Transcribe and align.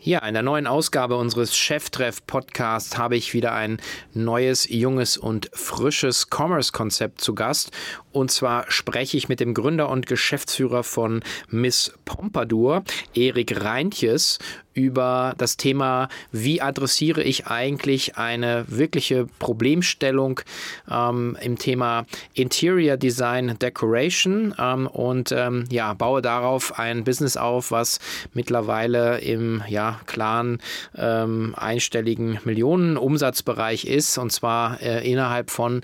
Ja, 0.00 0.20
in 0.20 0.34
der 0.34 0.44
neuen 0.44 0.68
Ausgabe 0.68 1.16
unseres 1.16 1.56
Cheftreff-Podcasts 1.56 2.96
habe 2.96 3.16
ich 3.16 3.34
wieder 3.34 3.52
ein 3.52 3.78
neues, 4.14 4.68
junges 4.68 5.16
und 5.16 5.50
frisches 5.52 6.28
Commerce-Konzept 6.30 7.20
zu 7.20 7.34
Gast. 7.34 7.72
Und 8.12 8.30
zwar 8.30 8.70
spreche 8.70 9.16
ich 9.16 9.28
mit 9.28 9.40
dem 9.40 9.54
Gründer 9.54 9.88
und 9.88 10.06
Geschäftsführer 10.06 10.84
von 10.84 11.24
Miss 11.48 11.92
Pompadour, 12.04 12.84
Erik 13.12 13.60
Reintjes, 13.60 14.38
über 14.78 15.34
das 15.38 15.56
Thema, 15.56 16.08
wie 16.30 16.62
adressiere 16.62 17.22
ich 17.22 17.48
eigentlich 17.48 18.16
eine 18.16 18.64
wirkliche 18.68 19.26
Problemstellung 19.40 20.40
ähm, 20.88 21.36
im 21.42 21.58
Thema 21.58 22.06
Interior 22.34 22.96
Design 22.96 23.58
Decoration 23.58 24.54
ähm, 24.56 24.86
und 24.86 25.32
ähm, 25.32 25.64
ja, 25.70 25.92
baue 25.94 26.22
darauf 26.22 26.78
ein 26.78 27.02
Business 27.02 27.36
auf, 27.36 27.72
was 27.72 27.98
mittlerweile 28.34 29.18
im 29.18 29.62
ja, 29.68 30.00
klaren 30.06 30.60
ähm, 30.96 31.54
einstelligen 31.56 32.38
Millionenumsatzbereich 32.44 33.84
ist 33.84 34.16
und 34.16 34.30
zwar 34.30 34.80
äh, 34.80 35.10
innerhalb 35.10 35.50
von 35.50 35.82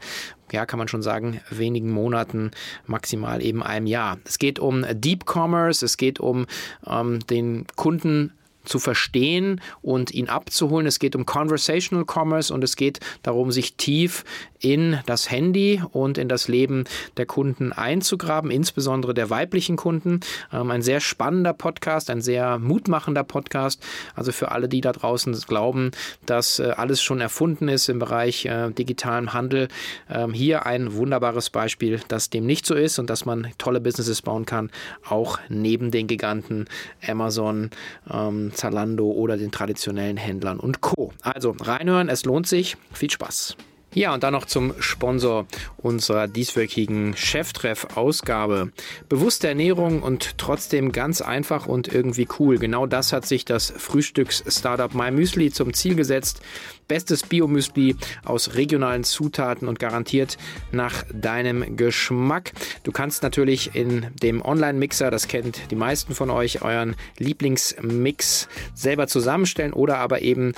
ja, 0.53 0.67
kann 0.67 0.79
man 0.79 0.89
schon 0.89 1.03
sagen, 1.03 1.41
wenigen 1.51 1.91
Monaten, 1.91 2.53
maximal 2.87 3.43
eben 3.43 3.63
einem 3.63 3.87
Jahr. 3.87 4.19
Es 4.25 4.39
geht 4.39 4.59
um 4.59 4.85
Deep 4.89 5.25
Commerce, 5.27 5.85
es 5.85 5.97
geht 5.97 6.21
um 6.21 6.47
ähm, 6.87 7.27
den 7.27 7.67
Kunden 7.75 8.33
zu 8.65 8.79
verstehen 8.79 9.61
und 9.83 10.13
ihn 10.13 10.29
abzuholen. 10.29 10.87
Es 10.87 10.99
geht 10.99 11.17
um 11.17 11.27
Conversational 11.27 12.05
Commerce 12.05 12.53
und 12.53 12.65
es 12.65 12.77
geht 12.77 13.01
darum, 13.23 13.53
sich 13.53 13.77
tief 13.77 14.25
in 14.65 14.99
das 15.05 15.31
Handy 15.31 15.83
und 15.93 16.17
in 16.17 16.29
das 16.29 16.49
Leben 16.49 16.85
der 17.19 17.27
Kunden 17.27 17.73
einzugraben, 17.73 18.51
insbesondere 18.51 19.13
der 19.13 19.29
weiblichen 19.29 19.77
Kunden. 19.77 20.21
Ähm, 20.53 20.71
ein 20.71 20.81
sehr 20.81 21.01
spannender 21.01 21.53
Podcast, 21.53 22.09
ein 22.09 22.23
sehr 22.23 22.59
mutmachender 22.59 23.25
Podcast. 23.25 23.83
Also 24.15 24.33
für 24.33 24.53
alle, 24.53 24.69
die 24.69 24.81
da 24.81 24.93
draußen 24.93 25.35
glauben, 25.47 25.91
dass 26.25 26.59
äh, 26.59 26.73
alles 26.77 27.03
schon 27.03 27.21
erfunden 27.21 27.69
ist 27.69 27.89
im 27.89 27.99
Bereich 27.99 28.47
äh, 28.47 28.71
digitalen 28.71 29.35
Handel. 29.35 29.69
Ähm, 30.09 30.33
hier 30.33 30.65
ein 30.65 30.95
wunderbares 30.95 31.51
Beispiel, 31.51 32.01
dass 32.09 32.31
dem 32.31 32.47
nicht 32.47 32.65
so 32.65 32.75
ist 32.75 32.99
und 32.99 33.11
dass 33.11 33.27
man 33.27 33.49
tolle 33.59 33.81
Businesses 33.81 34.23
bauen 34.23 34.47
kann, 34.47 34.71
auch 35.07 35.39
neben 35.49 35.91
den 35.91 36.07
Giganten 36.07 36.67
Amazon, 37.07 37.71
ähm, 38.11 38.53
Zalando 38.55 39.11
oder 39.11 39.37
den 39.37 39.51
traditionellen 39.51 40.17
Händlern 40.17 40.59
und 40.59 40.81
Co. 40.81 41.13
Also 41.23 41.55
reinhören, 41.61 42.09
es 42.09 42.25
lohnt 42.25 42.47
sich. 42.47 42.77
Viel 42.93 43.11
Spaß. 43.11 43.57
Ja, 43.95 44.13
und 44.13 44.25
dann 44.25 44.33
noch 44.33 44.47
zum 44.47 44.75
Sponsor 44.81 45.47
unserer 45.77 46.27
dieswöchigen 46.27 47.15
Cheftreff-Ausgabe. 47.17 48.73
Bewusste 49.09 49.47
Ernährung 49.47 50.03
und 50.03 50.37
trotzdem 50.37 50.91
ganz 50.91 51.23
einfach 51.23 51.67
und 51.67 51.95
irgendwie 51.95 52.27
cool. 52.41 52.59
Genau 52.59 52.87
das 52.87 53.13
hat 53.13 53.25
sich 53.25 53.45
das 53.45 53.73
Frühstücks-Startup 53.77 54.93
MyMüsli 54.93 55.53
zum 55.53 55.73
Ziel 55.75 55.95
gesetzt. 55.95 56.43
Bestes 56.89 57.23
Biomüsli 57.23 57.95
aus 58.25 58.57
regionalen 58.57 59.05
Zutaten 59.05 59.69
und 59.69 59.79
garantiert 59.79 60.39
nach 60.73 61.05
deinem 61.13 61.77
Geschmack. 61.77 62.53
Du 62.83 62.91
kannst 62.91 63.23
natürlich 63.23 63.77
in 63.77 64.09
dem 64.21 64.43
Online-Mixer, 64.43 65.13
das 65.13 65.29
kennt 65.29 65.71
die 65.71 65.77
meisten 65.77 66.17
von 66.17 66.31
euch, 66.31 66.63
euren 66.63 66.97
Lieblingsmix 67.19 68.49
selber 68.75 69.07
zusammenstellen 69.07 69.73
oder 69.73 69.99
aber 69.99 70.21
eben 70.21 70.53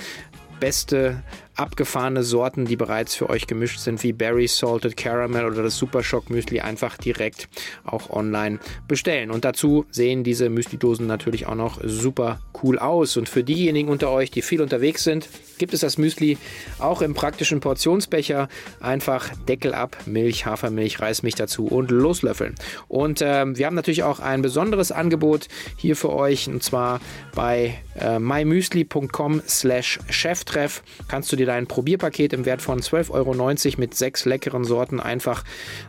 beste 0.59 1.21
abgefahrene 1.57 2.23
Sorten, 2.23 2.65
die 2.65 2.75
bereits 2.75 3.15
für 3.15 3.29
euch 3.29 3.47
gemischt 3.47 3.79
sind, 3.79 4.03
wie 4.03 4.13
Berry 4.13 4.47
Salted 4.47 4.95
Caramel 4.95 5.45
oder 5.45 5.63
das 5.63 5.77
Super 5.77 6.03
Shock 6.03 6.29
Müsli, 6.29 6.61
einfach 6.61 6.97
direkt 6.97 7.49
auch 7.83 8.09
online 8.09 8.59
bestellen. 8.87 9.31
Und 9.31 9.43
dazu 9.45 9.85
sehen 9.89 10.23
diese 10.23 10.49
Müsli-Dosen 10.49 11.07
natürlich 11.07 11.47
auch 11.47 11.55
noch 11.55 11.79
super 11.83 12.39
cool 12.63 12.77
aus. 12.79 13.17
Und 13.17 13.27
für 13.29 13.43
diejenigen 13.43 13.89
unter 13.89 14.11
euch, 14.11 14.31
die 14.31 14.41
viel 14.41 14.61
unterwegs 14.61 15.03
sind, 15.03 15.27
gibt 15.57 15.73
es 15.73 15.81
das 15.81 15.97
Müsli 15.97 16.37
auch 16.79 17.01
im 17.01 17.13
praktischen 17.13 17.59
Portionsbecher. 17.59 18.47
Einfach 18.79 19.29
Deckel 19.47 19.73
ab, 19.73 19.97
Milch, 20.05 20.45
Hafermilch, 20.45 20.99
Reismilch 20.99 21.35
dazu 21.35 21.65
und 21.65 21.91
loslöffeln. 21.91 22.55
Und 22.87 23.21
äh, 23.21 23.45
wir 23.57 23.65
haben 23.65 23.75
natürlich 23.75 24.03
auch 24.03 24.19
ein 24.19 24.41
besonderes 24.41 24.91
Angebot 24.91 25.47
hier 25.75 25.95
für 25.95 26.13
euch 26.13 26.47
und 26.47 26.63
zwar 26.63 26.99
bei 27.33 27.79
äh, 27.99 28.19
mymüsli.com 28.19 29.41
slash 29.47 29.99
cheftreff 30.09 30.83
kannst 31.07 31.31
du 31.31 31.35
dir 31.35 31.46
dein 31.47 31.67
Probierpaket 31.67 32.33
im 32.33 32.45
Wert 32.45 32.61
von 32.61 32.79
12,90 32.79 33.11
Euro 33.11 33.33
mit 33.77 33.95
sechs 33.95 34.25
leckeren 34.25 34.63
Sorten 34.63 34.99
einfach 34.99 35.43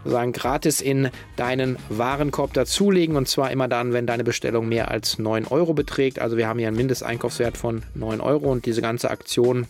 sagen, 0.04 0.32
gratis 0.32 0.80
in 0.80 1.10
deinen 1.36 1.76
Warenkorb 1.90 2.52
dazulegen. 2.54 3.16
Und 3.16 3.28
zwar 3.28 3.50
immer 3.50 3.68
dann, 3.68 3.92
wenn 3.92 4.06
deine 4.06 4.24
Bestellung 4.24 4.68
mehr 4.68 4.90
als 4.90 5.18
9 5.18 5.46
Euro 5.46 5.74
beträgt. 5.74 6.18
Also 6.18 6.36
wir 6.36 6.48
haben 6.48 6.58
hier 6.58 6.68
einen 6.68 6.76
Mindesteinkaufswert 6.76 7.56
von 7.56 7.82
9 7.94 8.20
Euro 8.20 8.50
und 8.50 8.66
diese 8.66 8.80
ganze 8.80 9.10
Aktion 9.10 9.66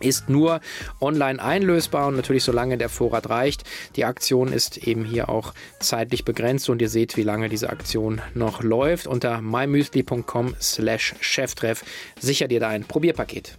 ist 0.00 0.28
nur 0.28 0.60
online 1.00 1.42
einlösbar 1.42 2.08
und 2.08 2.16
natürlich 2.16 2.44
solange 2.44 2.78
der 2.78 2.88
Vorrat 2.88 3.28
reicht. 3.30 3.64
Die 3.96 4.04
Aktion 4.04 4.52
ist 4.52 4.78
eben 4.78 5.04
hier 5.04 5.28
auch 5.28 5.54
zeitlich 5.80 6.24
begrenzt 6.24 6.68
und 6.68 6.80
ihr 6.80 6.88
seht, 6.88 7.16
wie 7.16 7.22
lange 7.22 7.48
diese 7.48 7.70
Aktion 7.70 8.20
noch 8.34 8.62
läuft. 8.62 9.06
Unter 9.06 9.40
mymüsli.com 9.40 10.54
slash 10.60 11.14
cheftreff 11.20 11.84
sichert 12.20 12.52
ihr 12.52 12.60
dein 12.60 12.84
Probierpaket. 12.84 13.58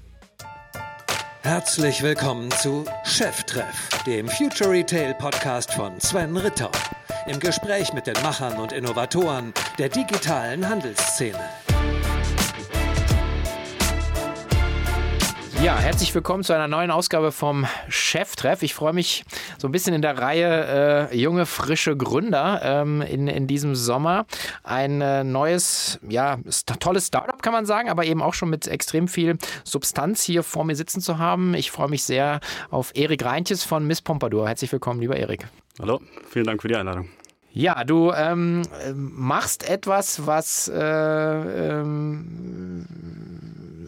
Herzlich 1.42 2.04
willkommen 2.04 2.52
zu 2.52 2.84
Cheftreff, 3.06 3.90
dem 4.06 4.28
Future 4.28 4.72
Retail 4.72 5.14
Podcast 5.14 5.74
von 5.74 5.98
Sven 6.02 6.36
Ritter. 6.36 6.70
Im 7.28 7.40
Gespräch 7.40 7.94
mit 7.94 8.08
den 8.08 8.22
Machern 8.22 8.60
und 8.60 8.74
Innovatoren 8.74 9.54
der 9.78 9.88
digitalen 9.88 10.68
Handelsszene. 10.68 11.40
Ja, 15.62 15.78
herzlich 15.78 16.16
willkommen 16.16 16.46
zu 16.46 16.54
einer 16.54 16.70
neuen 16.70 16.90
Ausgabe 16.90 17.34
vom 17.34 17.68
Cheftreff. 17.90 18.64
Ich 18.64 18.74
freue 18.74 18.94
mich 18.94 19.26
so 19.58 19.68
ein 19.68 19.74
bisschen 19.74 19.94
in 19.94 20.02
der 20.02 20.18
Reihe 20.18 21.10
äh, 21.12 21.18
junge, 21.18 21.46
frische 21.46 21.98
Gründer 21.98 22.62
ähm, 22.64 23.02
in, 23.02 23.28
in 23.28 23.46
diesem 23.46 23.76
Sommer. 23.76 24.26
Ein 24.64 25.02
äh, 25.02 25.26
neues, 25.26 26.00
ja, 26.08 26.38
tolles 26.80 27.08
Startup 27.08 27.42
kann 27.42 27.52
man 27.52 27.66
sagen, 27.66 27.90
aber 27.90 28.06
eben 28.06 28.22
auch 28.22 28.34
schon 28.34 28.50
mit 28.50 28.68
extrem 28.68 29.10
viel 29.10 29.38
Substanz 29.66 30.24
hier 30.24 30.44
vor 30.44 30.64
mir 30.64 30.78
sitzen 30.78 31.02
zu 31.02 31.18
haben. 31.18 31.54
Ich 31.56 31.72
freue 31.72 31.90
mich 31.90 32.04
sehr 32.04 32.40
auf 32.72 32.96
Erik 32.96 33.26
Reintjes 33.26 33.66
von 33.66 33.86
Miss 33.86 34.02
Pompadour. 34.02 34.48
Herzlich 34.48 34.72
willkommen, 34.72 35.02
lieber 35.02 35.18
Erik. 35.18 35.46
Hallo, 35.82 36.00
vielen 36.30 36.46
Dank 36.46 36.62
für 36.62 36.70
die 36.70 36.78
Einladung. 36.78 37.10
Ja, 37.52 37.84
du 37.84 38.14
ähm, 38.14 38.62
machst 38.94 39.68
etwas, 39.68 40.26
was 40.26 40.70
äh, 40.70 40.80
ähm, 40.80 43.29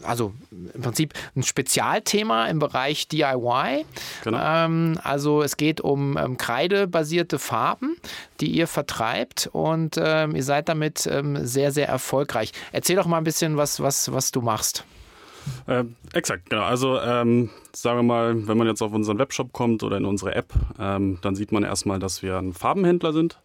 also 0.04 0.32
im 0.50 0.82
Prinzip 0.82 1.14
ein 1.34 1.42
Spezialthema 1.42 2.46
im 2.46 2.58
Bereich 2.58 3.08
DIY. 3.08 3.84
Genau. 4.24 4.38
Ähm, 4.40 4.98
also 5.02 5.42
es 5.42 5.56
geht 5.56 5.80
um 5.80 6.16
ähm, 6.16 6.36
kreidebasierte 6.36 7.38
Farben, 7.38 7.96
die 8.40 8.50
ihr 8.50 8.66
vertreibt 8.66 9.48
und 9.52 9.96
ähm, 9.98 10.34
ihr 10.34 10.44
seid 10.44 10.68
damit 10.68 11.06
ähm, 11.06 11.44
sehr, 11.46 11.72
sehr 11.72 11.88
erfolgreich. 11.88 12.52
Erzähl 12.72 12.96
doch 12.96 13.06
mal 13.06 13.18
ein 13.18 13.24
bisschen, 13.24 13.56
was, 13.56 13.80
was, 13.80 14.12
was 14.12 14.32
du 14.32 14.40
machst. 14.40 14.84
Äh, 15.66 15.84
exakt, 16.12 16.50
genau. 16.50 16.62
Also 16.62 17.00
ähm, 17.00 17.50
sagen 17.72 17.98
wir 17.98 18.02
mal, 18.02 18.46
wenn 18.46 18.58
man 18.58 18.66
jetzt 18.66 18.82
auf 18.82 18.92
unseren 18.92 19.18
Webshop 19.18 19.52
kommt 19.52 19.82
oder 19.82 19.96
in 19.96 20.04
unsere 20.04 20.34
App, 20.34 20.52
ähm, 20.78 21.18
dann 21.22 21.34
sieht 21.34 21.52
man 21.52 21.64
erstmal, 21.64 21.98
dass 21.98 22.22
wir 22.22 22.38
ein 22.38 22.52
Farbenhändler 22.52 23.12
sind. 23.12 23.38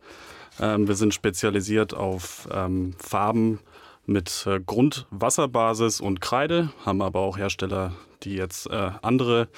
Ähm, 0.60 0.88
wir 0.88 0.96
sind 0.96 1.14
spezialisiert 1.14 1.94
auf 1.94 2.48
ähm, 2.52 2.94
Farben 3.00 3.60
mit 4.08 4.46
äh, 4.48 4.60
Grundwasserbasis 4.60 6.02
und 6.02 6.22
Kreide, 6.22 6.72
haben 6.86 7.02
aber 7.02 7.20
auch 7.20 7.38
Hersteller, 7.38 7.94
die 8.24 8.36
jetzt 8.36 8.68
äh, 8.68 8.92
andere 9.02 9.50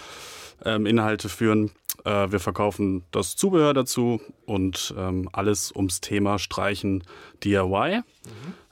ähm, 0.66 0.86
Inhalte 0.86 1.30
führen. 1.30 1.72
Äh, 2.04 2.32
wir 2.32 2.40
verkaufen 2.40 3.04
das 3.12 3.36
Zubehör 3.36 3.74
dazu 3.74 4.20
und 4.46 4.94
ähm, 4.98 5.30
alles 5.32 5.72
ums 5.74 6.02
Thema 6.02 6.40
Streichen 6.40 7.04
DIY. 7.44 8.00
Mhm. 8.00 8.04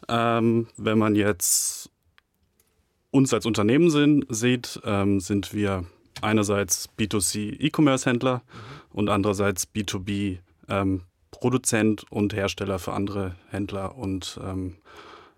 Ähm, 0.10 0.68
wenn 0.78 0.98
man 0.98 1.16
jetzt 1.16 1.90
uns 3.12 3.34
als 3.34 3.46
Unternehmen 3.46 3.90
sind, 3.90 4.26
sieht, 4.30 4.82
ähm, 4.84 5.20
sind 5.20 5.54
wir 5.54 5.86
einerseits 6.22 6.90
B2C 6.98 7.60
E-Commerce-Händler 7.60 8.38
mhm. 8.38 8.98
und 8.98 9.10
andererseits 9.10 9.68
B2B 9.74 10.40
ähm, 10.70 11.02
Produzent 11.32 12.04
und 12.10 12.34
Hersteller 12.34 12.80
für 12.80 12.94
andere 12.94 13.36
Händler 13.50 13.96
und 13.96 14.40
ähm, 14.44 14.78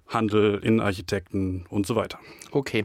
Handel, 0.09 0.59
Innenarchitekten 0.63 1.65
und 1.69 1.85
so 1.85 1.95
weiter. 1.95 2.19
Okay. 2.51 2.83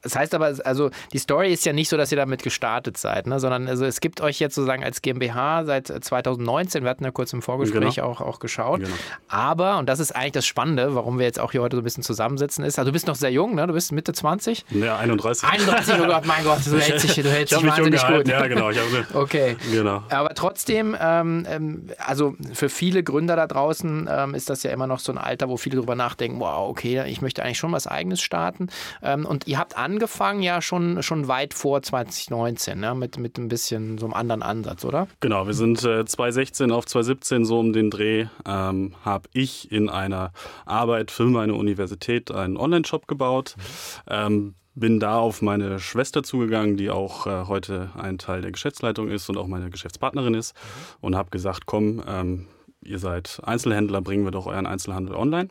Das 0.00 0.16
heißt 0.16 0.34
aber, 0.34 0.54
also 0.64 0.90
die 1.12 1.18
Story 1.18 1.52
ist 1.52 1.66
ja 1.66 1.72
nicht 1.72 1.88
so, 1.88 1.96
dass 1.96 2.10
ihr 2.12 2.16
damit 2.16 2.42
gestartet 2.42 2.96
seid, 2.96 3.26
ne? 3.26 3.38
sondern 3.40 3.68
also 3.68 3.84
es 3.84 4.00
gibt 4.00 4.20
euch 4.20 4.40
jetzt 4.40 4.54
sozusagen 4.54 4.82
als 4.82 5.02
GmbH 5.02 5.64
seit 5.64 5.86
2019, 5.88 6.82
wir 6.82 6.90
hatten 6.90 7.04
ja 7.04 7.10
kurz 7.10 7.32
im 7.32 7.42
Vorgespräch 7.42 7.96
genau. 7.96 8.08
auch, 8.08 8.20
auch 8.20 8.38
geschaut. 8.38 8.80
Genau. 8.80 8.94
Aber, 9.28 9.78
und 9.78 9.88
das 9.88 10.00
ist 10.00 10.12
eigentlich 10.12 10.32
das 10.32 10.46
Spannende, 10.46 10.94
warum 10.94 11.18
wir 11.18 11.26
jetzt 11.26 11.38
auch 11.38 11.52
hier 11.52 11.60
heute 11.60 11.76
so 11.76 11.82
ein 11.82 11.84
bisschen 11.84 12.02
zusammensitzen, 12.02 12.64
ist, 12.64 12.78
also 12.78 12.88
du 12.88 12.92
bist 12.92 13.06
noch 13.06 13.16
sehr 13.16 13.30
jung, 13.30 13.54
ne? 13.54 13.66
du 13.66 13.74
bist 13.74 13.92
Mitte 13.92 14.12
20? 14.12 14.64
Ja, 14.70 14.96
31. 14.96 15.48
31, 15.48 15.94
oh 16.00 16.06
Gott, 16.06 16.26
mein 16.26 16.44
Gott, 16.44 16.60
du 16.64 16.78
hältst 16.78 17.04
dich, 17.04 17.22
du 17.22 17.30
hältst 17.30 17.54
dich 17.54 17.66
wahnsinnig 17.66 18.06
gut. 18.06 18.28
Ja, 18.28 18.46
genau. 18.46 18.70
Ich 18.70 18.78
okay. 19.14 19.56
Genau. 19.70 20.02
Aber 20.08 20.34
trotzdem, 20.34 20.96
ähm, 20.98 21.46
ähm, 21.48 21.86
also 21.98 22.34
für 22.52 22.68
viele 22.68 23.02
Gründer 23.02 23.36
da 23.36 23.46
draußen 23.46 24.08
ähm, 24.10 24.34
ist 24.34 24.48
das 24.48 24.62
ja 24.62 24.70
immer 24.70 24.86
noch 24.86 25.00
so 25.00 25.12
ein 25.12 25.18
Alter, 25.18 25.48
wo 25.48 25.56
viele 25.56 25.76
drüber 25.76 25.94
nachdenken, 25.94 26.40
wow, 26.40 26.61
okay, 26.68 27.04
ich 27.08 27.22
möchte 27.22 27.42
eigentlich 27.42 27.58
schon 27.58 27.72
was 27.72 27.86
Eigenes 27.86 28.20
starten. 28.20 28.68
Ähm, 29.02 29.26
und 29.26 29.46
ihr 29.46 29.58
habt 29.58 29.76
angefangen 29.76 30.42
ja 30.42 30.62
schon, 30.62 31.02
schon 31.02 31.28
weit 31.28 31.54
vor 31.54 31.82
2019, 31.82 32.78
ne? 32.78 32.94
mit, 32.94 33.18
mit 33.18 33.38
ein 33.38 33.48
bisschen 33.48 33.98
so 33.98 34.06
einem 34.06 34.14
anderen 34.14 34.42
Ansatz, 34.42 34.84
oder? 34.84 35.08
Genau, 35.20 35.46
wir 35.46 35.54
sind 35.54 35.82
äh, 35.84 36.04
2016 36.04 36.70
auf 36.70 36.86
2017 36.86 37.44
so 37.44 37.58
um 37.58 37.72
den 37.72 37.90
Dreh, 37.90 38.26
ähm, 38.46 38.94
habe 39.04 39.28
ich 39.32 39.70
in 39.72 39.88
einer 39.88 40.32
Arbeit 40.66 41.10
für 41.10 41.24
meine 41.24 41.54
Universität 41.54 42.30
einen 42.30 42.56
Online-Shop 42.56 43.06
gebaut. 43.06 43.56
Ähm, 44.08 44.54
bin 44.74 45.00
da 45.00 45.18
auf 45.18 45.42
meine 45.42 45.78
Schwester 45.78 46.22
zugegangen, 46.22 46.76
die 46.76 46.90
auch 46.90 47.26
äh, 47.26 47.44
heute 47.46 47.90
ein 47.94 48.18
Teil 48.18 48.40
der 48.40 48.52
Geschäftsleitung 48.52 49.08
ist 49.08 49.28
und 49.28 49.36
auch 49.36 49.46
meine 49.46 49.70
Geschäftspartnerin 49.70 50.34
ist 50.34 50.54
und 51.00 51.14
habe 51.14 51.30
gesagt, 51.30 51.66
komm, 51.66 52.02
ähm, 52.06 52.46
ihr 52.82 52.98
seid 52.98 53.40
Einzelhändler, 53.44 54.00
bringen 54.00 54.24
wir 54.24 54.30
doch 54.30 54.46
euren 54.46 54.66
Einzelhandel 54.66 55.14
online. 55.14 55.48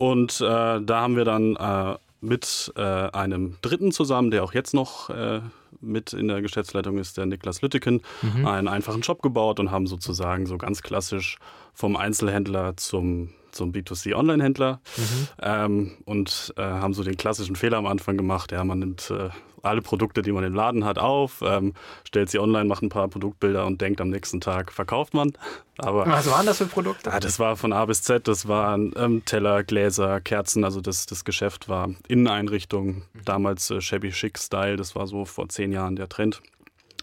Und 0.00 0.40
äh, 0.40 0.44
da 0.80 1.00
haben 1.02 1.14
wir 1.14 1.26
dann 1.26 1.56
äh, 1.56 1.98
mit 2.22 2.72
äh, 2.74 2.80
einem 2.80 3.58
Dritten 3.60 3.92
zusammen, 3.92 4.30
der 4.30 4.42
auch 4.42 4.54
jetzt 4.54 4.72
noch 4.72 5.10
äh, 5.10 5.42
mit 5.82 6.14
in 6.14 6.26
der 6.26 6.40
Geschäftsleitung 6.40 6.96
ist, 6.96 7.18
der 7.18 7.26
Niklas 7.26 7.60
Lütteken, 7.60 8.00
mhm. 8.22 8.46
einen 8.46 8.66
einfachen 8.66 9.02
Shop 9.02 9.20
gebaut 9.20 9.60
und 9.60 9.70
haben 9.70 9.86
sozusagen 9.86 10.46
so 10.46 10.56
ganz 10.56 10.80
klassisch 10.80 11.36
vom 11.74 11.96
Einzelhändler 11.96 12.78
zum 12.78 13.28
zum 13.60 13.72
B2C-Online-Händler 13.72 14.80
mhm. 14.96 15.28
ähm, 15.42 15.92
und 16.06 16.54
äh, 16.56 16.62
haben 16.62 16.94
so 16.94 17.04
den 17.04 17.18
klassischen 17.18 17.56
Fehler 17.56 17.76
am 17.76 17.84
Anfang 17.84 18.16
gemacht. 18.16 18.52
Ja, 18.52 18.64
man 18.64 18.78
nimmt 18.78 19.10
äh, 19.10 19.28
alle 19.62 19.82
Produkte, 19.82 20.22
die 20.22 20.32
man 20.32 20.44
im 20.44 20.54
Laden 20.54 20.86
hat, 20.86 20.98
auf, 20.98 21.42
ähm, 21.44 21.74
stellt 22.04 22.30
sie 22.30 22.38
online, 22.38 22.64
macht 22.64 22.82
ein 22.82 22.88
paar 22.88 23.08
Produktbilder 23.08 23.66
und 23.66 23.82
denkt, 23.82 24.00
am 24.00 24.08
nächsten 24.08 24.40
Tag 24.40 24.72
verkauft 24.72 25.12
man. 25.12 25.32
Aber, 25.76 26.06
Was 26.06 26.30
waren 26.30 26.46
das 26.46 26.56
für 26.56 26.64
Produkte? 26.64 27.12
Ah, 27.12 27.20
das 27.20 27.38
war 27.38 27.54
von 27.56 27.74
A 27.74 27.84
bis 27.84 28.02
Z, 28.02 28.26
das 28.26 28.48
waren 28.48 28.94
ähm, 28.96 29.26
Teller, 29.26 29.62
Gläser, 29.62 30.22
Kerzen, 30.22 30.64
also 30.64 30.80
das, 30.80 31.04
das 31.04 31.26
Geschäft 31.26 31.68
war 31.68 31.90
Inneneinrichtung, 32.08 32.86
mhm. 32.86 33.02
damals 33.26 33.70
äh, 33.70 33.82
Shabby 33.82 34.08
Chic 34.08 34.38
Style, 34.38 34.76
das 34.76 34.94
war 34.96 35.06
so 35.06 35.26
vor 35.26 35.50
zehn 35.50 35.70
Jahren 35.70 35.96
der 35.96 36.08
Trend. 36.08 36.40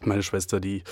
Meine 0.03 0.23
Schwester, 0.23 0.59
die 0.59 0.83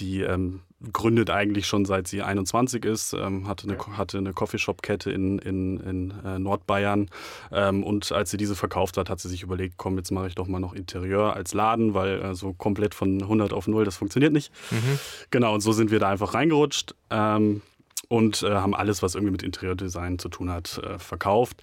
die 0.00 0.22
ähm, 0.22 0.60
gründet 0.92 1.28
eigentlich 1.28 1.66
schon 1.66 1.84
seit 1.84 2.08
sie 2.08 2.22
21 2.22 2.84
ist, 2.84 3.12
ähm, 3.12 3.46
hatte 3.46 3.64
eine, 3.68 3.74
ja. 3.76 3.98
hatte 3.98 4.18
eine 4.18 4.32
Coffeeshop-Kette 4.32 5.10
in, 5.10 5.38
in, 5.38 5.78
in 5.80 6.14
äh, 6.24 6.38
Nordbayern. 6.38 7.10
Ähm, 7.52 7.84
und 7.84 8.10
als 8.12 8.30
sie 8.30 8.38
diese 8.38 8.56
verkauft 8.56 8.96
hat, 8.96 9.10
hat 9.10 9.20
sie 9.20 9.28
sich 9.28 9.42
überlegt, 9.42 9.74
komm, 9.76 9.98
jetzt 9.98 10.10
mache 10.10 10.28
ich 10.28 10.34
doch 10.34 10.46
mal 10.46 10.58
noch 10.58 10.72
Interieur 10.72 11.36
als 11.36 11.52
Laden, 11.52 11.92
weil 11.92 12.22
äh, 12.22 12.34
so 12.34 12.54
komplett 12.54 12.94
von 12.94 13.20
100 13.20 13.52
auf 13.52 13.66
0, 13.66 13.84
das 13.84 13.96
funktioniert 13.96 14.32
nicht. 14.32 14.52
Mhm. 14.70 14.98
Genau, 15.30 15.54
und 15.54 15.60
so 15.60 15.72
sind 15.72 15.90
wir 15.90 15.98
da 15.98 16.08
einfach 16.08 16.32
reingerutscht 16.32 16.94
ähm, 17.10 17.60
und 18.08 18.42
äh, 18.42 18.50
haben 18.50 18.74
alles, 18.74 19.02
was 19.02 19.14
irgendwie 19.14 19.32
mit 19.32 19.42
Interieurdesign 19.42 20.18
zu 20.18 20.30
tun 20.30 20.50
hat, 20.50 20.78
äh, 20.78 20.98
verkauft. 20.98 21.62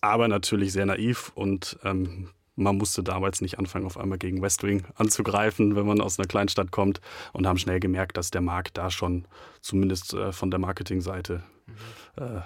Aber 0.00 0.28
natürlich 0.28 0.72
sehr 0.72 0.86
naiv 0.86 1.30
und 1.34 1.78
ähm, 1.84 2.30
man 2.56 2.76
musste 2.76 3.02
damals 3.02 3.40
nicht 3.40 3.58
anfangen, 3.58 3.86
auf 3.86 3.98
einmal 3.98 4.18
gegen 4.18 4.42
Westwing 4.42 4.84
anzugreifen, 4.94 5.76
wenn 5.76 5.86
man 5.86 6.00
aus 6.00 6.18
einer 6.18 6.28
Kleinstadt 6.28 6.70
kommt 6.70 7.00
und 7.32 7.46
haben 7.46 7.58
schnell 7.58 7.80
gemerkt, 7.80 8.16
dass 8.16 8.30
der 8.30 8.40
Markt 8.40 8.78
da 8.78 8.90
schon 8.90 9.26
zumindest 9.60 10.14
äh, 10.14 10.32
von 10.32 10.50
der 10.50 10.60
Marketingseite 10.60 11.42
mhm. 11.66 12.24
äh, 12.24 12.40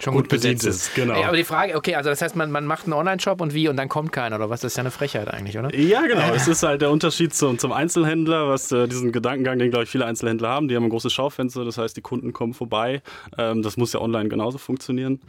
schon 0.00 0.14
gut, 0.14 0.24
gut 0.24 0.28
bedient 0.30 0.62
ist. 0.64 0.94
Genau. 0.94 1.18
Ja, 1.18 1.28
aber 1.28 1.36
die 1.36 1.44
Frage, 1.44 1.76
okay, 1.76 1.94
also 1.94 2.10
das 2.10 2.22
heißt, 2.22 2.36
man, 2.36 2.50
man 2.50 2.66
macht 2.66 2.84
einen 2.84 2.92
Online-Shop 2.92 3.40
und 3.40 3.54
wie 3.54 3.68
und 3.68 3.76
dann 3.76 3.88
kommt 3.88 4.12
keiner 4.12 4.36
oder 4.36 4.50
was? 4.50 4.60
Das 4.60 4.72
ist 4.72 4.76
ja 4.76 4.82
eine 4.82 4.90
Frechheit 4.90 5.28
eigentlich, 5.28 5.58
oder? 5.58 5.74
Ja, 5.74 6.02
genau. 6.02 6.32
Äh. 6.32 6.36
Es 6.36 6.48
ist 6.48 6.62
halt 6.62 6.82
der 6.82 6.90
Unterschied 6.90 7.34
zum, 7.34 7.58
zum 7.58 7.72
Einzelhändler, 7.72 8.48
was 8.48 8.70
äh, 8.72 8.86
diesen 8.86 9.12
Gedankengang, 9.12 9.58
den 9.58 9.70
glaube 9.70 9.84
ich 9.84 9.90
viele 9.90 10.06
Einzelhändler 10.06 10.48
haben. 10.48 10.68
Die 10.68 10.76
haben 10.76 10.84
ein 10.84 10.90
großes 10.90 11.12
Schaufenster, 11.12 11.64
das 11.64 11.78
heißt, 11.78 11.96
die 11.96 12.00
Kunden 12.00 12.32
kommen 12.32 12.54
vorbei. 12.54 13.02
Ähm, 13.38 13.62
das 13.62 13.76
muss 13.76 13.92
ja 13.92 14.00
online 14.00 14.28
genauso 14.28 14.58
funktionieren. 14.58 15.20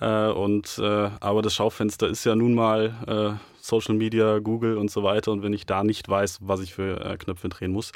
Mhm. 0.00 0.06
Äh, 0.06 0.30
und 0.30 0.78
äh, 0.82 1.10
aber 1.20 1.42
das 1.42 1.54
Schaufenster 1.54 2.08
ist 2.08 2.24
ja 2.24 2.34
nun 2.34 2.54
mal 2.54 2.94
äh, 3.06 3.49
Social 3.70 3.94
Media, 3.94 4.38
Google 4.40 4.76
und 4.76 4.90
so 4.90 5.02
weiter. 5.02 5.32
Und 5.32 5.42
wenn 5.42 5.52
ich 5.52 5.64
da 5.64 5.84
nicht 5.84 6.08
weiß, 6.08 6.40
was 6.42 6.60
ich 6.60 6.74
für 6.74 7.00
äh, 7.04 7.16
Knöpfe 7.16 7.48
drehen 7.48 7.72
muss, 7.72 7.92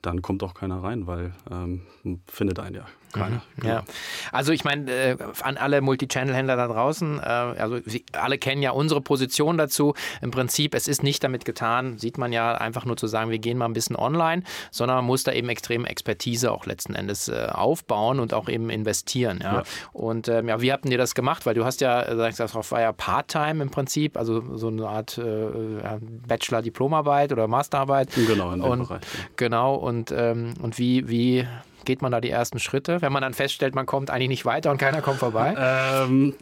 dann 0.00 0.22
kommt 0.22 0.42
auch 0.42 0.54
keiner 0.54 0.82
rein, 0.82 1.06
weil 1.06 1.32
ähm, 1.50 1.82
findet 2.26 2.60
einen 2.60 2.76
ja 2.76 2.86
keiner. 3.12 3.36
Mhm, 3.36 3.60
genau. 3.60 3.74
Ja. 3.74 3.84
Also 4.32 4.52
ich 4.52 4.64
meine, 4.64 4.90
äh, 4.90 5.16
an 5.42 5.56
alle 5.56 5.80
Multichannel-Händler 5.80 6.56
da 6.56 6.68
draußen, 6.68 7.18
äh, 7.18 7.22
also 7.22 7.78
Sie 7.84 8.04
alle 8.12 8.38
kennen 8.38 8.62
ja 8.62 8.70
unsere 8.70 9.00
Position 9.00 9.58
dazu. 9.58 9.94
Im 10.20 10.30
Prinzip, 10.30 10.74
es 10.74 10.88
ist 10.88 11.02
nicht 11.02 11.22
damit 11.24 11.44
getan, 11.44 11.98
sieht 11.98 12.18
man 12.18 12.32
ja 12.32 12.54
einfach 12.54 12.84
nur 12.84 12.96
zu 12.96 13.06
sagen, 13.06 13.30
wir 13.30 13.38
gehen 13.38 13.58
mal 13.58 13.66
ein 13.66 13.72
bisschen 13.72 13.96
online, 13.96 14.42
sondern 14.70 14.98
man 14.98 15.04
muss 15.06 15.24
da 15.24 15.32
eben 15.32 15.48
extrem 15.48 15.84
Expertise 15.84 16.50
auch 16.52 16.66
letzten 16.66 16.94
Endes 16.94 17.28
äh, 17.28 17.48
aufbauen 17.50 18.20
und 18.20 18.34
auch 18.34 18.48
eben 18.48 18.70
investieren. 18.70 19.40
Ja. 19.42 19.54
ja. 19.54 19.62
Und 19.92 20.28
ähm, 20.28 20.48
ja, 20.48 20.60
wie 20.60 20.72
habt 20.72 20.86
ihr 20.86 20.98
das 20.98 21.14
gemacht? 21.14 21.46
Weil 21.46 21.54
du 21.54 21.64
hast 21.64 21.80
ja, 21.80 22.02
äh, 22.02 22.16
sagst 22.16 22.40
das 22.40 22.54
war 22.70 22.80
ja 22.80 22.92
Part-Time 22.92 23.62
im 23.62 23.70
Prinzip, 23.70 24.16
also 24.16 24.56
so 24.56 24.68
eine 24.68 24.88
Art 24.88 25.18
äh, 25.18 25.98
Bachelor-Diplomarbeit 26.26 27.32
oder 27.32 27.48
Masterarbeit. 27.48 28.10
Genau, 28.14 28.52
in 28.52 28.60
dem 28.60 28.70
und, 28.70 28.88
Bereich. 28.88 29.00
Ja. 29.02 29.24
Genau, 29.36 29.74
und, 29.74 30.12
ähm, 30.12 30.54
und 30.60 30.78
wie, 30.78 31.08
wie 31.08 31.46
geht 31.88 32.02
man 32.02 32.12
da 32.12 32.20
die 32.20 32.28
ersten 32.28 32.58
Schritte, 32.58 33.00
wenn 33.00 33.12
man 33.12 33.22
dann 33.22 33.32
feststellt, 33.32 33.74
man 33.74 33.86
kommt 33.86 34.10
eigentlich 34.10 34.28
nicht 34.28 34.44
weiter 34.44 34.70
und 34.70 34.76
keiner 34.76 35.00
kommt 35.00 35.20
vorbei? 35.20 35.54
Ähm, 35.58 36.34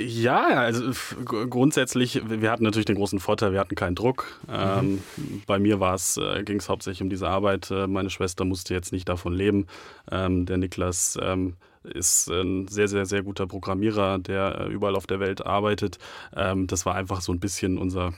ja, 0.00 0.46
also 0.46 0.90
grundsätzlich, 1.24 2.22
wir 2.26 2.50
hatten 2.50 2.64
natürlich 2.64 2.86
den 2.86 2.96
großen 2.96 3.20
Vorteil, 3.20 3.52
wir 3.52 3.60
hatten 3.60 3.74
keinen 3.74 3.94
Druck. 3.94 4.40
Mhm. 4.48 5.02
Bei 5.46 5.58
mir 5.58 5.78
äh, 5.80 6.42
ging 6.44 6.56
es 6.56 6.70
hauptsächlich 6.70 7.02
um 7.02 7.10
diese 7.10 7.28
Arbeit. 7.28 7.70
Äh, 7.70 7.86
meine 7.86 8.08
Schwester 8.08 8.46
musste 8.46 8.72
jetzt 8.72 8.90
nicht 8.90 9.06
davon 9.06 9.34
leben. 9.34 9.66
Ähm, 10.10 10.46
der 10.46 10.56
Niklas 10.56 11.18
ähm, 11.20 11.56
ist 11.84 12.30
ein 12.30 12.66
sehr, 12.66 12.88
sehr, 12.88 13.04
sehr 13.04 13.22
guter 13.22 13.46
Programmierer, 13.46 14.18
der 14.18 14.60
äh, 14.62 14.72
überall 14.72 14.96
auf 14.96 15.06
der 15.06 15.20
Welt 15.20 15.44
arbeitet. 15.44 15.98
Ähm, 16.34 16.66
das 16.68 16.86
war 16.86 16.94
einfach 16.94 17.20
so 17.20 17.32
ein 17.32 17.40
bisschen 17.40 17.76
unser, 17.76 18.14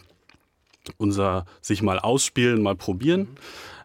unser 0.97 1.45
sich 1.61 1.83
mal 1.83 1.99
ausspielen, 1.99 2.63
mal 2.63 2.77
probieren. 2.77 3.23
Mhm. 3.23 3.37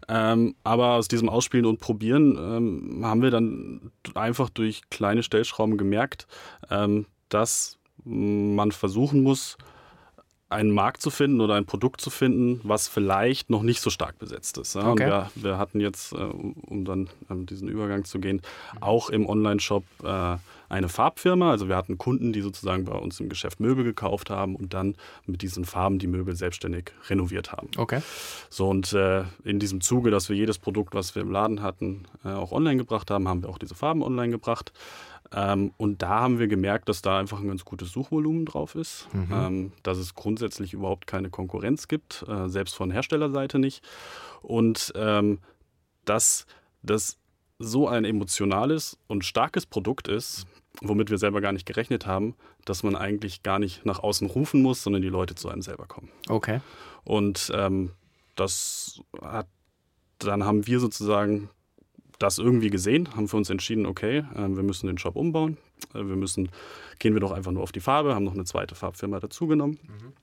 Ähm, 0.08 0.56
aber 0.64 0.94
aus 0.94 1.08
diesem 1.08 1.30
Ausspielen 1.30 1.66
und 1.66 1.80
Probieren 1.80 2.38
ähm, 2.38 3.06
haben 3.06 3.22
wir 3.22 3.32
dann 3.32 3.92
einfach 4.16 4.50
durch 4.50 4.90
kleine 4.90 5.24
Stellschrauben 5.24 5.78
gemerkt, 5.78 6.28
ähm, 6.70 7.06
dass 7.30 7.80
man 8.04 8.72
versuchen 8.72 9.24
muss, 9.24 9.58
einen 10.54 10.72
Markt 10.72 11.02
zu 11.02 11.10
finden 11.10 11.42
oder 11.42 11.56
ein 11.56 11.66
Produkt 11.66 12.02
zu 12.02 12.10
finden, 12.10 12.62
was 12.64 12.88
vielleicht 12.88 13.50
noch 13.50 13.64
nicht 13.64 13.82
so 13.82 13.90
stark 13.90 14.20
besetzt 14.20 14.58
ist. 14.58 14.76
Ja? 14.76 14.92
Okay. 14.92 15.06
Wir, 15.06 15.32
wir, 15.36 15.58
hatten 15.58 15.80
jetzt, 15.80 16.14
äh, 16.14 16.16
um 16.16 16.86
dann 16.86 17.10
ähm, 17.30 17.46
diesen 17.46 17.68
Übergang 17.68 18.06
zu 18.06 18.20
gehen, 18.20 18.42
auch 18.80 19.10
im 19.10 19.28
Online-Shop 19.28 19.84
äh, 20.04 20.38
eine 20.74 20.90
Farbfirma. 20.90 21.52
Also 21.52 21.70
wir 21.70 21.76
hatten 21.76 21.98
Kunden, 21.98 22.34
die 22.34 22.42
sozusagen 22.42 22.86
bei 22.86 22.94
uns 22.94 23.20
im 23.20 23.30
Geschäft 23.30 23.60
Möbel 23.60 23.84
gekauft 23.84 24.30
haben 24.30 24.56
und 24.56 24.74
dann 24.74 24.96
mit 25.26 25.42
diesen 25.42 25.66
Farben 25.66 26.00
die 26.00 26.08
Möbel 26.08 26.36
selbstständig 26.36 26.92
renoviert 27.10 27.52
haben. 27.52 27.70
Okay. 27.78 28.02
So 28.50 28.70
und 28.70 28.94
äh, 28.94 29.24
in 29.44 29.60
diesem 29.60 29.82
Zuge, 29.82 30.12
dass 30.12 30.30
wir 30.30 30.36
jedes 30.36 30.58
Produkt, 30.58 30.96
was 30.96 31.16
wir 31.16 31.22
im 31.22 31.32
Laden 31.32 31.62
hatten, 31.62 32.06
äh, 32.26 32.30
auch 32.30 32.52
online 32.52 32.78
gebracht 32.78 33.12
haben, 33.12 33.28
haben 33.28 33.44
wir 33.44 33.50
auch 33.50 33.60
diese 33.60 33.76
Farben 33.76 34.02
online 34.02 34.32
gebracht. 34.32 34.74
Ähm, 35.34 35.74
und 35.78 36.02
da 36.02 36.22
haben 36.22 36.40
wir 36.40 36.48
gemerkt, 36.48 36.90
dass 36.90 37.02
da 37.02 37.20
einfach 37.20 37.40
ein 37.40 37.48
ganz 37.48 37.66
gutes 37.66 37.92
Suchvolumen 37.92 38.46
drauf 38.46 38.76
ist, 38.76 39.08
mhm. 39.14 39.28
ähm, 39.32 39.72
dass 39.84 39.98
es 39.98 40.14
grundsätzlich 40.14 40.74
überhaupt 40.74 41.08
keine 41.08 41.30
Konkurrenz 41.30 41.88
gibt, 41.88 42.24
äh, 42.28 42.48
selbst 42.48 42.76
von 42.76 42.92
Herstellerseite 42.92 43.60
nicht. 43.60 43.84
Und 44.42 44.94
ähm, 44.96 45.40
dass 46.06 46.46
das 46.84 47.18
so 47.60 47.88
ein 47.88 48.06
emotionales 48.06 48.98
und 49.08 49.26
starkes 49.26 49.66
Produkt 49.66 50.08
ist, 50.08 50.46
womit 50.82 51.10
wir 51.10 51.18
selber 51.18 51.42
gar 51.42 51.52
nicht 51.52 51.66
gerechnet 51.66 52.06
haben, 52.06 52.36
dass 52.66 52.84
man 52.84 52.96
eigentlich 52.96 53.44
gar 53.44 53.60
nicht 53.60 53.86
nach 53.86 54.00
außen 54.00 54.28
rufen 54.28 54.62
muss, 54.62 54.84
sondern 54.84 55.02
die 55.02 55.10
Leute 55.10 55.36
zu 55.36 55.50
einem 55.50 55.62
selber 55.62 55.86
kommen. 55.86 56.10
Okay. 56.28 56.62
Und 57.04 57.52
ähm, 57.54 57.92
das 58.36 59.02
hat, 59.22 59.48
dann 60.20 60.44
haben 60.44 60.68
wir 60.68 60.80
sozusagen 60.80 61.50
das 62.20 62.38
irgendwie 62.38 62.70
gesehen, 62.70 63.16
haben 63.16 63.28
für 63.28 63.38
uns 63.38 63.50
entschieden, 63.50 63.86
okay, 63.86 64.20
äh, 64.36 64.56
wir 64.56 64.64
müssen 64.64 64.88
den 64.88 64.98
Shop 64.98 65.16
umbauen. 65.16 65.58
Äh, 65.94 66.00
wir 66.00 66.16
müssen, 66.16 66.50
gehen 67.00 67.14
wir 67.14 67.22
doch 67.22 67.32
einfach 67.32 67.52
nur 67.52 67.64
auf 67.64 67.72
die 67.72 67.80
Farbe, 67.80 68.16
haben 68.16 68.26
noch 68.26 68.34
eine 68.34 68.46
zweite 68.46 68.76
Farbfirma 68.76 69.20
dazugenommen 69.20 69.80
mhm. 69.84 70.14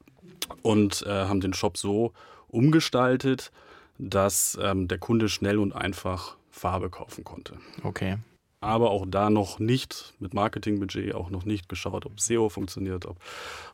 und 0.63 1.05
äh, 1.07 1.11
haben 1.11 1.41
den 1.41 1.55
Shop 1.55 1.77
so 1.77 2.13
umgestaltet, 2.49 3.53
dass 3.99 4.59
ähm, 4.61 4.89
der 4.89 4.99
Kunde 4.99 5.29
schnell 5.29 5.59
und 5.59 5.75
einfach 5.75 6.37
Farbe 6.51 6.91
kaufen 6.91 7.25
konnte. 7.25 7.55
Okay. 7.83 8.19
Aber 8.61 8.91
auch 8.91 9.07
da 9.09 9.31
noch 9.31 9.59
nicht 9.59 10.15
mit 10.19 10.35
Marketingbudget, 10.35 11.15
auch 11.15 11.31
noch 11.31 11.45
nicht 11.45 11.69
geschaut, 11.69 12.05
ob 12.05 12.21
SEO 12.21 12.51
funktioniert, 12.51 13.07
ob, 13.07 13.19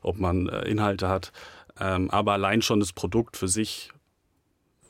ob 0.01 0.17
man 0.17 0.47
äh, 0.47 0.61
Inhalte 0.69 1.09
hat. 1.09 1.31
Ähm, 1.79 2.09
aber 2.09 2.33
allein 2.33 2.61
schon 2.61 2.79
das 2.79 2.93
Produkt 2.93 3.37
für 3.37 3.47
sich 3.47 3.91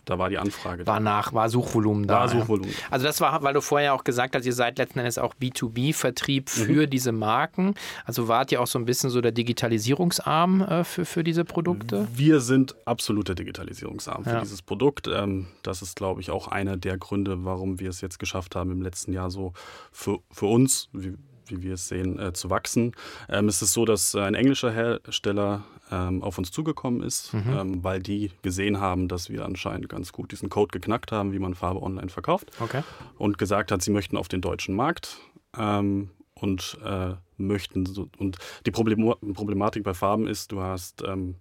da 0.08 0.18
war 0.18 0.30
die 0.30 0.38
Anfrage. 0.38 0.88
War 0.88 1.02
nach, 1.02 1.34
war 1.34 1.50
Suchvolumen 1.50 2.08
da. 2.08 2.22
War 2.22 2.30
Suchvolumen. 2.30 2.72
Ja. 2.72 2.78
Also 2.90 3.06
das 3.06 3.20
war, 3.20 3.44
weil 3.44 3.54
du 3.54 3.62
vorher 3.62 3.94
auch 3.94 4.06
gesagt 4.06 4.36
hast, 4.36 4.46
ihr 4.46 4.54
seid 4.54 4.78
letzten 4.78 5.00
Endes 5.00 5.18
auch 5.18 5.36
B2B-Vertrieb 5.36 6.46
mhm. 6.46 6.62
für 6.64 6.82
mhm. 6.84 6.90
diese 6.90 7.12
Marken. 7.12 7.76
Also 8.06 8.30
wart 8.30 8.52
ihr 8.54 8.62
auch 8.62 8.68
so 8.68 8.80
ein 8.80 8.86
bisschen 8.86 9.10
so 9.10 9.20
der 9.20 9.34
Digitalisierungsarm 9.34 10.62
äh, 10.62 10.84
für, 10.86 11.04
für 11.04 11.24
diese 11.26 11.44
Produkte? 11.44 12.08
Wir 12.14 12.40
sind 12.40 12.76
absoluter 12.86 13.36
Digitalisierungsarm 13.36 14.24
für 14.24 14.30
ja. 14.30 14.40
dieses 14.40 14.62
Produkt. 14.62 15.08
Ähm, 15.08 15.48
das 15.62 15.82
ist, 15.82 15.98
glaube 15.98 16.22
ich, 16.22 16.32
auch 16.32 16.48
einer 16.48 16.78
der 16.78 16.98
Gründe, 16.98 17.44
warum 17.44 17.82
wir 17.82 17.90
es 17.90 18.00
jetzt 18.00 18.18
geschafft 18.18 18.56
haben, 18.56 18.72
im 18.72 18.82
letzten 18.82 19.12
Jahr 19.12 19.30
so 19.30 19.52
für, 19.92 20.20
für 20.32 20.46
uns, 20.46 20.88
wie, 20.94 21.18
wie 21.50 21.62
wir 21.62 21.74
es 21.74 21.88
sehen, 21.88 22.20
äh, 22.20 22.34
zu 22.34 22.50
wachsen. 22.50 22.94
Ähm, 23.30 23.48
es 23.48 23.62
ist 23.62 23.74
so, 23.74 23.86
dass 23.86 24.16
ein 24.16 24.36
englischer 24.36 24.72
Hersteller 24.72 25.64
ähm, 25.92 26.22
auf 26.24 26.38
uns 26.38 26.52
zugekommen 26.52 27.02
ist, 27.02 27.34
mhm. 27.34 27.54
ähm, 27.54 27.84
weil 27.84 28.02
die 28.02 28.32
gesehen 28.42 28.80
haben, 28.80 29.08
dass 29.08 29.30
wir 29.30 29.46
anscheinend 29.46 29.90
ganz 29.90 30.12
gut 30.12 30.32
diesen 30.32 30.50
Code 30.50 30.72
geknackt 30.72 31.12
haben, 31.12 31.34
wie 31.34 31.40
man 31.40 31.56
Farbe 31.56 31.82
online 31.82 32.10
verkauft. 32.10 32.52
Okay. 32.60 32.84
Und 33.18 33.38
gesagt 33.38 33.72
hat, 33.72 33.82
sie 33.82 33.92
möchten 33.92 34.18
auf 34.18 34.28
den 34.28 34.42
deutschen 34.42 34.76
Markt 34.76 35.18
ähm, 35.58 36.10
und 36.34 36.78
äh, 36.84 37.14
möchten 37.38 37.86
so, 37.86 38.10
und 38.18 38.38
die 38.66 38.72
Problem 38.72 39.16
Problematik 39.34 39.84
bei 39.84 39.94
Farben 39.94 40.28
ist, 40.28 40.52
du 40.52 40.62
hast 40.62 41.04
ähm, 41.04 41.36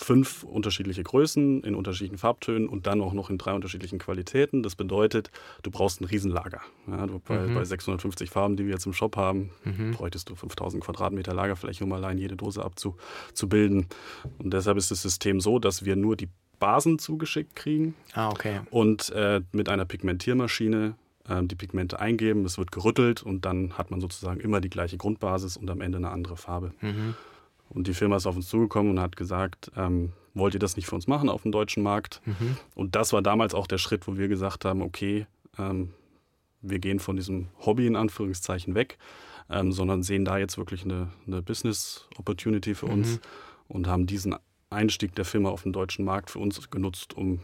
fünf 0.00 0.44
unterschiedliche 0.44 1.02
Größen 1.02 1.62
in 1.62 1.74
unterschiedlichen 1.74 2.16
Farbtönen 2.16 2.68
und 2.68 2.86
dann 2.86 3.02
auch 3.02 3.12
noch 3.12 3.28
in 3.28 3.36
drei 3.36 3.52
unterschiedlichen 3.52 3.98
Qualitäten. 3.98 4.62
Das 4.62 4.74
bedeutet, 4.74 5.30
du 5.62 5.70
brauchst 5.70 6.00
ein 6.00 6.04
Riesenlager. 6.04 6.62
Ja, 6.86 7.06
du, 7.06 7.18
bei, 7.18 7.38
mhm. 7.38 7.54
bei, 7.54 7.64
650 7.64 8.30
Farben, 8.30 8.56
die 8.56 8.64
wir 8.64 8.72
jetzt 8.72 8.86
im 8.86 8.94
Shop 8.94 9.16
haben, 9.16 9.50
mhm. 9.64 9.92
bräuchtest 9.92 10.30
du 10.30 10.34
5000 10.34 10.82
Quadratmeter 10.82 11.34
Lagerfläche, 11.34 11.84
um 11.84 11.92
allein 11.92 12.16
jede 12.16 12.34
Dose 12.34 12.64
abzubilden. 12.64 13.86
Und 14.38 14.54
deshalb 14.54 14.78
ist 14.78 14.90
das 14.90 15.02
System 15.02 15.38
so, 15.38 15.58
dass 15.58 15.84
wir 15.84 15.96
nur 15.96 16.16
die 16.16 16.28
Basen 16.58 16.98
zugeschickt 16.98 17.54
kriegen. 17.54 17.94
Ah, 18.14 18.30
okay. 18.30 18.60
Und 18.70 19.10
äh, 19.10 19.42
mit 19.52 19.68
einer 19.68 19.84
Pigmentiermaschine 19.84 20.94
äh, 21.28 21.42
die 21.42 21.56
Pigmente 21.56 22.00
eingeben, 22.00 22.46
es 22.46 22.56
wird 22.56 22.72
gerüttelt 22.72 23.22
und 23.22 23.44
dann 23.44 23.76
hat 23.76 23.90
man 23.90 24.00
sozusagen 24.00 24.40
immer 24.40 24.62
die 24.62 24.70
gleiche 24.70 24.96
Grundbasis 24.96 25.58
und 25.58 25.68
am 25.70 25.82
Ende 25.82 25.98
eine 25.98 26.10
andere 26.10 26.38
Farbe. 26.38 26.72
Mhm. 26.80 27.14
Und 27.70 27.86
die 27.86 27.94
Firma 27.94 28.16
ist 28.16 28.26
auf 28.26 28.36
uns 28.36 28.48
zugekommen 28.48 28.92
und 28.92 29.00
hat 29.00 29.16
gesagt, 29.16 29.70
ähm, 29.76 30.12
wollt 30.34 30.54
ihr 30.54 30.60
das 30.60 30.76
nicht 30.76 30.86
für 30.86 30.94
uns 30.94 31.06
machen 31.06 31.28
auf 31.28 31.42
dem 31.42 31.52
deutschen 31.52 31.82
Markt? 31.82 32.20
Mhm. 32.26 32.56
Und 32.74 32.94
das 32.96 33.12
war 33.12 33.22
damals 33.22 33.54
auch 33.54 33.66
der 33.66 33.78
Schritt, 33.78 34.06
wo 34.06 34.16
wir 34.16 34.28
gesagt 34.28 34.64
haben, 34.64 34.82
okay, 34.82 35.26
ähm, 35.58 35.90
wir 36.60 36.78
gehen 36.78 36.98
von 36.98 37.16
diesem 37.16 37.48
Hobby 37.64 37.86
in 37.86 37.96
Anführungszeichen 37.96 38.74
weg, 38.74 38.98
ähm, 39.48 39.72
sondern 39.72 40.02
sehen 40.02 40.24
da 40.24 40.38
jetzt 40.38 40.58
wirklich 40.58 40.84
eine, 40.84 41.08
eine 41.26 41.42
Business 41.42 42.06
Opportunity 42.18 42.74
für 42.74 42.86
uns 42.86 43.12
mhm. 43.12 43.20
und 43.68 43.86
haben 43.86 44.06
diesen 44.06 44.36
Einstieg 44.68 45.14
der 45.14 45.24
Firma 45.24 45.48
auf 45.48 45.62
den 45.62 45.72
deutschen 45.72 46.04
Markt 46.04 46.30
für 46.30 46.38
uns 46.38 46.70
genutzt, 46.70 47.14
um 47.14 47.40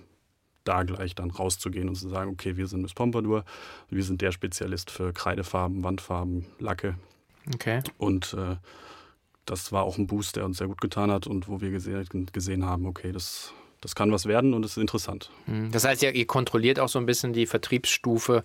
da 0.64 0.82
gleich 0.82 1.14
dann 1.14 1.30
rauszugehen 1.30 1.88
und 1.88 1.94
zu 1.94 2.08
sagen, 2.08 2.30
okay, 2.30 2.56
wir 2.56 2.66
sind 2.66 2.82
Miss 2.82 2.94
Pompadour, 2.94 3.44
wir 3.88 4.02
sind 4.02 4.20
der 4.20 4.32
Spezialist 4.32 4.90
für 4.90 5.12
Kreidefarben, 5.12 5.82
Wandfarben, 5.82 6.46
Lacke. 6.58 6.96
Okay. 7.54 7.82
Und 7.98 8.34
äh, 8.34 8.56
das 9.46 9.72
war 9.72 9.84
auch 9.84 9.98
ein 9.98 10.06
Boost, 10.06 10.36
der 10.36 10.44
uns 10.44 10.58
sehr 10.58 10.66
gut 10.66 10.80
getan 10.80 11.10
hat 11.10 11.26
und 11.26 11.48
wo 11.48 11.60
wir 11.60 11.70
gesehen, 11.70 12.26
gesehen 12.32 12.64
haben, 12.64 12.86
okay, 12.86 13.12
das 13.12 13.54
das 13.86 13.94
kann 13.94 14.10
was 14.10 14.26
werden 14.26 14.52
und 14.52 14.64
es 14.64 14.72
ist 14.72 14.78
interessant. 14.78 15.30
Hm. 15.44 15.70
Das 15.70 15.84
heißt, 15.84 16.02
ihr 16.02 16.26
kontrolliert 16.26 16.80
auch 16.80 16.88
so 16.88 16.98
ein 16.98 17.06
bisschen 17.06 17.32
die 17.32 17.46
Vertriebsstufe 17.46 18.42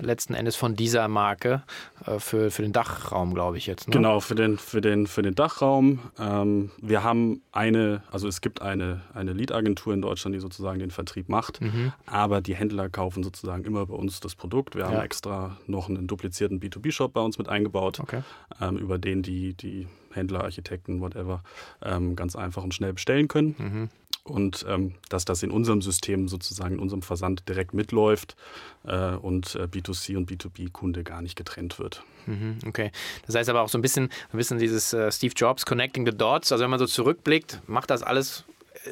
letzten 0.00 0.34
Endes 0.34 0.54
von 0.54 0.76
dieser 0.76 1.08
Marke 1.08 1.64
äh, 2.06 2.20
für, 2.20 2.52
für 2.52 2.62
den 2.62 2.72
Dachraum, 2.72 3.34
glaube 3.34 3.58
ich 3.58 3.66
jetzt. 3.66 3.88
Ne? 3.88 3.92
Genau, 3.92 4.20
für 4.20 4.36
den, 4.36 4.56
für 4.56 4.80
den, 4.80 5.08
für 5.08 5.22
den 5.22 5.34
Dachraum. 5.34 5.98
Ähm, 6.16 6.70
wir 6.80 7.02
haben 7.02 7.42
eine, 7.50 8.04
also 8.12 8.28
es 8.28 8.40
gibt 8.40 8.62
eine, 8.62 9.00
eine 9.14 9.32
Lead-Agentur 9.32 9.92
in 9.94 10.00
Deutschland, 10.00 10.36
die 10.36 10.40
sozusagen 10.40 10.78
den 10.78 10.92
Vertrieb 10.92 11.28
macht, 11.28 11.60
mhm. 11.60 11.92
aber 12.06 12.40
die 12.40 12.54
Händler 12.54 12.88
kaufen 12.88 13.24
sozusagen 13.24 13.64
immer 13.64 13.86
bei 13.86 13.94
uns 13.94 14.20
das 14.20 14.36
Produkt. 14.36 14.76
Wir 14.76 14.82
ja. 14.82 14.92
haben 14.92 15.02
extra 15.02 15.56
noch 15.66 15.88
einen 15.88 16.06
duplizierten 16.06 16.60
B2B-Shop 16.60 17.12
bei 17.12 17.20
uns 17.20 17.36
mit 17.36 17.48
eingebaut, 17.48 17.98
okay. 17.98 18.22
ähm, 18.60 18.76
über 18.76 18.98
den 18.98 19.22
die, 19.22 19.54
die 19.54 19.88
Händler, 20.12 20.44
Architekten, 20.44 21.00
whatever, 21.00 21.42
ähm, 21.82 22.14
ganz 22.14 22.36
einfach 22.36 22.62
und 22.62 22.72
schnell 22.72 22.92
bestellen 22.92 23.26
können. 23.26 23.56
Mhm 23.58 23.88
und 24.24 24.64
ähm, 24.68 24.94
dass 25.10 25.24
das 25.24 25.42
in 25.42 25.50
unserem 25.50 25.82
System 25.82 26.28
sozusagen, 26.28 26.74
in 26.76 26.80
unserem 26.80 27.02
Versand 27.02 27.46
direkt 27.48 27.74
mitläuft 27.74 28.36
äh, 28.84 29.10
und 29.16 29.54
äh, 29.54 29.64
B2C 29.64 30.16
und 30.16 30.30
B2B-Kunde 30.30 31.04
gar 31.04 31.20
nicht 31.20 31.36
getrennt 31.36 31.78
wird. 31.78 32.02
Mhm, 32.26 32.58
okay. 32.66 32.90
Das 33.26 33.34
heißt 33.34 33.50
aber 33.50 33.60
auch 33.60 33.68
so 33.68 33.76
ein 33.76 33.82
bisschen, 33.82 34.04
ein 34.32 34.36
bisschen 34.38 34.58
dieses 34.58 34.94
äh, 34.94 35.12
Steve 35.12 35.34
Jobs 35.36 35.66
Connecting 35.66 36.06
the 36.06 36.16
Dots. 36.16 36.50
Also 36.52 36.64
wenn 36.64 36.70
man 36.70 36.78
so 36.78 36.86
zurückblickt, 36.86 37.60
macht 37.66 37.90
das 37.90 38.02
alles 38.02 38.44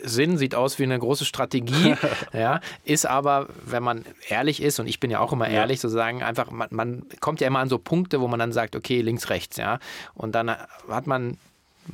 Sinn, 0.02 0.36
sieht 0.38 0.54
aus 0.54 0.78
wie 0.78 0.84
eine 0.84 0.98
große 0.98 1.24
Strategie, 1.24 1.94
ja, 2.32 2.60
ist 2.84 3.06
aber, 3.06 3.48
wenn 3.64 3.82
man 3.82 4.04
ehrlich 4.28 4.62
ist, 4.62 4.80
und 4.80 4.86
ich 4.86 5.00
bin 5.00 5.10
ja 5.10 5.20
auch 5.20 5.32
immer 5.32 5.48
ehrlich, 5.48 5.78
ja. 5.78 5.82
sozusagen 5.82 6.22
einfach, 6.22 6.50
man, 6.50 6.68
man, 6.70 7.06
kommt 7.20 7.40
ja 7.40 7.46
immer 7.46 7.58
an 7.58 7.68
so 7.68 7.78
Punkte, 7.78 8.20
wo 8.20 8.28
man 8.28 8.38
dann 8.38 8.52
sagt, 8.52 8.76
okay, 8.76 9.00
links, 9.02 9.28
rechts, 9.28 9.56
ja, 9.56 9.80
und 10.14 10.34
dann 10.34 10.50
hat 10.50 11.06
man 11.06 11.36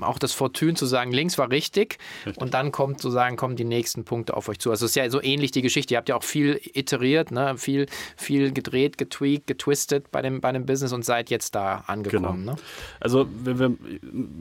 auch 0.00 0.18
das 0.18 0.33
Fortune 0.33 0.75
zu 0.75 0.87
sagen, 0.87 1.12
links 1.12 1.38
war 1.38 1.50
richtig, 1.50 1.99
richtig. 2.26 2.42
und 2.42 2.54
dann 2.54 2.73
kommt 2.73 3.00
sozusagen 3.00 3.37
kommen 3.37 3.57
die 3.57 3.64
nächsten 3.64 4.04
Punkte 4.04 4.37
auf 4.37 4.49
euch 4.49 4.59
zu. 4.59 4.71
Also 4.71 4.85
es 4.85 4.92
ist 4.92 4.97
ja 4.97 5.09
so 5.11 5.23
ähnlich 5.23 5.50
die 5.50 5.62
Geschichte. 5.62 5.95
Ihr 5.95 5.99
habt 5.99 6.09
ja 6.09 6.16
auch 6.16 6.23
viel 6.23 6.61
iteriert, 6.75 7.30
ne? 7.30 7.57
viel, 7.57 7.87
viel 8.16 8.52
gedreht, 8.52 8.99
getweakt, 8.99 9.47
getwistet 9.47 10.11
bei 10.11 10.23
dem, 10.23 10.40
bei 10.40 10.52
dem 10.52 10.66
Business 10.66 10.92
und 10.92 11.04
seid 11.04 11.30
jetzt 11.30 11.54
da 11.54 11.85
angekommen. 11.87 12.40
Genau. 12.40 12.52
Ne? 12.52 12.59
Also 13.00 13.26
wir, 13.45 13.59
wir, 13.59 13.76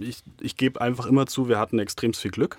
ich, 0.01 0.17
ich 0.41 0.57
gebe 0.57 0.81
einfach 0.81 1.05
immer 1.05 1.27
zu, 1.27 1.47
wir 1.47 1.59
hatten 1.59 1.79
extrem 1.79 2.13
viel 2.13 2.31
Glück. 2.31 2.57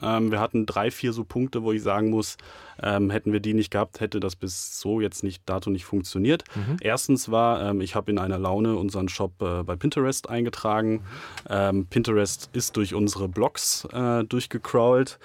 Ähm, 0.00 0.30
wir 0.30 0.40
hatten 0.40 0.66
drei, 0.66 0.90
vier 0.90 1.12
so 1.12 1.24
Punkte, 1.24 1.62
wo 1.62 1.72
ich 1.72 1.82
sagen 1.82 2.10
muss, 2.10 2.36
ähm, 2.82 3.10
hätten 3.10 3.32
wir 3.32 3.40
die 3.40 3.54
nicht 3.54 3.70
gehabt, 3.70 4.00
hätte 4.00 4.20
das 4.20 4.36
bis 4.36 4.80
so 4.80 5.00
jetzt 5.00 5.22
nicht 5.24 5.42
dato 5.46 5.70
nicht 5.70 5.84
funktioniert. 5.84 6.44
Mhm. 6.54 6.76
Erstens 6.80 7.30
war, 7.30 7.62
ähm, 7.62 7.80
ich 7.80 7.94
habe 7.94 8.10
in 8.10 8.18
einer 8.18 8.38
Laune 8.38 8.76
unseren 8.76 9.08
Shop 9.08 9.40
äh, 9.42 9.62
bei 9.64 9.76
Pinterest 9.76 10.28
eingetragen. 10.28 11.02
Mhm. 11.48 11.86
Pinterest 11.86 12.50
ist 12.52 12.76
durch 12.76 12.94
unsere 12.94 13.28
Blogs 13.28 13.86
äh, 13.92 14.24
durchgecrawlt. 14.24 15.18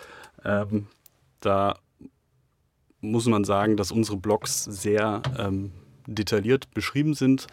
Ähm, 0.46 0.88
da 1.39 1.75
muss 3.01 3.25
man 3.27 3.43
sagen, 3.43 3.77
dass 3.77 3.91
unsere 3.91 4.17
Blogs 4.17 4.63
sehr 4.63 5.22
ähm, 5.38 5.72
detailliert 6.08 6.72
beschrieben 6.74 7.13
sind 7.13 7.48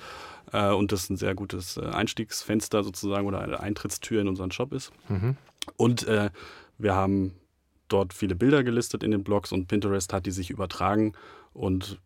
äh, 0.52 0.70
und 0.70 0.92
das 0.92 1.10
ein 1.10 1.16
sehr 1.16 1.34
gutes 1.34 1.76
äh, 1.76 1.86
Einstiegsfenster 1.86 2.82
sozusagen 2.84 3.26
oder 3.26 3.40
eine 3.40 3.60
Eintrittstür 3.60 4.20
in 4.20 4.28
unseren 4.28 4.52
Shop 4.52 4.72
ist. 4.72 4.92
Mhm. 5.08 5.36
Und 5.76 6.06
äh, 6.06 6.30
wir 6.80 6.94
haben 6.94 7.34
dort 7.88 8.14
viele 8.14 8.34
Bilder 8.34 8.64
gelistet 8.64 9.02
in 9.02 9.10
den 9.10 9.24
Blogs 9.24 9.52
und 9.52 9.66
Pinterest 9.66 10.12
hat 10.12 10.26
die 10.26 10.30
sich 10.30 10.50
übertragen 10.50 11.12
und 11.52 12.00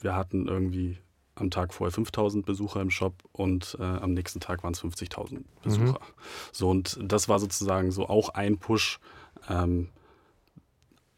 wir 0.00 0.14
hatten 0.14 0.46
irgendwie 0.46 0.98
am 1.34 1.50
Tag 1.50 1.72
vorher 1.72 1.92
5000 1.92 2.44
Besucher 2.44 2.80
im 2.80 2.90
Shop 2.90 3.14
und 3.32 3.76
äh, 3.78 3.82
am 3.82 4.12
nächsten 4.12 4.40
Tag 4.40 4.64
waren 4.64 4.72
es 4.72 4.82
50.000 4.82 5.44
Besucher. 5.62 6.00
Mhm. 6.00 6.14
So 6.52 6.70
und 6.70 6.98
das 7.00 7.28
war 7.28 7.38
sozusagen 7.38 7.92
so 7.92 8.08
auch 8.08 8.30
ein 8.30 8.58
Push, 8.58 8.98
ähm, 9.48 9.90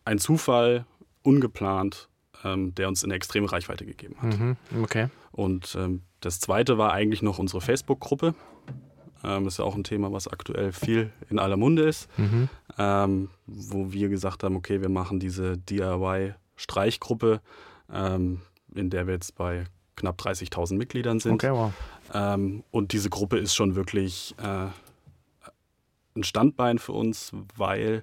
ein 0.05 0.19
Zufall, 0.19 0.85
ungeplant, 1.23 2.09
ähm, 2.45 2.75
der 2.75 2.89
uns 2.89 3.05
eine 3.05 3.15
extreme 3.15 3.51
Reichweite 3.51 3.87
gegeben 3.87 4.17
hat. 4.21 4.39
Mhm. 4.39 4.57
Okay. 4.83 5.09
Und 5.33 5.75
ähm, 5.79 6.03
das 6.21 6.41
zweite 6.41 6.77
war 6.77 6.93
eigentlich 6.93 7.23
noch 7.23 7.39
unsere 7.39 7.61
Facebook-Gruppe. 7.61 8.35
Ähm, 9.23 9.47
ist 9.47 9.59
ja 9.59 9.65
auch 9.65 9.75
ein 9.75 9.85
Thema, 9.85 10.13
was 10.13 10.29
aktuell 10.29 10.73
viel 10.73 11.13
in 11.29 11.39
aller 11.39 11.57
Munde 11.57 11.83
ist. 11.83 12.09
Mhm. 12.19 12.49
Ähm, 12.79 13.29
wo 13.47 13.93
wir 13.93 14.09
gesagt 14.09 14.43
haben, 14.43 14.57
okay, 14.57 14.81
wir 14.81 14.89
machen 14.89 15.21
diese 15.21 15.59
DIY-Streichgruppe, 15.59 17.41
ähm, 17.93 18.41
in 18.75 18.91
der 18.91 19.07
wir 19.07 19.15
jetzt 19.15 19.35
bei 19.35 19.65
knapp 19.97 20.21
30.000 20.21 20.77
Mitgliedern 20.77 21.21
sind. 21.21 21.35
Okay, 21.35 21.53
wow. 21.53 21.73
Ähm, 22.15 22.65
und 22.71 22.93
diese 22.93 23.11
Gruppe 23.11 23.39
ist 23.39 23.55
schon 23.55 23.75
wirklich 23.75 24.35
äh, 24.39 24.69
ein 26.17 26.25
Standbein 26.25 26.79
für 26.79 26.93
uns, 26.93 27.33
weil 27.57 28.03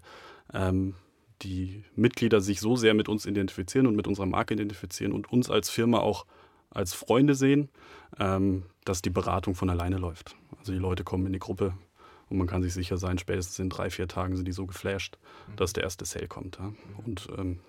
ähm, 0.54 0.96
die 1.42 1.84
Mitglieder 1.96 2.42
sich 2.42 2.60
so 2.60 2.76
sehr 2.76 2.94
mit 2.94 3.10
uns 3.10 3.26
identifizieren 3.26 3.88
und 3.88 3.96
mit 3.96 4.08
unserer 4.08 4.26
Marke 4.26 4.54
identifizieren 4.54 5.12
und 5.12 5.32
uns 5.32 5.50
als 5.50 5.70
Firma 5.70 6.00
auch 6.00 6.26
als 6.70 6.94
Freunde 6.94 7.36
sehen, 7.36 7.70
ähm, 8.20 8.64
dass 8.86 9.02
die 9.02 9.10
Beratung 9.10 9.56
von 9.56 9.70
alleine 9.70 9.98
läuft. 9.98 10.36
Also 10.68 10.74
die 10.74 10.84
Leute 10.84 11.06
kommen 11.06 11.26
in 11.26 11.32
die 11.32 11.40
Gruppe 11.40 11.74
und 12.28 12.38
man 12.38 12.46
kann 12.46 12.62
sich 12.62 12.74
sicher 12.74 12.98
sein, 12.98 13.18
spätestens 13.18 13.58
in 13.58 13.70
drei, 13.70 13.90
vier 13.90 14.10
Tagen 14.10 14.36
sind 14.36 14.46
die 14.46 14.52
so 14.52 14.66
geflasht, 14.66 15.18
dass 15.56 15.72
der 15.72 15.84
erste 15.84 16.04
Sale 16.04 16.28
kommt. 16.28 16.58
Ja. 16.60 16.74
Und 17.06 17.30
ähm, 17.38 17.60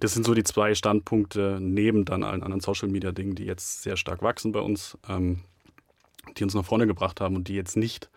das 0.00 0.14
sind 0.14 0.24
so 0.24 0.32
die 0.32 0.42
zwei 0.42 0.74
Standpunkte 0.74 1.58
neben 1.60 2.06
dann 2.06 2.22
allen 2.22 2.42
anderen 2.42 2.62
Social-Media-Dingen, 2.62 3.34
die 3.34 3.44
jetzt 3.44 3.82
sehr 3.82 3.98
stark 3.98 4.22
wachsen 4.22 4.52
bei 4.52 4.60
uns, 4.60 4.96
ähm, 5.06 5.40
die 6.38 6.44
uns 6.44 6.54
nach 6.54 6.64
vorne 6.64 6.86
gebracht 6.86 7.20
haben 7.20 7.36
und 7.36 7.48
die 7.48 7.56
jetzt 7.56 7.76
nicht 7.76 8.08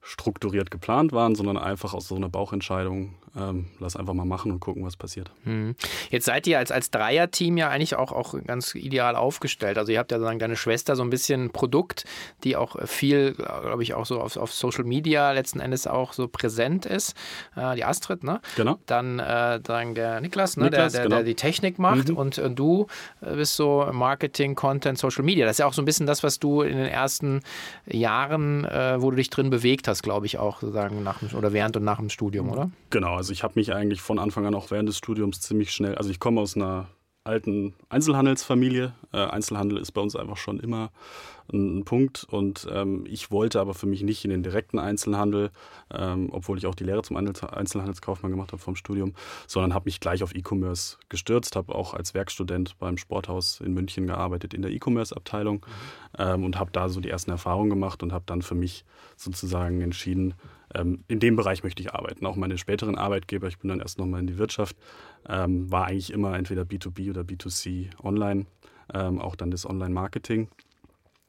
strukturiert 0.00 0.70
geplant 0.70 1.10
waren, 1.10 1.34
sondern 1.34 1.58
einfach 1.58 1.92
aus 1.92 2.06
so 2.06 2.14
einer 2.14 2.28
Bauchentscheidung, 2.28 3.16
ähm, 3.36 3.66
lass 3.80 3.96
einfach 3.96 4.14
mal 4.14 4.24
machen 4.24 4.52
und 4.52 4.60
gucken, 4.60 4.84
was 4.84 4.96
passiert. 4.96 5.30
Hm. 5.44 5.74
Jetzt 6.10 6.26
seid 6.26 6.46
ihr 6.46 6.58
als, 6.58 6.70
als 6.70 6.90
Dreier-Team 6.90 7.56
ja 7.56 7.68
eigentlich 7.68 7.96
auch, 7.96 8.12
auch 8.12 8.34
ganz 8.46 8.74
ideal 8.74 9.16
aufgestellt. 9.16 9.76
Also 9.78 9.92
ihr 9.92 9.98
habt 9.98 10.12
ja 10.12 10.20
sagen, 10.20 10.38
deine 10.38 10.56
Schwester 10.56 10.94
so 10.96 11.02
ein 11.02 11.10
bisschen 11.10 11.50
Produkt, 11.50 12.04
die 12.44 12.56
auch 12.56 12.76
viel, 12.86 13.32
glaube 13.34 13.82
ich, 13.82 13.94
auch 13.94 14.06
so 14.06 14.20
auf, 14.20 14.36
auf 14.36 14.52
Social 14.52 14.84
Media 14.84 15.32
letzten 15.32 15.60
Endes 15.60 15.86
auch 15.86 16.12
so 16.12 16.28
präsent 16.28 16.86
ist. 16.86 17.16
Äh, 17.56 17.74
die 17.76 17.84
Astrid, 17.84 18.22
ne? 18.22 18.40
Genau. 18.56 18.78
Dann 18.86 19.18
äh, 19.18 19.60
sagen 19.66 19.94
der 19.94 20.20
Niklas, 20.20 20.56
ne? 20.56 20.64
Niklas, 20.64 20.92
der, 20.92 21.02
der, 21.02 21.08
genau. 21.08 21.16
der, 21.16 21.24
die 21.24 21.34
Technik 21.34 21.78
macht 21.78 22.08
mhm. 22.10 22.16
und 22.16 22.38
äh, 22.38 22.50
du 22.50 22.86
bist 23.20 23.56
so 23.56 23.88
Marketing, 23.92 24.54
Content, 24.54 24.98
Social 24.98 25.24
Media. 25.24 25.44
Das 25.46 25.54
ist 25.54 25.58
ja 25.58 25.66
auch 25.66 25.72
so 25.72 25.82
ein 25.82 25.86
bisschen 25.86 26.06
das, 26.06 26.22
was 26.22 26.38
du 26.38 26.62
in 26.62 26.76
den 26.76 26.86
ersten 26.86 27.40
Jahren, 27.86 28.64
äh, 28.64 29.00
wo 29.00 29.10
du 29.10 29.16
dich 29.16 29.30
drin 29.30 29.50
bewegt 29.50 29.88
hast, 29.88 30.02
glaube 30.02 30.26
ich, 30.26 30.38
auch 30.38 30.60
sozusagen 30.60 31.02
nach 31.02 31.18
dem, 31.18 31.36
oder 31.36 31.52
während 31.52 31.76
und 31.76 31.84
nach 31.84 31.98
dem 31.98 32.10
Studium, 32.10 32.50
oder? 32.50 32.70
Genau, 32.90 33.23
also 33.24 33.32
ich 33.32 33.42
habe 33.42 33.54
mich 33.56 33.72
eigentlich 33.72 34.02
von 34.02 34.18
Anfang 34.18 34.44
an 34.44 34.54
auch 34.54 34.70
während 34.70 34.86
des 34.86 34.98
Studiums 34.98 35.40
ziemlich 35.40 35.72
schnell, 35.72 35.94
also 35.94 36.10
ich 36.10 36.20
komme 36.20 36.42
aus 36.42 36.56
einer 36.56 36.88
alten 37.24 37.72
Einzelhandelsfamilie. 37.88 38.92
Äh, 39.14 39.16
Einzelhandel 39.16 39.78
ist 39.78 39.92
bei 39.92 40.02
uns 40.02 40.14
einfach 40.14 40.36
schon 40.36 40.60
immer 40.60 40.90
ein, 41.50 41.78
ein 41.78 41.84
Punkt 41.86 42.24
und 42.24 42.66
ähm, 42.70 43.06
ich 43.08 43.30
wollte 43.30 43.60
aber 43.60 43.72
für 43.72 43.86
mich 43.86 44.02
nicht 44.02 44.26
in 44.26 44.30
den 44.30 44.42
direkten 44.42 44.78
Einzelhandel, 44.78 45.52
ähm, 45.90 46.28
obwohl 46.32 46.58
ich 46.58 46.66
auch 46.66 46.74
die 46.74 46.84
Lehre 46.84 47.00
zum 47.00 47.16
Einzelhandelskaufmann 47.16 48.30
gemacht 48.30 48.52
habe 48.52 48.60
vom 48.60 48.76
Studium, 48.76 49.14
sondern 49.46 49.72
habe 49.72 49.86
mich 49.86 50.00
gleich 50.00 50.22
auf 50.22 50.34
E-Commerce 50.34 50.98
gestürzt, 51.08 51.56
habe 51.56 51.74
auch 51.74 51.94
als 51.94 52.12
Werkstudent 52.12 52.78
beim 52.78 52.98
Sporthaus 52.98 53.58
in 53.62 53.72
München 53.72 54.06
gearbeitet 54.06 54.52
in 54.52 54.60
der 54.60 54.70
E-Commerce-Abteilung 54.70 55.64
mhm. 55.64 56.18
ähm, 56.18 56.44
und 56.44 56.58
habe 56.58 56.72
da 56.72 56.90
so 56.90 57.00
die 57.00 57.08
ersten 57.08 57.30
Erfahrungen 57.30 57.70
gemacht 57.70 58.02
und 58.02 58.12
habe 58.12 58.24
dann 58.26 58.42
für 58.42 58.54
mich 58.54 58.84
sozusagen 59.16 59.80
entschieden, 59.80 60.34
ähm, 60.74 61.04
in 61.08 61.20
dem 61.20 61.36
Bereich 61.36 61.62
möchte 61.62 61.82
ich 61.82 61.94
arbeiten. 61.94 62.26
Auch 62.26 62.36
meine 62.36 62.58
späteren 62.58 62.96
Arbeitgeber, 62.96 63.48
ich 63.48 63.58
bin 63.58 63.68
dann 63.68 63.80
erst 63.80 63.98
nochmal 63.98 64.20
in 64.20 64.26
die 64.26 64.38
Wirtschaft, 64.38 64.76
ähm, 65.28 65.70
war 65.70 65.86
eigentlich 65.86 66.12
immer 66.12 66.36
entweder 66.36 66.62
B2B 66.62 67.10
oder 67.10 67.22
B2C 67.22 67.90
online, 68.02 68.46
ähm, 68.92 69.20
auch 69.20 69.36
dann 69.36 69.50
das 69.50 69.68
Online-Marketing. 69.68 70.48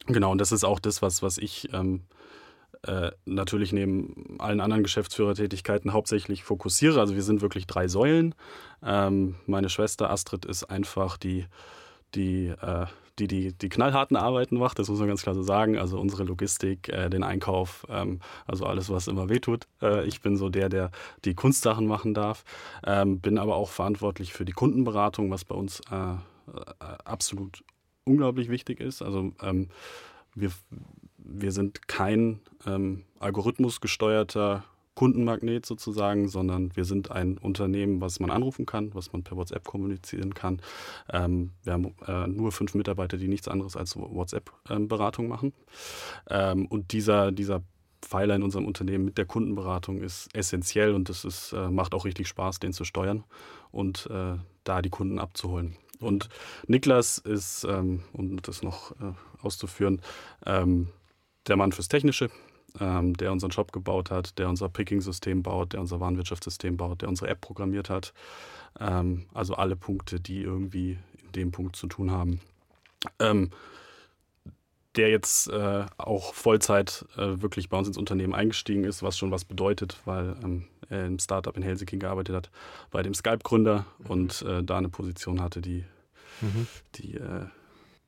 Genau, 0.08 0.32
und 0.32 0.40
das 0.40 0.52
ist 0.52 0.64
auch 0.64 0.80
das, 0.80 1.02
was, 1.02 1.24
was 1.24 1.38
ich 1.38 1.74
ähm, 1.74 2.02
äh, 2.84 3.12
natürlich 3.26 3.74
neben 3.74 4.36
allen 4.40 4.62
anderen 4.62 4.84
Geschäftsführertätigkeiten 4.84 5.94
hauptsächlich 5.94 6.44
fokussiere. 6.44 7.00
Also 7.00 7.16
wir 7.16 7.24
sind 7.24 7.42
wirklich 7.42 7.66
drei 7.66 7.88
Säulen. 7.88 8.36
Ähm, 8.84 9.36
meine 9.48 9.70
Schwester 9.70 10.10
Astrid 10.12 10.46
ist 10.46 10.66
einfach 10.66 11.18
die, 11.18 11.46
die 12.14 12.48
äh, 12.48 12.86
die, 13.20 13.28
die 13.28 13.54
die 13.54 13.70
knallharten 13.70 14.18
Arbeiten 14.18 14.58
macht, 14.58 14.80
das 14.80 14.90
muss 14.90 15.00
man 15.00 15.08
ganz 15.08 15.22
klar 15.22 15.36
so 15.36 15.42
sagen. 15.42 15.78
Also 15.78 16.00
unsere 16.00 16.24
Logistik, 16.24 16.90
äh, 16.90 17.10
den 17.10 17.24
Einkauf, 17.24 17.86
ähm, 17.90 18.20
also 18.46 18.66
alles, 18.66 18.90
was 18.90 19.08
immer 19.08 19.30
wehtut. 19.30 19.68
Äh, 19.82 20.06
ich 20.06 20.22
bin 20.22 20.38
so 20.38 20.50
der, 20.50 20.70
der 20.70 20.92
die 21.24 21.34
Kunstsachen 21.34 21.88
machen 21.88 22.14
darf, 22.14 22.44
ähm, 22.86 23.20
bin 23.20 23.38
aber 23.38 23.56
auch 23.56 23.70
verantwortlich 23.70 24.34
für 24.34 24.46
die 24.46 24.52
Kundenberatung, 24.52 25.32
was 25.32 25.46
bei 25.46 25.56
uns 25.56 25.82
äh, 25.92 25.96
äh 25.96 26.18
absolut 27.04 27.64
unglaublich 28.04 28.50
wichtig 28.50 28.80
ist. 28.80 29.02
Also 29.02 29.32
ähm, 29.42 29.70
wir, 30.36 30.52
wir 31.18 31.52
sind 31.52 31.88
kein 31.88 32.40
ähm, 32.66 33.04
algorithmusgesteuerter 33.20 34.64
Kundenmagnet 34.96 35.66
sozusagen, 35.66 36.28
sondern 36.30 36.76
wir 36.76 36.86
sind 36.86 37.12
ein 37.12 37.38
Unternehmen, 37.38 38.02
was 38.02 38.20
man 38.20 38.32
anrufen 38.32 38.66
kann, 38.66 38.94
was 38.96 39.12
man 39.12 39.24
per 39.24 39.38
WhatsApp 39.38 39.66
kommunizieren 39.66 40.34
kann. 40.34 40.62
Ähm, 41.12 41.52
wir 41.64 41.74
haben 41.74 41.94
äh, 42.08 42.28
nur 42.28 42.52
fünf 42.52 42.74
Mitarbeiter, 42.74 43.18
die 43.18 43.28
nichts 43.28 43.48
anderes 43.48 43.76
als 43.76 43.96
WhatsApp-Beratung 43.98 45.26
ähm, 45.26 45.30
machen. 45.30 45.54
Ähm, 46.30 46.66
und 46.68 46.94
dieser, 46.94 47.32
dieser 47.32 47.62
Pfeiler 48.02 48.36
in 48.36 48.44
unserem 48.44 48.66
Unternehmen 48.66 49.06
mit 49.06 49.18
der 49.18 49.26
Kundenberatung 49.26 50.02
ist 50.02 50.34
essentiell 50.34 50.94
und 50.94 51.10
es 51.10 51.52
äh, 51.54 51.70
macht 51.70 51.94
auch 51.94 52.06
richtig 52.06 52.28
Spaß, 52.28 52.60
den 52.60 52.72
zu 52.72 52.86
steuern 52.86 53.24
und 53.72 54.08
äh, 54.10 54.38
da 54.64 54.82
die 54.82 54.90
Kunden 54.90 55.20
abzuholen. 55.20 55.76
Und 56.00 56.30
Niklas 56.68 57.18
ist, 57.18 57.66
ähm, 57.66 58.04
um 58.14 58.42
das 58.42 58.62
noch 58.64 58.92
äh, 58.92 59.14
auszuführen, 59.42 60.02
ähm, 60.46 60.90
der 61.48 61.58
Mann 61.58 61.72
fürs 61.72 61.88
Technische 61.88 62.30
ähm, 62.80 63.16
der 63.16 63.32
unseren 63.32 63.52
Shop 63.52 63.72
gebaut 63.72 64.12
hat, 64.12 64.38
der 64.38 64.50
unser 64.50 64.70
Picking-System 64.70 65.44
baut, 65.44 65.74
der 65.74 65.82
unser 65.82 66.00
Warenwirtschaftssystem 66.00 66.78
baut, 66.78 67.02
der 67.02 67.10
unsere 67.10 67.30
App 67.30 67.42
programmiert 67.42 67.90
hat. 67.90 68.14
Ähm, 68.80 69.26
also 69.34 69.56
alle 69.56 69.76
Punkte, 69.76 70.20
die 70.20 70.42
irgendwie 70.42 70.98
in 71.24 71.32
dem 71.34 71.52
Punkt 71.52 71.76
zu 71.76 71.88
tun 71.88 72.12
haben. 72.12 72.42
Ähm, 73.20 73.52
der 74.96 75.10
jetzt 75.10 75.50
äh, 75.50 75.86
auch 75.98 76.34
Vollzeit 76.34 77.06
äh, 77.18 77.42
wirklich 77.42 77.70
bei 77.70 77.78
uns 77.78 77.88
ins 77.88 77.98
Unternehmen 77.98 78.34
eingestiegen 78.34 78.86
ist, 78.86 79.04
was 79.04 79.18
schon 79.18 79.32
was 79.32 79.46
bedeutet, 79.46 80.00
weil 80.06 80.36
ähm, 80.44 80.68
er 80.90 81.06
im 81.06 81.20
Startup 81.20 81.56
in 81.56 81.64
Helsinki 81.64 81.98
gearbeitet 81.98 82.36
hat, 82.36 82.50
bei 82.92 83.04
dem 83.04 83.14
Skype-Gründer 83.14 83.86
mhm. 84.00 84.06
und 84.06 84.42
äh, 84.44 84.64
da 84.64 84.78
eine 84.78 84.90
Position 84.90 85.42
hatte, 85.42 85.62
die, 85.62 85.84
mhm. 86.42 86.68
die 86.96 87.16
äh, 87.16 87.46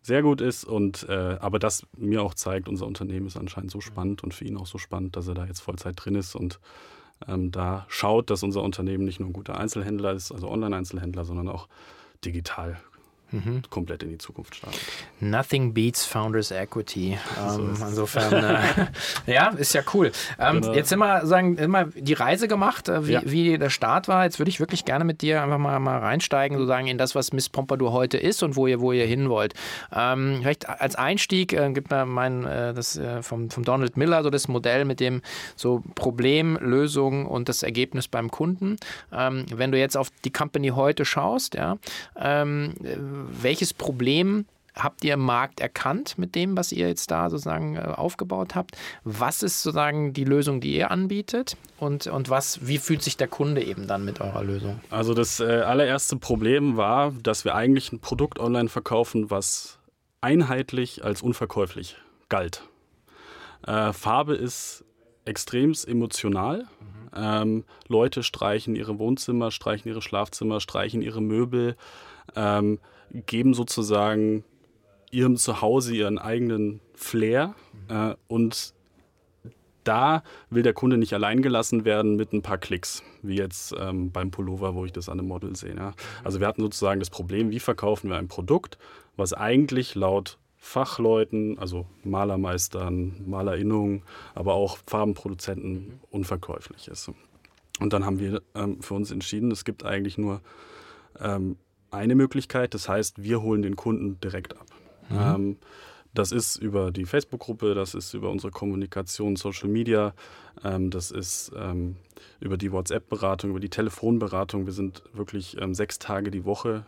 sehr 0.08 0.22
gut 0.22 0.40
ist 0.40 0.64
und 0.64 1.08
äh, 1.10 1.38
aber 1.42 1.60
das 1.60 1.86
mir 1.98 2.24
auch 2.24 2.34
zeigt, 2.34 2.70
unser 2.70 2.88
Unternehmen 2.88 3.28
ist 3.28 3.36
anscheinend 3.36 3.72
so 3.72 3.82
spannend 3.82 4.24
und 4.24 4.34
für 4.34 4.46
ihn 4.46 4.56
auch 4.56 4.66
so 4.66 4.78
spannend, 4.78 5.18
dass 5.18 5.28
er 5.28 5.34
da 5.34 5.46
jetzt 5.46 5.60
Vollzeit 5.60 5.96
drin 5.98 6.16
ist 6.16 6.34
und 6.34 6.62
ähm, 7.28 7.52
da 7.52 7.86
schaut, 7.90 8.30
dass 8.30 8.42
unser 8.42 8.64
Unternehmen 8.64 9.04
nicht 9.04 9.20
nur 9.20 9.28
ein 9.28 9.34
guter 9.34 9.60
Einzelhändler 9.60 10.14
ist, 10.14 10.32
also 10.32 10.50
Online-Einzelhändler, 10.50 11.26
sondern 11.26 11.50
auch 11.50 11.68
digital 12.24 12.80
mhm. 13.32 13.62
komplett 13.70 14.04
in 14.04 14.10
die 14.10 14.18
Zukunft 14.18 14.56
startet. 14.56 14.80
Nothing 15.20 15.74
beats 15.74 16.06
Founders 16.06 16.52
Equity. 16.52 17.18
Ähm, 17.40 17.76
so 17.76 17.86
insofern, 17.86 18.34
äh, 18.34 18.62
ja, 19.32 19.50
ist 19.50 19.74
ja 19.74 19.82
cool. 19.94 20.12
Ähm, 20.40 20.62
genau. 20.62 20.74
Jetzt 20.74 20.92
immer 20.92 21.26
sagen, 21.26 21.58
immer 21.58 21.86
die 21.86 22.14
Reise 22.14 22.48
gemacht, 22.48 22.90
äh, 22.90 23.08
wie, 23.08 23.14
ja. 23.14 23.22
wie, 23.26 23.58
der 23.58 23.70
Start 23.70 24.08
war. 24.08 24.24
Jetzt 24.24 24.40
würde 24.40 24.50
ich 24.50 24.60
wirklich 24.60 24.86
gerne 24.86 25.04
mit 25.04 25.22
dir 25.22 25.42
einfach 25.42 25.58
mal, 25.58 25.80
mal 25.80 26.00
reinsteigen, 26.00 26.58
sozusagen 26.58 26.88
in 26.88 26.98
das, 26.98 27.16
was 27.16 27.34
Miss 27.34 27.50
Pompadour 27.50 27.92
heute 27.92 28.18
ist 28.18 28.44
und 28.44 28.56
wo 28.56 28.68
ihr, 28.68 28.80
wo 28.80 28.92
ihr 28.92 29.06
hin 29.06 29.30
wollt. 29.30 29.54
Ähm, 29.94 30.40
vielleicht 30.42 30.70
als 30.70 30.96
Einstieg 30.96 31.54
äh, 31.54 31.72
gibt 31.72 31.90
mir 31.92 32.06
mein, 32.06 32.46
äh, 32.46 32.74
das 32.74 32.98
äh, 32.98 33.22
vom, 33.22 33.50
vom 33.50 33.64
Donald 33.64 33.98
Miller, 33.98 34.24
so 34.24 34.30
das 34.30 34.48
Modell 34.48 34.86
mit 34.86 35.00
dem 35.00 35.22
so 35.56 35.84
Problem, 35.96 36.58
Lösung 36.62 37.26
und 37.26 37.50
das 37.50 37.64
Ergebnis 37.64 38.08
beim 38.08 38.32
Kunden. 38.32 38.78
Ähm, 39.12 39.46
wenn 39.54 39.72
du 39.72 39.80
jetzt 39.80 39.98
auf 39.98 40.10
die 40.24 40.32
Company 40.32 40.70
heute 40.70 41.06
schaust, 41.06 41.56
ja, 41.56 41.78
ähm, 42.16 42.74
welches 43.42 43.74
Problem 43.74 44.46
habt 44.76 45.04
ihr 45.04 45.16
im 45.16 45.22
Markt 45.22 45.60
erkannt 45.60 46.18
mit 46.18 46.36
dem, 46.36 46.56
was 46.56 46.72
ihr 46.72 46.88
jetzt 46.88 47.12
da 47.12 47.30
sozusagen 47.30 47.76
äh, 47.76 47.80
aufgebaut 47.80 48.56
habt? 48.56 48.78
Was 49.04 49.44
ist 49.44 49.62
sozusagen 49.64 50.14
die 50.14 50.24
Lösung, 50.24 50.62
die 50.62 50.76
ihr 50.76 50.92
anbietet? 50.92 51.58
Und, 51.80 52.08
und 52.08 52.30
was, 52.30 52.68
wie 52.68 52.78
fühlt 52.78 53.02
sich 53.02 53.18
der 53.18 53.28
Kunde 53.28 53.64
eben 53.64 53.88
dann 53.88 54.06
mit 54.06 54.22
eurer 54.22 54.44
Lösung? 54.44 54.80
Also 54.90 55.14
das 55.14 55.40
äh, 55.40 55.46
allererste 55.46 56.18
Problem 56.18 56.78
war, 56.78 57.12
dass 57.12 57.46
wir 57.46 57.56
eigentlich 57.56 57.92
ein 57.92 58.00
Produkt 58.00 58.40
online 58.40 58.70
verkaufen, 58.70 59.30
was 59.30 59.80
einheitlich 60.22 61.04
als 61.04 61.22
unverkäuflich 61.22 61.98
galt. 62.30 62.64
Äh, 63.66 63.94
Farbe 63.94 64.36
ist 64.36 64.84
extrem 65.26 65.74
emotional. 65.86 66.68
Mhm. 66.80 66.97
Ähm, 67.16 67.64
Leute 67.88 68.24
streichen 68.24 68.76
ihre 68.76 69.00
Wohnzimmer, 69.00 69.52
streichen 69.52 69.90
ihre 69.90 70.02
Schlafzimmer, 70.02 70.60
streichen 70.60 71.02
ihre 71.02 71.22
Möbel. 71.22 71.76
Ähm, 72.36 72.80
geben 73.12 73.54
sozusagen 73.54 74.44
ihrem 75.12 75.38
Zuhause 75.38 75.96
ihren 75.96 76.20
eigenen 76.20 76.82
Flair 76.94 77.56
äh, 77.90 78.16
und 78.28 78.74
da 79.84 80.24
will 80.50 80.64
der 80.64 80.74
Kunde 80.74 80.98
nicht 80.98 81.14
allein 81.14 81.42
gelassen 81.42 81.86
werden 81.86 82.18
mit 82.18 82.34
ein 82.34 82.42
paar 82.42 82.58
Klicks, 82.58 83.04
wie 83.22 83.38
jetzt 83.38 83.74
ähm, 83.80 84.12
beim 84.12 84.32
Pullover, 84.32 84.76
wo 84.76 84.84
ich 84.84 84.92
das 84.92 85.08
an 85.08 85.20
einem 85.20 85.30
Model 85.30 85.56
sehe. 85.56 85.76
Ja. 85.76 85.94
Also 86.26 86.42
wir 86.42 86.48
hatten 86.48 86.62
sozusagen 86.62 87.00
das 87.00 87.10
Problem, 87.10 87.52
wie 87.52 87.60
verkaufen 87.60 88.10
wir 88.10 88.18
ein 88.18 88.28
Produkt, 88.28 88.78
was 89.16 89.32
eigentlich 89.32 89.96
laut 89.96 90.38
Fachleuten, 90.58 91.58
also 91.60 91.86
Malermeistern, 92.04 93.24
Malerinnungen, 93.26 94.04
aber 94.36 94.54
auch 94.54 94.78
Farbenproduzenten 94.86 96.00
unverkäuflich 96.10 96.88
ist. 96.88 97.12
Und 97.80 97.94
dann 97.94 98.06
haben 98.06 98.20
wir 98.20 98.42
ähm, 98.56 98.82
für 98.82 98.96
uns 98.96 99.12
entschieden, 99.12 99.52
es 99.52 99.66
gibt 99.66 99.86
eigentlich 99.86 100.18
nur 100.18 100.42
ähm, 101.20 101.58
eine 101.92 102.16
Möglichkeit. 102.16 102.74
Das 102.74 102.90
heißt, 102.90 103.24
wir 103.24 103.42
holen 103.42 103.62
den 103.62 103.76
Kunden 103.76 104.20
direkt 104.20 104.58
ab. 104.58 104.66
Mhm. 105.10 105.18
Ähm, 105.18 105.58
das 106.14 106.32
ist 106.32 106.56
über 106.56 106.92
die 106.92 107.06
Facebook-Gruppe, 107.06 107.76
das 107.76 107.94
ist 107.94 108.16
über 108.16 108.32
unsere 108.32 108.52
Kommunikation, 108.52 109.36
Social 109.36 109.70
Media, 109.70 110.16
ähm, 110.64 110.90
das 110.90 111.12
ist 111.12 111.52
ähm, 111.56 111.98
über 112.40 112.58
die 112.58 112.72
WhatsApp-Beratung, 112.72 113.52
über 113.52 113.60
die 113.60 113.70
Telefonberatung. 113.70 114.66
Wir 114.66 114.74
sind 114.74 115.04
wirklich 115.14 115.62
ähm, 115.62 115.76
sechs 115.76 116.00
Tage 116.00 116.32
die 116.32 116.44
Woche, 116.44 116.86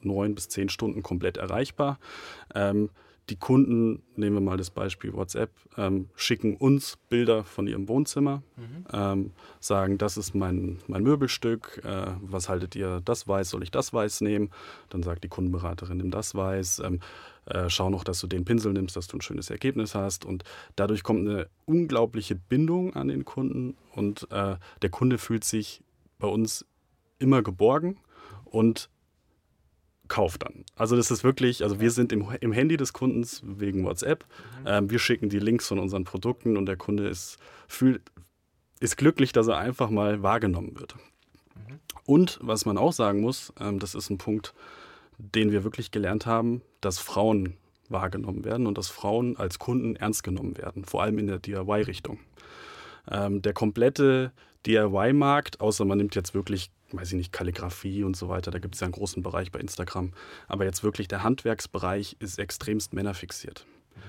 neun 0.00 0.34
bis 0.34 0.48
zehn 0.48 0.70
Stunden 0.70 1.02
komplett 1.02 1.36
erreichbar. 1.36 1.98
Die 3.30 3.36
Kunden, 3.36 4.02
nehmen 4.16 4.36
wir 4.36 4.40
mal 4.40 4.56
das 4.56 4.70
Beispiel 4.70 5.12
WhatsApp, 5.12 5.52
ähm, 5.76 6.08
schicken 6.16 6.56
uns 6.56 6.98
Bilder 7.08 7.44
von 7.44 7.68
ihrem 7.68 7.86
Wohnzimmer, 7.86 8.42
mhm. 8.56 8.84
ähm, 8.92 9.30
sagen, 9.60 9.98
das 9.98 10.16
ist 10.16 10.34
mein, 10.34 10.78
mein 10.88 11.04
Möbelstück, 11.04 11.80
äh, 11.84 12.08
was 12.20 12.48
haltet 12.48 12.74
ihr, 12.74 13.00
das 13.04 13.28
weiß, 13.28 13.50
soll 13.50 13.62
ich 13.62 13.70
das 13.70 13.92
weiß 13.92 14.22
nehmen? 14.22 14.50
Dann 14.88 15.04
sagt 15.04 15.22
die 15.22 15.28
Kundenberaterin, 15.28 15.98
nimm 15.98 16.10
das 16.10 16.34
weiß, 16.34 16.80
ähm, 16.80 16.98
äh, 17.46 17.70
schau 17.70 17.88
noch, 17.88 18.02
dass 18.02 18.20
du 18.20 18.26
den 18.26 18.44
Pinsel 18.44 18.72
nimmst, 18.72 18.96
dass 18.96 19.06
du 19.06 19.18
ein 19.18 19.22
schönes 19.22 19.48
Ergebnis 19.48 19.94
hast 19.94 20.24
und 20.24 20.42
dadurch 20.74 21.04
kommt 21.04 21.20
eine 21.20 21.46
unglaubliche 21.66 22.34
Bindung 22.34 22.96
an 22.96 23.06
den 23.06 23.24
Kunden 23.24 23.76
und 23.94 24.26
äh, 24.32 24.56
der 24.82 24.90
Kunde 24.90 25.18
fühlt 25.18 25.44
sich 25.44 25.84
bei 26.18 26.26
uns 26.26 26.66
immer 27.20 27.42
geborgen 27.42 27.96
und 28.44 28.90
kauft 30.10 30.42
dann. 30.42 30.64
Also 30.76 30.96
das 30.96 31.10
ist 31.10 31.24
wirklich, 31.24 31.62
also 31.62 31.80
wir 31.80 31.90
sind 31.90 32.12
im, 32.12 32.26
im 32.40 32.52
Handy 32.52 32.76
des 32.76 32.92
Kundens 32.92 33.40
wegen 33.44 33.84
WhatsApp. 33.84 34.26
Mhm. 34.60 34.66
Ähm, 34.66 34.90
wir 34.90 34.98
schicken 34.98 35.30
die 35.30 35.38
Links 35.38 35.68
von 35.68 35.78
unseren 35.78 36.04
Produkten 36.04 36.58
und 36.58 36.66
der 36.66 36.76
Kunde 36.76 37.08
ist, 37.08 37.38
fühlt, 37.66 38.02
ist 38.80 38.98
glücklich, 38.98 39.32
dass 39.32 39.46
er 39.46 39.56
einfach 39.56 39.88
mal 39.88 40.22
wahrgenommen 40.22 40.78
wird. 40.78 40.96
Mhm. 41.54 41.78
Und 42.04 42.38
was 42.42 42.66
man 42.66 42.76
auch 42.76 42.92
sagen 42.92 43.20
muss, 43.20 43.54
ähm, 43.58 43.78
das 43.78 43.94
ist 43.94 44.10
ein 44.10 44.18
Punkt, 44.18 44.52
den 45.16 45.52
wir 45.52 45.64
wirklich 45.64 45.90
gelernt 45.90 46.26
haben, 46.26 46.60
dass 46.80 46.98
Frauen 46.98 47.54
wahrgenommen 47.88 48.44
werden 48.44 48.66
und 48.66 48.78
dass 48.78 48.88
Frauen 48.88 49.36
als 49.36 49.58
Kunden 49.58 49.96
ernst 49.96 50.22
genommen 50.22 50.56
werden, 50.58 50.84
vor 50.84 51.02
allem 51.02 51.18
in 51.18 51.26
der 51.26 51.38
DIY-Richtung. 51.38 52.18
Ähm, 53.10 53.42
der 53.42 53.52
komplette 53.52 54.32
DIY-Markt, 54.66 55.60
außer 55.60 55.84
man 55.84 55.98
nimmt 55.98 56.14
jetzt 56.14 56.34
wirklich 56.34 56.70
weiß 56.92 57.08
ich 57.12 57.16
nicht, 57.16 57.32
Kalligrafie 57.32 58.04
und 58.04 58.16
so 58.16 58.28
weiter. 58.28 58.50
Da 58.50 58.58
gibt 58.58 58.74
es 58.74 58.80
ja 58.80 58.86
einen 58.86 58.92
großen 58.92 59.22
Bereich 59.22 59.52
bei 59.52 59.60
Instagram. 59.60 60.12
Aber 60.48 60.64
jetzt 60.64 60.82
wirklich 60.82 61.08
der 61.08 61.22
Handwerksbereich 61.22 62.16
ist 62.18 62.38
extremst 62.38 62.92
männerfixiert. 62.92 63.66
Mhm. 63.94 64.00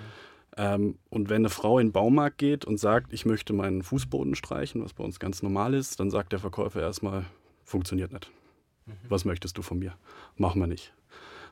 Ähm, 0.58 1.00
und 1.10 1.30
wenn 1.30 1.42
eine 1.42 1.50
Frau 1.50 1.80
in 1.80 1.88
den 1.88 1.94
Baumarkt 1.94 2.38
geht 2.38 2.66
und 2.66 2.80
sagt, 2.80 3.14
ich 3.14 3.26
möchte 3.26 3.54
meinen 3.54 3.84
Fußboden 3.84 4.36
streichen, 4.36 4.84
was 4.84 4.94
bei 4.94 5.04
uns 5.04 5.20
ganz 5.20 5.42
normal 5.44 5.74
ist, 5.74 6.00
dann 6.00 6.10
sagt 6.10 6.32
der 6.32 6.40
Verkäufer 6.40 6.82
erstmal, 6.82 7.26
funktioniert 7.64 8.12
nicht. 8.12 8.30
Mhm. 8.86 8.94
Was 9.10 9.26
möchtest 9.26 9.58
du 9.58 9.62
von 9.62 9.80
mir? 9.80 9.96
Machen 10.38 10.60
wir 10.60 10.68
nicht. 10.68 10.94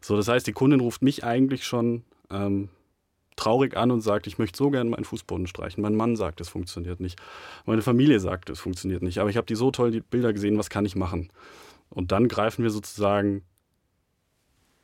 So, 0.01 0.15
das 0.15 0.27
heißt, 0.27 0.47
die 0.47 0.53
Kundin 0.53 0.79
ruft 0.79 1.01
mich 1.01 1.23
eigentlich 1.23 1.65
schon 1.65 2.03
ähm, 2.29 2.69
traurig 3.39 3.77
an 3.77 3.91
und 3.91 4.01
sagt, 4.01 4.27
ich 4.27 4.37
möchte 4.37 4.57
so 4.57 4.69
gerne 4.69 4.89
meinen 4.89 5.05
Fußboden 5.05 5.47
streichen. 5.47 5.81
Mein 5.81 5.95
Mann 5.95 6.15
sagt, 6.15 6.41
es 6.41 6.49
funktioniert 6.49 6.99
nicht. 6.99 7.19
Meine 7.65 7.81
Familie 7.81 8.19
sagt, 8.19 8.49
es 8.49 8.59
funktioniert 8.59 9.01
nicht. 9.01 9.19
Aber 9.19 9.29
ich 9.29 9.37
habe 9.37 9.47
die 9.47 9.55
so 9.55 9.71
toll 9.71 9.91
die 9.91 10.01
Bilder 10.01 10.33
gesehen, 10.33 10.57
was 10.57 10.69
kann 10.69 10.85
ich 10.85 10.95
machen? 10.95 11.31
Und 11.89 12.11
dann 12.11 12.27
greifen 12.27 12.63
wir 12.63 12.69
sozusagen 12.69 13.43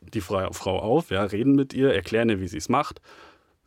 die 0.01 0.21
Frau 0.21 0.79
auf, 0.79 1.09
ja, 1.09 1.23
reden 1.23 1.55
mit 1.55 1.73
ihr, 1.73 1.93
erklären 1.93 2.29
ihr, 2.29 2.39
wie 2.39 2.47
sie 2.47 2.57
es 2.57 2.69
macht. 2.69 3.01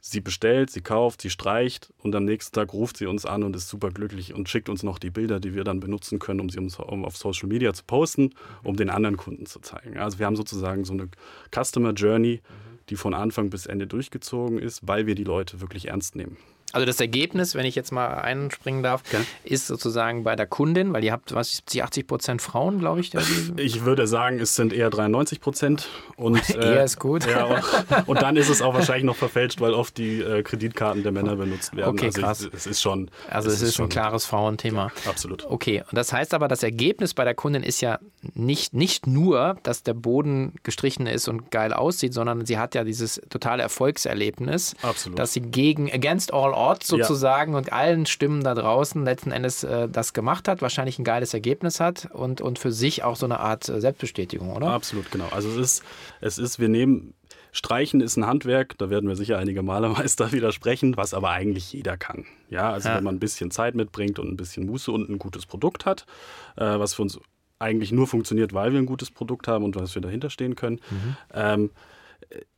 Sie 0.00 0.20
bestellt, 0.20 0.70
sie 0.70 0.80
kauft, 0.80 1.20
sie 1.20 1.30
streicht 1.30 1.92
und 1.98 2.14
am 2.14 2.24
nächsten 2.24 2.54
Tag 2.54 2.72
ruft 2.72 2.96
sie 2.96 3.06
uns 3.06 3.26
an 3.26 3.42
und 3.42 3.56
ist 3.56 3.68
super 3.68 3.90
glücklich 3.90 4.32
und 4.32 4.48
schickt 4.48 4.68
uns 4.68 4.84
noch 4.84 5.00
die 5.00 5.10
Bilder, 5.10 5.40
die 5.40 5.54
wir 5.54 5.64
dann 5.64 5.80
benutzen 5.80 6.20
können, 6.20 6.40
um 6.40 6.48
sie 6.48 6.60
auf 6.78 7.16
Social 7.16 7.48
Media 7.48 7.74
zu 7.74 7.82
posten, 7.84 8.30
um 8.62 8.76
den 8.76 8.90
anderen 8.90 9.16
Kunden 9.16 9.44
zu 9.46 9.58
zeigen. 9.58 9.98
Also 9.98 10.20
wir 10.20 10.26
haben 10.26 10.36
sozusagen 10.36 10.84
so 10.84 10.92
eine 10.92 11.08
Customer 11.52 11.92
Journey, 11.92 12.40
die 12.90 12.96
von 12.96 13.14
Anfang 13.14 13.50
bis 13.50 13.66
Ende 13.66 13.86
durchgezogen 13.86 14.58
ist, 14.58 14.86
weil 14.86 15.06
wir 15.06 15.14
die 15.14 15.24
Leute 15.24 15.60
wirklich 15.60 15.88
ernst 15.88 16.16
nehmen. 16.16 16.36
Also 16.72 16.86
das 16.86 17.00
Ergebnis, 17.00 17.54
wenn 17.54 17.64
ich 17.64 17.74
jetzt 17.74 17.92
mal 17.92 18.08
einspringen 18.08 18.82
darf, 18.82 19.02
ja. 19.12 19.20
ist 19.44 19.66
sozusagen 19.66 20.22
bei 20.22 20.36
der 20.36 20.46
Kundin, 20.46 20.92
weil 20.92 21.02
ihr 21.02 21.12
habt, 21.12 21.34
was 21.34 21.56
70, 21.56 21.82
80 21.82 22.06
Prozent 22.06 22.42
Frauen, 22.42 22.78
glaube 22.78 23.00
ich. 23.00 23.12
Ich 23.56 23.84
würde 23.84 24.06
sagen, 24.06 24.38
es 24.38 24.54
sind 24.54 24.72
eher 24.72 24.90
93 24.90 25.40
Prozent. 25.40 25.88
Und, 26.16 26.48
äh, 26.54 26.74
eher 26.74 26.84
ist 26.84 26.98
gut. 26.98 27.26
Ja, 27.26 27.44
und, 27.44 28.08
und, 28.08 28.22
dann 28.22 28.36
ist 28.36 28.48
es 28.48 28.60
auch 28.60 28.74
wahrscheinlich 28.74 29.04
noch 29.04 29.16
verfälscht, 29.16 29.60
weil 29.60 29.72
oft 29.72 29.96
die 29.96 30.20
äh, 30.20 30.42
Kreditkarten 30.42 31.02
der 31.02 31.12
Männer 31.12 31.36
benutzt 31.36 31.74
werden. 31.74 31.90
Okay, 31.90 32.06
also 32.06 32.20
krass. 32.20 32.40
Ich, 32.42 32.54
es 32.54 32.66
ist 32.66 32.82
schon. 32.82 33.10
Also 33.30 33.48
es, 33.48 33.56
es 33.56 33.62
ist, 33.62 33.68
ist 33.70 33.80
ein 33.80 33.88
klares 33.88 34.26
Frauenthema. 34.26 34.92
Ja, 35.04 35.10
absolut. 35.10 35.46
Okay, 35.46 35.82
und 35.88 35.96
das 35.96 36.12
heißt 36.12 36.34
aber, 36.34 36.48
das 36.48 36.62
Ergebnis 36.62 37.14
bei 37.14 37.24
der 37.24 37.34
Kundin 37.34 37.62
ist 37.62 37.80
ja 37.80 37.98
nicht, 38.34 38.74
nicht 38.74 39.06
nur, 39.06 39.56
dass 39.62 39.82
der 39.82 39.94
Boden 39.94 40.54
gestrichen 40.62 41.06
ist 41.06 41.28
und 41.28 41.50
geil 41.50 41.72
aussieht, 41.72 42.12
sondern 42.12 42.44
sie 42.44 42.58
hat 42.58 42.74
ja 42.74 42.84
dieses 42.84 43.20
totale 43.30 43.62
Erfolgserlebnis, 43.62 44.74
absolut. 44.82 45.18
dass 45.18 45.32
sie 45.32 45.40
gegen 45.40 45.90
Against 45.90 46.32
All 46.32 46.52
Ort 46.58 46.84
sozusagen 46.84 47.52
ja. 47.52 47.58
und 47.58 47.72
allen 47.72 48.04
Stimmen 48.06 48.42
da 48.42 48.54
draußen 48.54 49.04
letzten 49.04 49.30
Endes 49.30 49.64
äh, 49.64 49.88
das 49.88 50.12
gemacht 50.12 50.48
hat, 50.48 50.60
wahrscheinlich 50.60 50.98
ein 50.98 51.04
geiles 51.04 51.32
Ergebnis 51.32 51.80
hat 51.80 52.08
und, 52.12 52.40
und 52.40 52.58
für 52.58 52.72
sich 52.72 53.04
auch 53.04 53.16
so 53.16 53.26
eine 53.26 53.40
Art 53.40 53.68
äh, 53.68 53.80
Selbstbestätigung, 53.80 54.54
oder? 54.54 54.70
Absolut, 54.70 55.10
genau. 55.10 55.28
Also 55.30 55.48
es 55.50 55.56
ist, 55.56 55.84
es 56.20 56.38
ist, 56.38 56.58
wir 56.58 56.68
nehmen, 56.68 57.14
Streichen 57.52 58.00
ist 58.00 58.16
ein 58.16 58.26
Handwerk, 58.26 58.76
da 58.78 58.90
werden 58.90 59.08
wir 59.08 59.16
sicher 59.16 59.38
einige 59.38 59.62
Malermeister 59.62 60.32
widersprechen, 60.32 60.96
was 60.96 61.14
aber 61.14 61.30
eigentlich 61.30 61.72
jeder 61.72 61.96
kann. 61.96 62.26
Ja, 62.50 62.72
also 62.72 62.88
ja. 62.88 62.96
wenn 62.96 63.04
man 63.04 63.16
ein 63.16 63.20
bisschen 63.20 63.50
Zeit 63.50 63.74
mitbringt 63.74 64.18
und 64.18 64.28
ein 64.28 64.36
bisschen 64.36 64.66
Muße 64.66 64.90
und 64.90 65.08
ein 65.08 65.18
gutes 65.18 65.46
Produkt 65.46 65.86
hat, 65.86 66.04
äh, 66.56 66.78
was 66.78 66.94
für 66.94 67.02
uns 67.02 67.18
eigentlich 67.58 67.92
nur 67.92 68.06
funktioniert, 68.06 68.52
weil 68.52 68.72
wir 68.72 68.78
ein 68.78 68.86
gutes 68.86 69.10
Produkt 69.10 69.48
haben 69.48 69.64
und 69.64 69.76
was 69.76 69.94
wir 69.94 70.02
dahinter 70.02 70.30
stehen 70.30 70.54
können. 70.54 70.80
Mhm. 70.90 71.16
Ähm, 71.32 71.70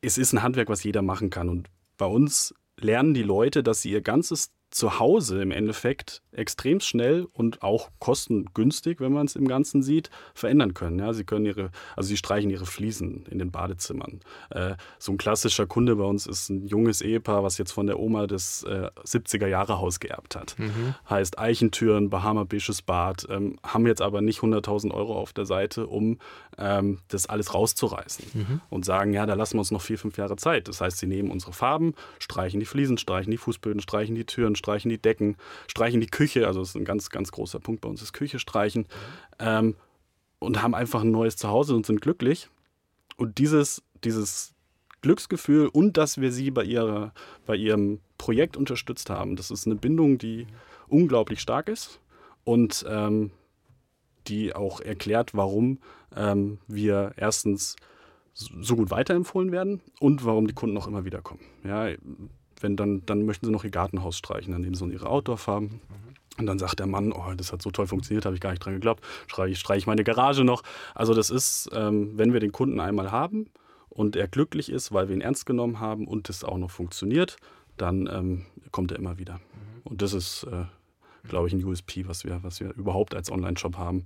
es 0.00 0.18
ist 0.18 0.32
ein 0.32 0.42
Handwerk, 0.42 0.68
was 0.68 0.82
jeder 0.82 1.02
machen 1.02 1.30
kann. 1.30 1.48
Und 1.48 1.68
bei 1.96 2.06
uns 2.06 2.54
lernen 2.82 3.14
die 3.14 3.22
Leute, 3.22 3.62
dass 3.62 3.82
sie 3.82 3.90
ihr 3.90 4.02
ganzes 4.02 4.52
zu 4.70 5.00
Hause 5.00 5.42
im 5.42 5.50
Endeffekt 5.50 6.22
extrem 6.32 6.80
schnell 6.80 7.26
und 7.32 7.62
auch 7.62 7.90
kostengünstig, 7.98 9.00
wenn 9.00 9.12
man 9.12 9.26
es 9.26 9.34
im 9.34 9.48
Ganzen 9.48 9.82
sieht, 9.82 10.10
verändern 10.32 10.74
können. 10.74 10.98
Ja, 10.98 11.12
sie 11.12 11.24
können 11.24 11.44
ihre, 11.44 11.70
also 11.96 12.08
sie 12.08 12.16
streichen 12.16 12.50
ihre 12.50 12.66
Fliesen 12.66 13.26
in 13.26 13.38
den 13.38 13.50
Badezimmern. 13.50 14.20
Äh, 14.50 14.74
so 14.98 15.12
ein 15.12 15.18
klassischer 15.18 15.66
Kunde 15.66 15.96
bei 15.96 16.04
uns 16.04 16.26
ist 16.26 16.48
ein 16.50 16.66
junges 16.68 17.00
Ehepaar, 17.02 17.42
was 17.42 17.58
jetzt 17.58 17.72
von 17.72 17.86
der 17.86 17.98
Oma 17.98 18.28
das 18.28 18.62
äh, 18.62 18.90
70er 19.04 19.48
Jahre 19.48 19.80
Haus 19.80 19.98
geerbt 19.98 20.36
hat. 20.36 20.56
Mhm. 20.58 20.94
Heißt 21.08 21.38
Eichentüren, 21.38 22.08
Bahama 22.08 22.44
Beaches 22.44 22.82
Bad, 22.82 23.26
ähm, 23.28 23.58
haben 23.64 23.86
jetzt 23.86 24.02
aber 24.02 24.20
nicht 24.20 24.40
100.000 24.40 24.92
Euro 24.92 25.18
auf 25.18 25.32
der 25.32 25.46
Seite, 25.46 25.88
um 25.88 26.18
ähm, 26.58 26.98
das 27.08 27.26
alles 27.26 27.54
rauszureißen 27.54 28.24
mhm. 28.34 28.60
und 28.70 28.84
sagen, 28.84 29.12
ja, 29.12 29.26
da 29.26 29.34
lassen 29.34 29.54
wir 29.54 29.60
uns 29.60 29.72
noch 29.72 29.82
vier, 29.82 29.98
fünf 29.98 30.16
Jahre 30.16 30.36
Zeit. 30.36 30.68
Das 30.68 30.80
heißt, 30.80 30.98
sie 30.98 31.06
nehmen 31.06 31.30
unsere 31.30 31.52
Farben, 31.52 31.94
streichen 32.20 32.60
die 32.60 32.66
Fliesen, 32.66 32.98
streichen 32.98 33.32
die 33.32 33.36
Fußböden, 33.36 33.80
streichen 33.80 34.14
die 34.14 34.26
Türen, 34.26 34.54
streichen 34.60 34.88
die 34.88 35.02
Decken, 35.02 35.36
streichen 35.66 36.00
die 36.00 36.06
Küche, 36.06 36.46
also 36.46 36.60
das 36.60 36.70
ist 36.70 36.76
ein 36.76 36.84
ganz, 36.84 37.10
ganz 37.10 37.32
großer 37.32 37.58
Punkt 37.58 37.80
bei 37.80 37.88
uns, 37.88 38.00
ist 38.00 38.12
Küche 38.12 38.38
streichen 38.38 38.86
ähm, 39.40 39.74
und 40.38 40.62
haben 40.62 40.74
einfach 40.74 41.02
ein 41.02 41.10
neues 41.10 41.36
Zuhause 41.36 41.74
und 41.74 41.84
sind 41.84 42.00
glücklich. 42.00 42.48
Und 43.16 43.38
dieses, 43.38 43.82
dieses 44.04 44.54
Glücksgefühl 45.02 45.66
und 45.66 45.96
dass 45.96 46.20
wir 46.20 46.30
sie 46.30 46.50
bei, 46.50 46.64
ihrer, 46.64 47.12
bei 47.46 47.56
ihrem 47.56 48.00
Projekt 48.18 48.56
unterstützt 48.56 49.10
haben, 49.10 49.36
das 49.36 49.50
ist 49.50 49.66
eine 49.66 49.76
Bindung, 49.76 50.18
die 50.18 50.46
unglaublich 50.88 51.40
stark 51.40 51.68
ist 51.68 52.00
und 52.44 52.84
ähm, 52.88 53.32
die 54.26 54.54
auch 54.54 54.80
erklärt, 54.80 55.34
warum 55.34 55.78
ähm, 56.14 56.58
wir 56.68 57.12
erstens 57.16 57.76
so 58.34 58.76
gut 58.76 58.90
weiterempfohlen 58.90 59.52
werden 59.52 59.80
und 59.98 60.24
warum 60.24 60.46
die 60.46 60.54
Kunden 60.54 60.76
auch 60.76 60.86
immer 60.86 61.04
wieder 61.04 61.20
kommen. 61.20 61.40
Ja, 61.64 61.88
wenn 62.60 62.76
dann, 62.76 63.04
dann 63.06 63.24
möchten 63.24 63.46
sie 63.46 63.52
noch 63.52 63.64
ihr 63.64 63.70
Gartenhaus 63.70 64.16
streichen, 64.16 64.52
dann 64.52 64.62
nehmen 64.62 64.74
sie 64.74 64.86
ihre 64.90 65.08
Outdoor-Farben. 65.08 65.66
Mhm. 65.66 66.10
Und 66.38 66.46
dann 66.46 66.58
sagt 66.58 66.78
der 66.78 66.86
Mann, 66.86 67.12
oh, 67.12 67.34
das 67.36 67.52
hat 67.52 67.60
so 67.60 67.70
toll 67.70 67.86
funktioniert, 67.86 68.24
habe 68.24 68.34
ich 68.34 68.40
gar 68.40 68.50
nicht 68.50 68.64
dran 68.64 68.72
geglaubt, 68.72 69.04
streiche 69.26 69.56
streich 69.56 69.78
ich 69.78 69.86
meine 69.86 70.04
Garage 70.04 70.44
noch. 70.44 70.62
Also 70.94 71.12
das 71.12 71.28
ist, 71.28 71.68
ähm, 71.74 72.16
wenn 72.16 72.32
wir 72.32 72.40
den 72.40 72.52
Kunden 72.52 72.80
einmal 72.80 73.10
haben 73.10 73.50
und 73.90 74.16
er 74.16 74.28
glücklich 74.28 74.70
ist, 74.70 74.92
weil 74.92 75.08
wir 75.08 75.14
ihn 75.14 75.20
ernst 75.20 75.44
genommen 75.44 75.80
haben 75.80 76.06
und 76.06 76.30
es 76.30 76.44
auch 76.44 76.56
noch 76.56 76.70
funktioniert, 76.70 77.36
dann 77.76 78.06
ähm, 78.06 78.46
kommt 78.70 78.92
er 78.92 78.98
immer 78.98 79.18
wieder. 79.18 79.34
Mhm. 79.34 79.40
Und 79.84 80.02
das 80.02 80.14
ist, 80.14 80.44
äh, 80.44 80.64
glaube 81.28 81.48
ich, 81.48 81.52
ein 81.52 81.62
USP, 81.62 82.08
was 82.08 82.24
wir, 82.24 82.42
was 82.42 82.60
wir 82.60 82.72
überhaupt 82.74 83.14
als 83.14 83.30
Online-Shop 83.30 83.76
haben 83.76 84.04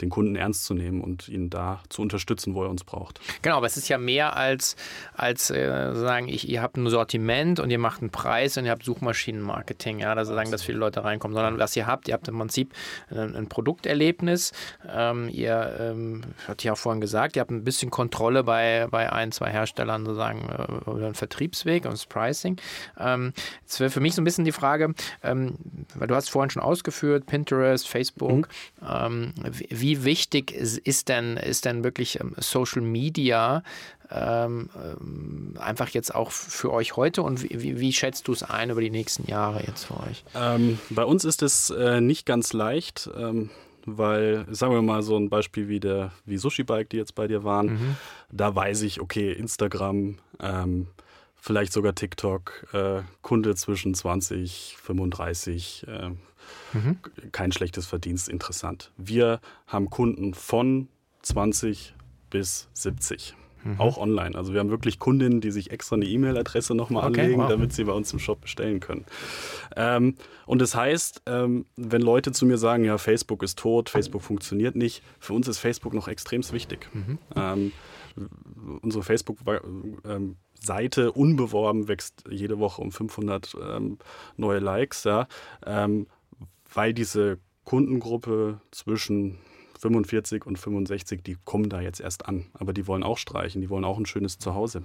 den 0.00 0.10
Kunden 0.10 0.36
ernst 0.36 0.64
zu 0.64 0.74
nehmen 0.74 1.00
und 1.00 1.28
ihn 1.28 1.50
da 1.50 1.80
zu 1.88 2.02
unterstützen, 2.02 2.54
wo 2.54 2.64
er 2.64 2.70
uns 2.70 2.84
braucht. 2.84 3.20
Genau, 3.42 3.56
aber 3.56 3.66
es 3.66 3.76
ist 3.76 3.88
ja 3.88 3.98
mehr 3.98 4.36
als, 4.36 4.76
als 5.14 5.50
äh, 5.50 5.94
sagen, 5.94 6.28
ich, 6.28 6.48
ihr 6.48 6.62
habt 6.62 6.76
ein 6.76 6.88
Sortiment 6.88 7.60
und 7.60 7.70
ihr 7.70 7.78
macht 7.78 8.00
einen 8.00 8.10
Preis 8.10 8.56
und 8.56 8.64
ihr 8.64 8.70
habt 8.70 8.84
Suchmaschinenmarketing, 8.84 10.00
ja, 10.00 10.12
also 10.12 10.34
sagen, 10.34 10.50
dass 10.50 10.62
viele 10.62 10.78
Leute 10.78 11.04
reinkommen, 11.04 11.34
sondern 11.34 11.58
was 11.58 11.76
ihr 11.76 11.86
habt, 11.86 12.08
ihr 12.08 12.14
habt 12.14 12.28
im 12.28 12.38
Prinzip 12.38 12.74
ein, 13.10 13.36
ein 13.36 13.48
Produkterlebnis. 13.48 14.52
Ähm, 14.88 15.28
ihr, 15.28 15.76
ähm, 15.78 16.22
hatte 16.46 16.66
ich 16.66 16.70
auch 16.70 16.78
vorhin 16.78 17.00
gesagt, 17.00 17.36
ihr 17.36 17.40
habt 17.40 17.50
ein 17.50 17.64
bisschen 17.64 17.90
Kontrolle 17.90 18.44
bei, 18.44 18.86
bei 18.90 19.12
ein, 19.12 19.32
zwei 19.32 19.50
Herstellern, 19.50 20.04
sozusagen, 20.04 20.48
äh, 20.48 20.90
über 20.90 21.00
den 21.00 21.14
Vertriebsweg 21.14 21.84
und 21.84 21.92
das 21.92 22.06
Pricing. 22.06 22.56
Ähm, 22.98 23.32
jetzt 23.62 23.80
wäre 23.80 23.90
für 23.90 24.00
mich 24.00 24.14
so 24.14 24.22
ein 24.22 24.24
bisschen 24.24 24.44
die 24.44 24.52
Frage, 24.52 24.94
ähm, 25.22 25.54
weil 25.94 26.08
du 26.08 26.14
hast 26.14 26.30
vorhin 26.30 26.50
schon 26.50 26.62
ausgeführt, 26.62 27.26
Pinterest, 27.26 27.86
Facebook, 27.88 28.30
mhm. 28.30 28.46
Ähm, 28.88 29.34
wie 29.42 29.89
wie 29.90 30.04
wichtig 30.04 30.52
ist 30.52 31.08
denn, 31.08 31.36
ist 31.36 31.64
denn 31.64 31.82
wirklich 31.82 32.20
ähm, 32.20 32.34
Social 32.38 32.80
Media 32.80 33.64
ähm, 34.08 34.70
ähm, 34.76 35.54
einfach 35.58 35.88
jetzt 35.88 36.14
auch 36.14 36.30
für 36.30 36.72
euch 36.72 36.96
heute 36.96 37.22
und 37.22 37.42
wie, 37.42 37.80
wie 37.80 37.92
schätzt 37.92 38.28
du 38.28 38.32
es 38.32 38.44
ein 38.44 38.70
über 38.70 38.80
die 38.80 38.90
nächsten 38.90 39.28
Jahre 39.28 39.64
jetzt 39.66 39.84
für 39.84 39.98
euch? 40.00 40.24
Ähm, 40.34 40.78
bei 40.90 41.04
uns 41.04 41.24
ist 41.24 41.42
es 41.42 41.70
äh, 41.70 42.00
nicht 42.00 42.24
ganz 42.24 42.52
leicht. 42.52 43.10
Ähm, 43.16 43.50
weil, 43.86 44.46
sagen 44.50 44.74
wir 44.74 44.82
mal, 44.82 45.02
so 45.02 45.16
ein 45.16 45.30
Beispiel 45.30 45.66
wie 45.68 45.80
der 45.80 46.12
wie 46.26 46.36
Sushi 46.36 46.64
Bike, 46.64 46.90
die 46.90 46.98
jetzt 46.98 47.14
bei 47.14 47.26
dir 47.26 47.44
waren, 47.44 47.66
mhm. 47.66 47.96
da 48.30 48.54
weiß 48.54 48.82
ich, 48.82 49.00
okay, 49.00 49.32
Instagram, 49.32 50.18
ähm, 50.38 50.86
vielleicht 51.34 51.72
sogar 51.72 51.94
TikTok, 51.94 52.66
äh, 52.74 53.00
Kunde 53.22 53.54
zwischen 53.54 53.94
20, 53.94 54.76
35, 54.80 55.86
äh, 55.88 56.10
Mhm. 56.72 56.98
Kein 57.32 57.52
schlechtes 57.52 57.86
Verdienst, 57.86 58.28
interessant. 58.28 58.92
Wir 58.96 59.40
haben 59.66 59.90
Kunden 59.90 60.34
von 60.34 60.88
20 61.22 61.94
bis 62.30 62.68
70. 62.74 63.34
Mhm. 63.62 63.78
Auch 63.78 63.98
online. 63.98 64.36
Also 64.36 64.52
wir 64.52 64.60
haben 64.60 64.70
wirklich 64.70 64.98
Kundinnen, 64.98 65.40
die 65.40 65.50
sich 65.50 65.70
extra 65.70 65.96
eine 65.96 66.06
E-Mail-Adresse 66.06 66.74
nochmal 66.74 67.08
okay, 67.08 67.20
anlegen, 67.20 67.42
wow. 67.42 67.48
damit 67.48 67.72
sie 67.72 67.84
bei 67.84 67.92
uns 67.92 68.12
im 68.12 68.18
Shop 68.18 68.40
bestellen 68.40 68.80
können. 68.80 69.04
Ähm, 69.76 70.14
und 70.46 70.60
das 70.60 70.74
heißt, 70.74 71.22
ähm, 71.26 71.66
wenn 71.76 72.00
Leute 72.00 72.32
zu 72.32 72.46
mir 72.46 72.56
sagen, 72.58 72.84
ja, 72.84 72.96
Facebook 72.98 73.42
ist 73.42 73.58
tot, 73.58 73.90
Facebook 73.90 74.22
funktioniert 74.22 74.76
nicht, 74.76 75.02
für 75.18 75.34
uns 75.34 75.46
ist 75.48 75.58
Facebook 75.58 75.92
noch 75.92 76.08
extrem 76.08 76.40
wichtig. 76.52 76.88
Mhm. 76.94 77.18
Ähm, 77.36 77.72
unsere 78.82 79.04
Facebook-Seite 79.04 81.02
ähm, 81.02 81.10
unbeworben 81.14 81.86
wächst 81.88 82.24
jede 82.30 82.58
Woche 82.58 82.80
um 82.80 82.92
500 82.92 83.56
ähm, 83.62 83.98
neue 84.36 84.58
Likes. 84.58 85.04
Ja. 85.04 85.28
Weil 86.72 86.94
diese 86.94 87.38
Kundengruppe 87.64 88.60
zwischen 88.70 89.38
45 89.78 90.44
und 90.46 90.58
65, 90.58 91.22
die 91.22 91.36
kommen 91.44 91.70
da 91.70 91.80
jetzt 91.80 92.00
erst 92.00 92.26
an. 92.26 92.46
Aber 92.54 92.72
die 92.72 92.86
wollen 92.86 93.02
auch 93.02 93.18
streichen, 93.18 93.60
die 93.60 93.70
wollen 93.70 93.84
auch 93.84 93.98
ein 93.98 94.06
schönes 94.06 94.38
Zuhause. 94.38 94.84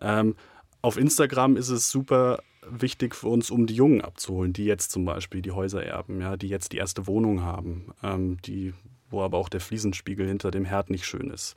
Ähm, 0.00 0.34
auf 0.82 0.96
Instagram 0.96 1.56
ist 1.56 1.68
es 1.68 1.90
super 1.90 2.40
wichtig 2.68 3.14
für 3.14 3.28
uns, 3.28 3.50
um 3.50 3.66
die 3.66 3.74
Jungen 3.74 4.00
abzuholen, 4.00 4.52
die 4.52 4.64
jetzt 4.64 4.90
zum 4.90 5.04
Beispiel 5.04 5.42
die 5.42 5.52
Häuser 5.52 5.84
erben, 5.84 6.20
ja, 6.20 6.36
die 6.36 6.48
jetzt 6.48 6.72
die 6.72 6.78
erste 6.78 7.06
Wohnung 7.06 7.42
haben, 7.42 7.92
ähm, 8.02 8.38
die 8.42 8.74
wo 9.08 9.22
aber 9.22 9.38
auch 9.38 9.48
der 9.48 9.60
Fliesenspiegel 9.60 10.26
hinter 10.26 10.50
dem 10.50 10.64
Herd 10.64 10.90
nicht 10.90 11.06
schön 11.06 11.30
ist. 11.30 11.54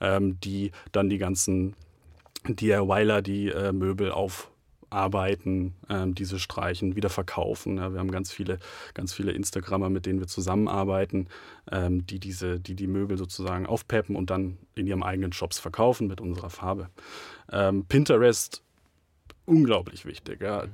Ähm, 0.00 0.40
die 0.40 0.72
dann 0.90 1.08
die 1.08 1.18
ganzen 1.18 1.74
DIYler, 2.46 3.22
die 3.22 3.48
äh, 3.48 3.72
Möbel 3.72 4.10
auf 4.10 4.50
arbeiten, 4.90 5.74
ähm, 5.88 6.14
diese 6.14 6.38
streichen, 6.38 6.96
wieder 6.96 7.10
verkaufen. 7.10 7.78
Ja, 7.78 7.92
wir 7.92 8.00
haben 8.00 8.10
ganz 8.10 8.32
viele, 8.32 8.58
ganz 8.94 9.12
viele 9.12 9.32
Instagrammer, 9.32 9.90
mit 9.90 10.06
denen 10.06 10.20
wir 10.20 10.26
zusammenarbeiten, 10.26 11.28
ähm, 11.70 12.06
die 12.06 12.18
diese, 12.18 12.60
die 12.60 12.74
die 12.74 12.86
Möbel 12.86 13.18
sozusagen 13.18 13.66
aufpeppen 13.66 14.16
und 14.16 14.30
dann 14.30 14.58
in 14.74 14.86
ihrem 14.86 15.02
eigenen 15.02 15.32
Shops 15.32 15.58
verkaufen 15.58 16.06
mit 16.06 16.20
unserer 16.20 16.50
Farbe. 16.50 16.88
Ähm, 17.50 17.84
Pinterest 17.86 18.62
unglaublich 19.48 20.04
wichtig. 20.04 20.42
Ja. 20.42 20.64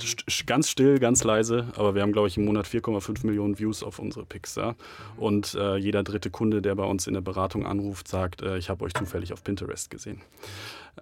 Ganz 0.46 0.68
still, 0.68 0.98
ganz 0.98 1.24
leise, 1.24 1.68
aber 1.76 1.94
wir 1.94 2.02
haben, 2.02 2.12
glaube 2.12 2.28
ich, 2.28 2.36
im 2.36 2.44
Monat 2.44 2.66
4,5 2.66 3.24
Millionen 3.24 3.58
Views 3.58 3.82
auf 3.82 3.98
unsere 3.98 4.26
Picks. 4.26 4.56
Ja. 4.56 4.74
Und 5.16 5.54
äh, 5.54 5.76
jeder 5.76 6.02
dritte 6.02 6.30
Kunde, 6.30 6.60
der 6.60 6.74
bei 6.74 6.84
uns 6.84 7.06
in 7.06 7.14
der 7.14 7.20
Beratung 7.20 7.64
anruft, 7.64 8.08
sagt, 8.08 8.42
äh, 8.42 8.58
ich 8.58 8.68
habe 8.68 8.84
euch 8.84 8.92
zufällig 8.92 9.32
auf 9.32 9.44
Pinterest 9.44 9.90
gesehen. 9.90 10.20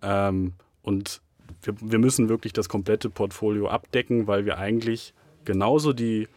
Ähm, 0.02 0.52
und 0.82 1.22
wir, 1.62 1.74
wir 1.80 1.98
müssen 1.98 2.28
wirklich 2.28 2.52
das 2.52 2.68
komplette 2.68 3.10
Portfolio 3.10 3.68
abdecken, 3.68 4.26
weil 4.26 4.44
wir 4.44 4.58
eigentlich 4.58 5.14
genauso 5.44 5.92
die 5.92 6.28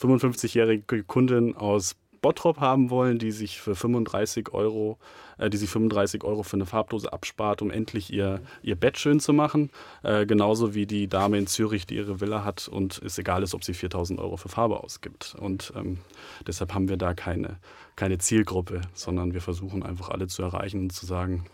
55-jährige 0.00 1.04
Kundin 1.04 1.56
aus 1.56 1.96
Bottrop 2.24 2.58
haben 2.58 2.88
wollen, 2.88 3.18
die 3.18 3.32
sich 3.32 3.60
für 3.60 3.74
35 3.74 4.54
Euro, 4.54 4.96
äh, 5.36 5.50
die 5.50 5.58
sich 5.58 5.68
35 5.68 6.24
Euro 6.24 6.42
für 6.42 6.56
eine 6.56 6.64
Farbdose 6.64 7.12
abspart, 7.12 7.60
um 7.60 7.70
endlich 7.70 8.10
ihr, 8.10 8.40
ihr 8.62 8.76
Bett 8.76 8.96
schön 8.98 9.20
zu 9.20 9.34
machen. 9.34 9.68
Äh, 10.02 10.24
genauso 10.24 10.74
wie 10.74 10.86
die 10.86 11.06
Dame 11.06 11.36
in 11.36 11.46
Zürich, 11.46 11.86
die 11.86 11.96
ihre 11.96 12.22
Villa 12.22 12.42
hat 12.42 12.66
und 12.66 12.98
es 13.04 13.18
egal 13.18 13.42
ist, 13.42 13.54
ob 13.54 13.62
sie 13.62 13.74
4000 13.74 14.18
Euro 14.18 14.38
für 14.38 14.48
Farbe 14.48 14.82
ausgibt. 14.82 15.36
Und 15.38 15.74
ähm, 15.76 15.98
deshalb 16.46 16.72
haben 16.72 16.88
wir 16.88 16.96
da 16.96 17.12
keine, 17.12 17.58
keine 17.94 18.16
Zielgruppe, 18.16 18.80
sondern 18.94 19.34
wir 19.34 19.42
versuchen 19.42 19.82
einfach 19.82 20.08
alle 20.08 20.26
zu 20.26 20.42
erreichen 20.42 20.80
und 20.80 20.92
zu 20.94 21.04
sagen, 21.04 21.44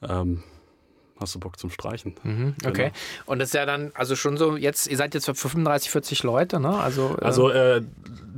ähm, 0.00 0.44
hast 1.18 1.34
du 1.34 1.40
Bock 1.40 1.58
zum 1.58 1.70
Streichen. 1.70 2.14
Mhm, 2.22 2.54
genau. 2.58 2.70
okay. 2.70 2.84
Genau. 2.84 3.32
Und 3.32 3.38
das 3.38 3.48
ist 3.48 3.54
ja 3.54 3.66
dann, 3.66 3.92
also 3.94 4.16
schon 4.16 4.36
so, 4.36 4.56
jetzt, 4.56 4.86
ihr 4.86 4.96
seid 4.96 5.14
jetzt 5.14 5.26
für 5.26 5.34
35, 5.34 5.90
40 5.90 6.22
Leute, 6.22 6.60
ne? 6.60 6.76
Also, 6.76 7.16
äh 7.20 7.24
also 7.24 7.50
äh, 7.50 7.82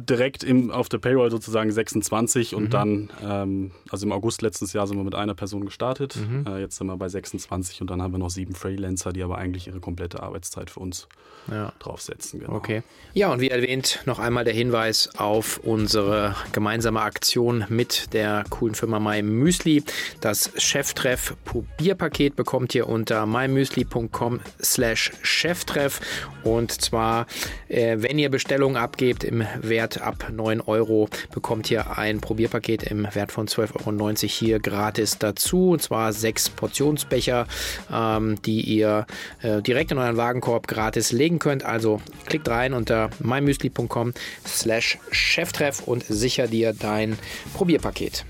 direkt 0.08 0.44
im, 0.44 0.70
auf 0.70 0.88
der 0.88 0.98
Payroll 0.98 1.30
sozusagen 1.30 1.70
26 1.70 2.54
und 2.54 2.64
mhm. 2.64 2.70
dann, 2.70 3.10
ähm, 3.22 3.70
also 3.90 4.06
im 4.06 4.12
August 4.12 4.42
letztes 4.42 4.72
Jahr 4.72 4.86
sind 4.86 4.96
wir 4.96 5.04
mit 5.04 5.14
einer 5.14 5.34
Person 5.34 5.64
gestartet. 5.64 6.16
Mhm. 6.16 6.46
Äh, 6.46 6.60
jetzt 6.60 6.76
sind 6.76 6.86
wir 6.86 6.96
bei 6.96 7.08
26 7.08 7.80
und 7.80 7.90
dann 7.90 8.02
haben 8.02 8.12
wir 8.12 8.18
noch 8.18 8.30
sieben 8.30 8.54
Freelancer, 8.54 9.12
die 9.12 9.22
aber 9.22 9.38
eigentlich 9.38 9.66
ihre 9.66 9.80
komplette 9.80 10.22
Arbeitszeit 10.22 10.70
für 10.70 10.80
uns 10.80 11.08
ja. 11.50 11.72
draufsetzen. 11.78 12.40
Genau. 12.40 12.54
Okay. 12.54 12.82
Ja, 13.14 13.32
und 13.32 13.40
wie 13.40 13.50
erwähnt, 13.50 14.00
noch 14.06 14.18
einmal 14.18 14.44
der 14.44 14.54
Hinweis 14.54 15.10
auf 15.16 15.58
unsere 15.58 16.34
gemeinsame 16.52 17.00
Aktion 17.00 17.64
mit 17.68 18.12
der 18.12 18.44
coolen 18.50 18.74
Firma 18.74 19.00
My 19.00 19.22
Müsli. 19.22 19.82
Das 20.20 20.52
Cheftreff 20.56 21.36
Probierpaket 21.44 22.36
bekommt 22.36 22.67
ihr 22.74 22.88
unter 22.88 23.26
mymüsli.com 23.26 24.40
slash 24.62 25.12
Cheftreff 25.22 26.00
und 26.44 26.72
zwar, 26.72 27.26
äh, 27.68 27.96
wenn 27.98 28.18
ihr 28.18 28.30
Bestellungen 28.30 28.76
abgebt 28.76 29.24
im 29.24 29.44
Wert 29.60 30.00
ab 30.00 30.28
9 30.32 30.60
Euro, 30.62 31.08
bekommt 31.32 31.70
ihr 31.70 31.98
ein 31.98 32.20
Probierpaket 32.20 32.84
im 32.84 33.06
Wert 33.14 33.32
von 33.32 33.46
12,90 33.46 33.86
Euro 33.86 34.28
hier 34.28 34.60
gratis 34.60 35.18
dazu 35.18 35.70
und 35.70 35.82
zwar 35.82 36.12
sechs 36.12 36.48
Portionsbecher, 36.48 37.46
ähm, 37.92 38.40
die 38.42 38.60
ihr 38.60 39.06
äh, 39.42 39.60
direkt 39.62 39.90
in 39.90 39.98
euren 39.98 40.16
Wagenkorb 40.16 40.68
gratis 40.68 41.12
legen 41.12 41.38
könnt. 41.38 41.64
Also 41.64 42.00
klickt 42.26 42.48
rein 42.48 42.72
unter 42.72 43.10
mymüsli.com 43.20 44.14
slash 44.46 44.98
Cheftreff 45.10 45.86
und 45.86 46.04
sicher 46.04 46.46
dir 46.46 46.72
dein 46.72 47.18
Probierpaket. 47.54 48.24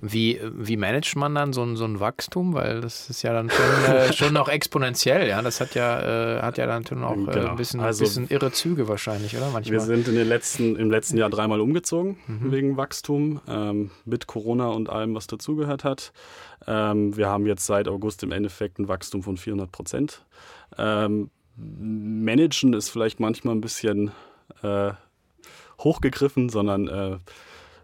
Wie, 0.00 0.40
wie 0.42 0.76
managt 0.76 1.16
man 1.16 1.34
dann 1.34 1.52
so 1.52 1.62
ein, 1.62 1.76
so 1.76 1.84
ein 1.84 1.98
Wachstum? 1.98 2.54
Weil 2.54 2.80
das 2.80 3.10
ist 3.10 3.22
ja 3.22 3.32
dann 3.32 3.50
schon, 3.50 3.94
äh, 3.94 4.12
schon 4.12 4.32
noch 4.32 4.48
exponentiell, 4.48 5.28
ja. 5.28 5.42
Das 5.42 5.60
hat 5.60 5.74
ja, 5.74 6.38
äh, 6.38 6.42
hat 6.42 6.56
ja 6.56 6.66
dann 6.66 6.86
schon 6.86 7.02
auch 7.02 7.16
äh, 7.16 7.32
genau. 7.32 7.50
ein 7.50 7.56
bisschen, 7.56 7.80
also, 7.80 8.04
bisschen 8.04 8.28
irre 8.28 8.52
Züge 8.52 8.86
wahrscheinlich, 8.88 9.36
oder? 9.36 9.50
Manchmal. 9.50 9.72
Wir 9.72 9.80
sind 9.80 10.06
in 10.06 10.14
den 10.14 10.28
letzten, 10.28 10.76
im 10.76 10.90
letzten 10.90 11.16
Jahr 11.16 11.30
dreimal 11.30 11.60
umgezogen 11.60 12.16
mhm. 12.26 12.52
wegen 12.52 12.76
Wachstum, 12.76 13.40
ähm, 13.48 13.90
mit 14.04 14.26
Corona 14.26 14.68
und 14.68 14.88
allem, 14.88 15.14
was 15.14 15.26
dazugehört 15.26 15.84
hat. 15.84 16.12
Ähm, 16.66 17.16
wir 17.16 17.28
haben 17.28 17.46
jetzt 17.46 17.66
seit 17.66 17.88
August 17.88 18.22
im 18.22 18.32
Endeffekt 18.32 18.78
ein 18.78 18.88
Wachstum 18.88 19.22
von 19.22 19.36
400 19.36 19.72
Prozent. 19.72 20.24
Ähm, 20.76 21.30
Managen 21.56 22.72
ist 22.72 22.88
vielleicht 22.88 23.18
manchmal 23.18 23.56
ein 23.56 23.60
bisschen 23.60 24.12
äh, 24.62 24.92
hochgegriffen, 25.80 26.48
sondern 26.48 26.88
äh, 26.88 27.18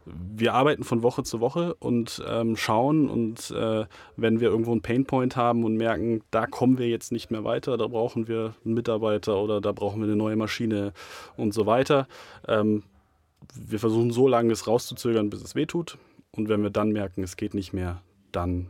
wir 0.07 0.55
arbeiten 0.55 0.85
von 0.85 1.03
Woche 1.03 1.23
zu 1.23 1.41
Woche 1.41 1.75
und 1.75 2.23
ähm, 2.29 2.57
schauen 2.57 3.09
und 3.09 3.51
äh, 3.51 3.87
wenn 4.17 4.41
wir 4.41 4.49
irgendwo 4.49 4.73
einen 4.73 4.83
Painpoint 4.83 5.37
haben 5.37 5.65
und 5.65 5.77
merken, 5.77 6.23
da 6.31 6.47
kommen 6.47 6.79
wir 6.79 6.89
jetzt 6.89 7.13
nicht 7.13 7.31
mehr 7.31 7.45
weiter, 7.45 7.77
da 7.77 7.87
brauchen 7.87 8.29
wir 8.29 8.55
einen 8.65 8.75
Mitarbeiter 8.75 9.39
oder 9.39 9.61
da 9.61 9.73
brauchen 9.73 10.01
wir 10.01 10.07
eine 10.07 10.17
neue 10.17 10.37
Maschine 10.37 10.93
und 11.37 11.55
so 11.55 11.67
weiter. 11.67 12.07
Ähm, 12.47 12.83
wir 13.55 13.79
versuchen 13.79 14.11
so 14.11 14.29
lange 14.29 14.53
es 14.53 14.67
rauszuzögern, 14.67 15.31
bis 15.31 15.43
es 15.43 15.55
wehtut 15.55 15.99
und 16.33 16.49
wenn 16.49 16.63
wir 16.63 16.71
dann 16.71 16.91
merken, 16.91 17.23
es 17.23 17.37
geht 17.37 17.55
nicht 17.55 17.73
mehr, 17.73 18.03
dann 18.33 18.69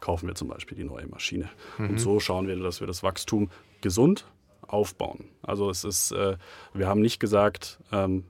kaufen 0.00 0.26
wir 0.26 0.34
zum 0.34 0.48
Beispiel 0.48 0.76
die 0.76 0.84
neue 0.84 1.06
Maschine. 1.06 1.48
Mhm. 1.78 1.90
Und 1.90 1.98
so 2.00 2.18
schauen 2.18 2.48
wir, 2.48 2.56
dass 2.56 2.80
wir 2.80 2.86
das 2.86 3.02
Wachstum 3.02 3.50
gesund 3.80 4.26
aufbauen. 4.66 5.26
Also 5.42 5.70
es 5.70 5.84
ist, 5.84 6.12
äh, 6.12 6.36
wir 6.74 6.88
haben 6.88 7.00
nicht 7.00 7.20
gesagt, 7.20 7.78
ähm, 7.92 8.24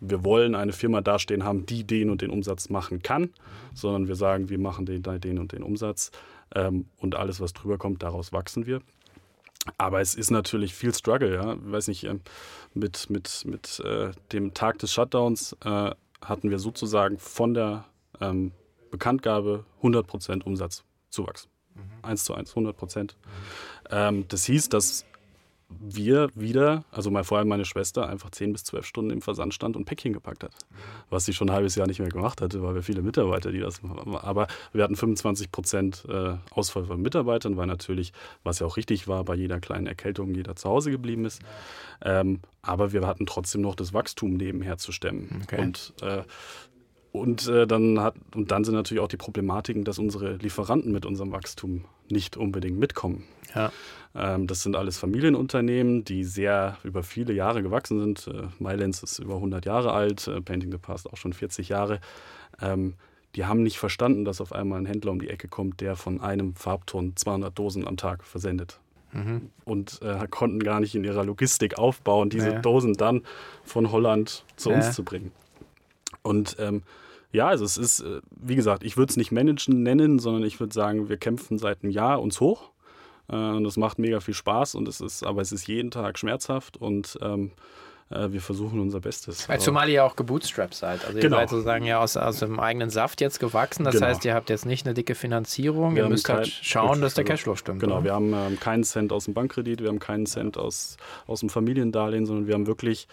wir 0.00 0.24
wollen 0.24 0.54
eine 0.54 0.72
Firma 0.72 1.00
dastehen 1.00 1.44
haben, 1.44 1.66
die 1.66 1.84
den 1.84 2.10
und 2.10 2.22
den 2.22 2.30
Umsatz 2.30 2.68
machen 2.68 3.02
kann, 3.02 3.30
sondern 3.74 4.08
wir 4.08 4.14
sagen, 4.14 4.48
wir 4.48 4.58
machen 4.58 4.86
den, 4.86 5.02
den 5.02 5.38
und 5.38 5.52
den 5.52 5.62
Umsatz 5.62 6.10
ähm, 6.54 6.86
und 6.98 7.14
alles, 7.16 7.40
was 7.40 7.52
drüber 7.52 7.78
kommt, 7.78 8.02
daraus 8.02 8.32
wachsen 8.32 8.66
wir. 8.66 8.80
Aber 9.76 10.00
es 10.00 10.14
ist 10.14 10.30
natürlich 10.30 10.74
viel 10.74 10.94
Struggle, 10.94 11.34
ja. 11.34 11.54
Ich 11.54 11.72
weiß 11.72 11.88
nicht, 11.88 12.04
äh, 12.04 12.18
mit, 12.74 13.10
mit, 13.10 13.44
mit 13.44 13.80
äh, 13.80 14.12
dem 14.32 14.54
Tag 14.54 14.78
des 14.78 14.92
Shutdowns 14.92 15.56
äh, 15.64 15.90
hatten 16.22 16.50
wir 16.50 16.58
sozusagen 16.58 17.18
von 17.18 17.54
der 17.54 17.84
ähm, 18.20 18.52
Bekanntgabe 18.90 19.64
100% 19.82 20.44
Umsatzzuwachs. 20.44 21.48
Mhm. 21.74 21.80
1 22.02 22.24
zu 22.24 22.34
1, 22.34 22.50
100 22.50 22.76
Prozent. 22.76 23.16
Mhm. 23.20 23.28
Ähm, 23.90 24.24
das 24.28 24.44
hieß, 24.44 24.68
dass 24.68 25.04
wir 25.68 26.30
wieder, 26.34 26.84
also 26.90 27.10
mal, 27.10 27.24
vor 27.24 27.38
allem 27.38 27.48
meine 27.48 27.64
Schwester, 27.64 28.08
einfach 28.08 28.30
10 28.30 28.52
bis 28.52 28.64
12 28.64 28.86
Stunden 28.86 29.10
im 29.10 29.20
Versand 29.20 29.52
stand 29.52 29.76
und 29.76 29.84
Päckchen 29.84 30.12
gepackt 30.12 30.42
hat. 30.42 30.52
Was 31.10 31.26
sie 31.26 31.34
schon 31.34 31.50
ein 31.50 31.54
halbes 31.54 31.74
Jahr 31.74 31.86
nicht 31.86 32.00
mehr 32.00 32.08
gemacht 32.08 32.40
hatte, 32.40 32.62
weil 32.62 32.74
wir 32.74 32.82
viele 32.82 33.02
Mitarbeiter, 33.02 33.52
die 33.52 33.60
das 33.60 33.82
machen. 33.82 34.16
Aber 34.16 34.46
wir 34.72 34.82
hatten 34.82 34.96
25 34.96 35.52
Prozent 35.52 36.04
äh, 36.08 36.36
Ausfall 36.50 36.84
von 36.86 37.00
Mitarbeitern, 37.02 37.56
weil 37.56 37.66
natürlich, 37.66 38.12
was 38.44 38.60
ja 38.60 38.66
auch 38.66 38.76
richtig 38.78 39.08
war, 39.08 39.24
bei 39.24 39.34
jeder 39.34 39.60
kleinen 39.60 39.86
Erkältung 39.86 40.34
jeder 40.34 40.56
zu 40.56 40.68
Hause 40.68 40.90
geblieben 40.90 41.26
ist. 41.26 41.42
Ähm, 42.02 42.40
aber 42.62 42.92
wir 42.92 43.06
hatten 43.06 43.26
trotzdem 43.26 43.60
noch 43.60 43.74
das 43.74 43.92
Wachstum 43.92 44.34
nebenher 44.34 44.78
zu 44.78 44.92
stemmen. 44.92 45.42
Okay. 45.44 45.60
Und 45.60 45.94
äh, 46.00 46.22
und, 47.10 47.48
äh, 47.48 47.66
dann 47.66 48.00
hat, 48.00 48.14
und 48.34 48.50
dann 48.50 48.64
sind 48.64 48.74
natürlich 48.74 49.02
auch 49.02 49.08
die 49.08 49.16
Problematiken, 49.16 49.82
dass 49.82 49.98
unsere 49.98 50.36
Lieferanten 50.36 50.92
mit 50.92 51.06
unserem 51.06 51.32
Wachstum 51.32 51.84
nicht 52.10 52.36
unbedingt 52.36 52.78
mitkommen. 52.78 53.24
Ja. 53.54 53.72
Ähm, 54.14 54.46
das 54.46 54.62
sind 54.62 54.76
alles 54.76 54.98
Familienunternehmen, 54.98 56.04
die 56.04 56.24
sehr 56.24 56.78
über 56.82 57.02
viele 57.02 57.32
Jahre 57.32 57.62
gewachsen 57.62 58.00
sind. 58.00 58.26
Äh, 58.26 58.48
Mylens 58.58 59.02
ist 59.02 59.18
über 59.18 59.36
100 59.36 59.64
Jahre 59.66 59.92
alt, 59.92 60.26
äh, 60.28 60.40
Painting 60.40 60.72
the 60.72 60.78
Past 60.78 61.10
auch 61.10 61.16
schon 61.16 61.32
40 61.32 61.68
Jahre. 61.68 62.00
Ähm, 62.60 62.94
die 63.34 63.44
haben 63.44 63.62
nicht 63.62 63.78
verstanden, 63.78 64.24
dass 64.24 64.40
auf 64.40 64.52
einmal 64.52 64.80
ein 64.80 64.86
Händler 64.86 65.12
um 65.12 65.20
die 65.20 65.28
Ecke 65.28 65.48
kommt, 65.48 65.80
der 65.80 65.96
von 65.96 66.20
einem 66.20 66.54
Farbton 66.54 67.14
200 67.14 67.56
Dosen 67.56 67.86
am 67.86 67.96
Tag 67.96 68.24
versendet. 68.24 68.80
Mhm. 69.12 69.50
Und 69.64 70.00
äh, 70.02 70.26
konnten 70.28 70.58
gar 70.60 70.80
nicht 70.80 70.94
in 70.94 71.04
ihrer 71.04 71.24
Logistik 71.24 71.78
aufbauen, 71.78 72.30
diese 72.30 72.48
naja. 72.48 72.60
Dosen 72.60 72.94
dann 72.94 73.22
von 73.64 73.90
Holland 73.92 74.44
zu 74.56 74.70
naja. 74.70 74.86
uns 74.86 74.94
zu 74.94 75.04
bringen. 75.04 75.32
Und 76.22 76.56
ähm, 76.58 76.82
ja, 77.32 77.48
also 77.48 77.64
es 77.64 77.76
ist, 77.76 78.00
äh, 78.00 78.20
wie 78.30 78.56
gesagt, 78.56 78.82
ich 78.84 78.96
würde 78.96 79.10
es 79.10 79.16
nicht 79.16 79.32
managen 79.32 79.82
nennen, 79.82 80.18
sondern 80.18 80.44
ich 80.44 80.60
würde 80.60 80.74
sagen, 80.74 81.08
wir 81.08 81.16
kämpfen 81.16 81.58
seit 81.58 81.82
einem 81.82 81.92
Jahr 81.92 82.20
uns 82.20 82.40
hoch. 82.40 82.70
Äh, 83.30 83.36
und 83.36 83.64
das 83.64 83.76
macht 83.76 83.98
mega 83.98 84.20
viel 84.20 84.34
Spaß 84.34 84.74
und 84.74 84.88
es 84.88 85.00
ist, 85.00 85.24
aber 85.24 85.42
es 85.42 85.52
ist 85.52 85.66
jeden 85.68 85.90
Tag 85.90 86.18
schmerzhaft 86.18 86.76
und 86.76 87.18
ähm, 87.20 87.52
äh, 88.10 88.32
wir 88.32 88.40
versuchen 88.40 88.80
unser 88.80 89.00
Bestes. 89.00 89.48
Weil 89.48 89.60
zumal 89.60 89.88
ihr 89.88 89.96
ja 89.96 90.04
auch 90.04 90.16
gebootstrapped 90.16 90.74
seid. 90.74 91.04
Also 91.04 91.20
genau. 91.20 91.36
ihr 91.36 91.40
seid 91.40 91.50
sozusagen 91.50 91.84
ja 91.84 92.00
aus, 92.00 92.16
aus 92.16 92.38
dem 92.38 92.58
eigenen 92.58 92.88
Saft 92.88 93.20
jetzt 93.20 93.38
gewachsen. 93.40 93.84
Das 93.84 93.94
genau. 93.94 94.06
heißt, 94.06 94.24
ihr 94.24 94.34
habt 94.34 94.48
jetzt 94.48 94.64
nicht 94.64 94.86
eine 94.86 94.94
dicke 94.94 95.14
Finanzierung. 95.14 95.94
Wir 95.94 96.04
ihr 96.04 96.08
müsst 96.08 96.28
halt 96.28 96.48
schauen, 96.48 97.02
dass 97.02 97.14
der 97.14 97.24
Cashflow 97.24 97.56
stimmt. 97.56 97.80
Genau, 97.80 97.96
oder? 97.96 98.04
wir 98.04 98.14
haben 98.14 98.32
ähm, 98.32 98.58
keinen 98.58 98.84
Cent 98.84 99.12
aus 99.12 99.26
dem 99.26 99.34
Bankkredit, 99.34 99.82
wir 99.82 99.88
haben 99.88 99.98
keinen 99.98 100.24
Cent 100.24 100.56
aus, 100.56 100.96
aus 101.26 101.40
dem 101.40 101.50
Familiendarlehen, 101.50 102.24
sondern 102.24 102.46
wir 102.46 102.54
haben 102.54 102.66
wirklich 102.66 103.08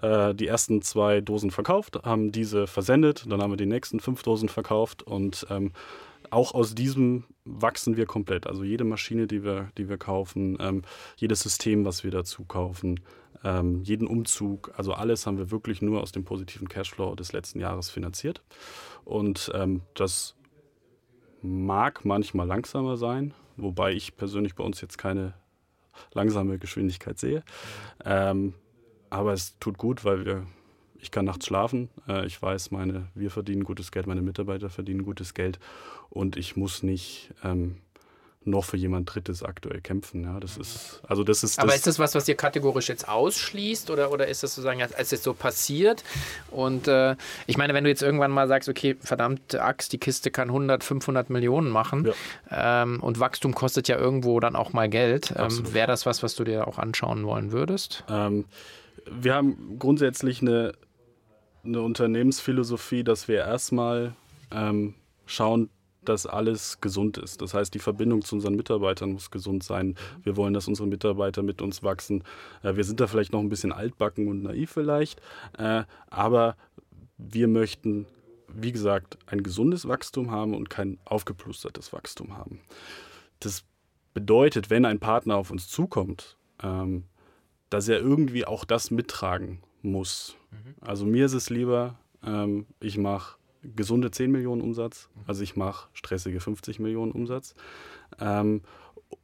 äh, 0.00 0.34
die 0.34 0.46
ersten 0.46 0.82
zwei 0.82 1.20
Dosen 1.20 1.50
verkauft, 1.50 2.00
haben 2.04 2.32
diese 2.32 2.66
versendet, 2.66 3.24
dann 3.28 3.42
haben 3.42 3.52
wir 3.52 3.56
die 3.56 3.66
nächsten 3.66 4.00
fünf 4.00 4.22
Dosen 4.22 4.48
verkauft 4.48 5.02
und 5.02 5.46
ähm, 5.50 5.72
auch 6.30 6.54
aus 6.54 6.74
diesem 6.74 7.24
wachsen 7.44 7.96
wir 7.96 8.06
komplett. 8.06 8.46
Also 8.46 8.64
jede 8.64 8.84
Maschine, 8.84 9.26
die 9.26 9.44
wir, 9.44 9.70
die 9.76 9.88
wir 9.88 9.98
kaufen, 9.98 10.56
ähm, 10.60 10.82
jedes 11.16 11.40
System, 11.40 11.84
was 11.84 12.04
wir 12.04 12.10
dazu 12.10 12.44
kaufen, 12.44 13.00
ähm, 13.44 13.82
jeden 13.82 14.06
Umzug, 14.06 14.72
also 14.76 14.92
alles 14.92 15.26
haben 15.26 15.38
wir 15.38 15.50
wirklich 15.50 15.82
nur 15.82 16.00
aus 16.00 16.12
dem 16.12 16.24
positiven 16.24 16.68
Cashflow 16.68 17.14
des 17.14 17.32
letzten 17.32 17.60
Jahres 17.60 17.90
finanziert. 17.90 18.42
Und 19.04 19.50
ähm, 19.54 19.82
das 19.94 20.36
mag 21.42 22.04
manchmal 22.04 22.46
langsamer 22.46 22.96
sein, 22.96 23.34
wobei 23.56 23.92
ich 23.92 24.16
persönlich 24.16 24.54
bei 24.54 24.64
uns 24.64 24.80
jetzt 24.80 24.96
keine 24.96 25.34
langsame 26.14 26.58
Geschwindigkeit 26.58 27.18
sehe. 27.18 27.42
Ähm, 28.04 28.54
aber 29.12 29.32
es 29.32 29.58
tut 29.58 29.76
gut, 29.76 30.04
weil 30.04 30.24
wir, 30.24 30.46
ich 30.98 31.10
kann 31.10 31.26
nachts 31.26 31.46
schlafen. 31.46 31.90
Äh, 32.08 32.26
ich 32.26 32.40
weiß, 32.40 32.70
meine, 32.70 33.08
wir 33.14 33.30
verdienen 33.30 33.64
gutes 33.64 33.92
Geld, 33.92 34.06
meine 34.06 34.22
Mitarbeiter 34.22 34.70
verdienen 34.70 35.04
gutes 35.04 35.34
Geld 35.34 35.58
und 36.08 36.36
ich 36.36 36.56
muss 36.56 36.82
nicht 36.82 37.30
ähm, 37.44 37.76
noch 38.44 38.64
für 38.64 38.76
jemand 38.76 39.14
Drittes 39.14 39.42
aktuell 39.42 39.80
kämpfen. 39.80 40.24
Ja, 40.24 40.40
das 40.40 40.56
ist, 40.56 41.00
also 41.06 41.24
das 41.24 41.44
ist. 41.44 41.58
Aber 41.58 41.68
das 41.68 41.76
ist 41.76 41.86
das 41.86 41.98
was, 41.98 42.14
was 42.14 42.26
ihr 42.26 42.34
kategorisch 42.34 42.88
jetzt 42.88 43.08
ausschließt 43.08 43.90
oder, 43.90 44.10
oder 44.10 44.26
ist 44.26 44.42
das 44.42 44.54
sozusagen, 44.54 44.82
als 44.82 45.12
es 45.12 45.22
so 45.22 45.34
passiert? 45.34 46.02
Und 46.50 46.88
äh, 46.88 47.16
ich 47.46 47.56
meine, 47.56 47.74
wenn 47.74 47.84
du 47.84 47.90
jetzt 47.90 48.02
irgendwann 48.02 48.30
mal 48.30 48.48
sagst, 48.48 48.68
okay, 48.68 48.96
verdammte 48.98 49.62
Axt, 49.62 49.92
die 49.92 49.98
Kiste 49.98 50.30
kann 50.30 50.48
100, 50.48 50.82
500 50.82 51.30
Millionen 51.30 51.70
machen 51.70 52.06
ja. 52.50 52.82
ähm, 52.82 53.00
und 53.00 53.20
Wachstum 53.20 53.54
kostet 53.54 53.88
ja 53.88 53.98
irgendwo 53.98 54.40
dann 54.40 54.56
auch 54.56 54.72
mal 54.72 54.88
Geld. 54.88 55.34
Ähm, 55.36 55.74
Wäre 55.74 55.86
das 55.86 56.06
was, 56.06 56.22
was 56.22 56.34
du 56.34 56.44
dir 56.44 56.66
auch 56.66 56.78
anschauen 56.78 57.24
wollen 57.26 57.52
würdest? 57.52 58.04
Ähm, 58.08 58.46
wir 59.10 59.34
haben 59.34 59.78
grundsätzlich 59.78 60.40
eine, 60.42 60.72
eine 61.64 61.82
Unternehmensphilosophie, 61.82 63.04
dass 63.04 63.28
wir 63.28 63.38
erstmal 63.38 64.14
ähm, 64.50 64.94
schauen, 65.26 65.70
dass 66.04 66.26
alles 66.26 66.80
gesund 66.80 67.16
ist. 67.18 67.42
Das 67.42 67.54
heißt, 67.54 67.72
die 67.74 67.78
Verbindung 67.78 68.22
zu 68.22 68.34
unseren 68.34 68.54
Mitarbeitern 68.54 69.12
muss 69.12 69.30
gesund 69.30 69.62
sein. 69.62 69.94
Wir 70.22 70.36
wollen, 70.36 70.54
dass 70.54 70.68
unsere 70.68 70.88
Mitarbeiter 70.88 71.42
mit 71.42 71.62
uns 71.62 71.82
wachsen. 71.82 72.24
Äh, 72.62 72.76
wir 72.76 72.84
sind 72.84 73.00
da 73.00 73.06
vielleicht 73.06 73.32
noch 73.32 73.40
ein 73.40 73.48
bisschen 73.48 73.72
altbacken 73.72 74.28
und 74.28 74.42
naiv 74.42 74.72
vielleicht, 74.72 75.20
äh, 75.58 75.84
aber 76.10 76.56
wir 77.18 77.46
möchten, 77.46 78.06
wie 78.48 78.72
gesagt, 78.72 79.18
ein 79.26 79.42
gesundes 79.42 79.86
Wachstum 79.86 80.30
haben 80.30 80.54
und 80.54 80.70
kein 80.70 80.98
aufgeplustertes 81.04 81.92
Wachstum 81.92 82.36
haben. 82.36 82.60
Das 83.38 83.64
bedeutet, 84.12 84.70
wenn 84.70 84.84
ein 84.84 84.98
Partner 84.98 85.36
auf 85.36 85.50
uns 85.50 85.68
zukommt, 85.68 86.36
ähm, 86.62 87.04
dass 87.72 87.88
er 87.88 88.00
irgendwie 88.00 88.44
auch 88.44 88.64
das 88.64 88.90
mittragen 88.90 89.60
muss. 89.82 90.36
Mhm. 90.50 90.74
Also 90.80 91.06
mir 91.06 91.26
ist 91.26 91.32
es 91.32 91.50
lieber, 91.50 91.98
ähm, 92.24 92.66
ich 92.80 92.98
mache 92.98 93.36
gesunde 93.62 94.10
10 94.10 94.30
Millionen 94.30 94.60
Umsatz, 94.60 95.08
also 95.26 95.42
ich 95.42 95.56
mache 95.56 95.88
stressige 95.92 96.40
50 96.40 96.80
Millionen 96.80 97.12
Umsatz. 97.12 97.54
Ähm, 98.20 98.62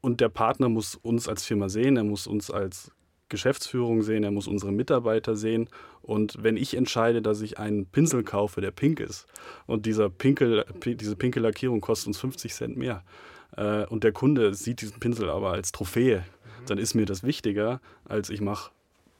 und 0.01 0.21
der 0.21 0.29
Partner 0.29 0.69
muss 0.69 0.95
uns 0.95 1.29
als 1.29 1.45
Firma 1.45 1.69
sehen, 1.69 1.97
er 1.97 2.05
muss 2.05 2.27
uns 2.27 2.51
als 2.51 2.93
Geschäftsführung 3.29 4.03
sehen, 4.03 4.25
er 4.25 4.31
muss 4.31 4.47
unsere 4.47 4.73
Mitarbeiter 4.73 5.37
sehen. 5.37 5.69
Und 6.03 6.43
wenn 6.43 6.57
ich 6.57 6.75
entscheide, 6.75 7.21
dass 7.21 7.43
ich 7.43 7.59
einen 7.59 7.87
Pinsel 7.87 8.23
kaufe, 8.23 8.61
der 8.61 8.71
pink 8.71 9.01
ist, 9.01 9.27
und 9.67 9.85
dieser 9.85 10.09
pinke, 10.09 10.65
diese 10.85 11.17
pinke 11.17 11.41
Lackierung 11.41 11.81
kostet 11.81 12.09
uns 12.09 12.19
50 12.19 12.55
Cent 12.55 12.77
mehr, 12.77 13.05
äh, 13.57 13.85
und 13.87 14.05
der 14.05 14.13
Kunde 14.13 14.55
sieht 14.55 14.81
diesen 14.81 15.01
Pinsel 15.01 15.31
aber 15.31 15.53
als 15.53 15.73
Trophäe, 15.73 16.19
mhm. 16.19 16.23
Dann 16.71 16.79
ist 16.79 16.95
mir 16.95 17.07
das 17.07 17.23
wichtiger, 17.23 17.81
als 18.05 18.31
ich 18.31 18.41
mache 18.41 18.71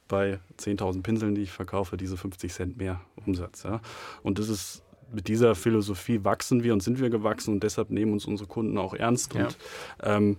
bei 0.07 0.39
10.000 0.59 1.03
Pinseln, 1.03 1.35
die 1.35 1.43
ich 1.43 1.51
verkaufe, 1.51 1.95
diese 1.95 2.17
50 2.17 2.51
Cent 2.51 2.77
mehr 2.77 3.01
Umsatz. 3.25 3.63
Ja? 3.63 3.81
Und 4.23 4.39
das 4.39 4.49
ist 4.49 4.83
mit 5.11 5.27
dieser 5.27 5.55
Philosophie 5.55 6.23
wachsen 6.23 6.63
wir 6.63 6.73
und 6.73 6.83
sind 6.83 6.99
wir 6.99 7.09
gewachsen 7.09 7.53
und 7.55 7.63
deshalb 7.63 7.89
nehmen 7.89 8.13
uns 8.13 8.25
unsere 8.25 8.47
Kunden 8.47 8.77
auch 8.77 8.93
ernst. 8.93 9.33
Ja. 9.33 9.45
Und 9.45 9.57
ähm, 10.03 10.37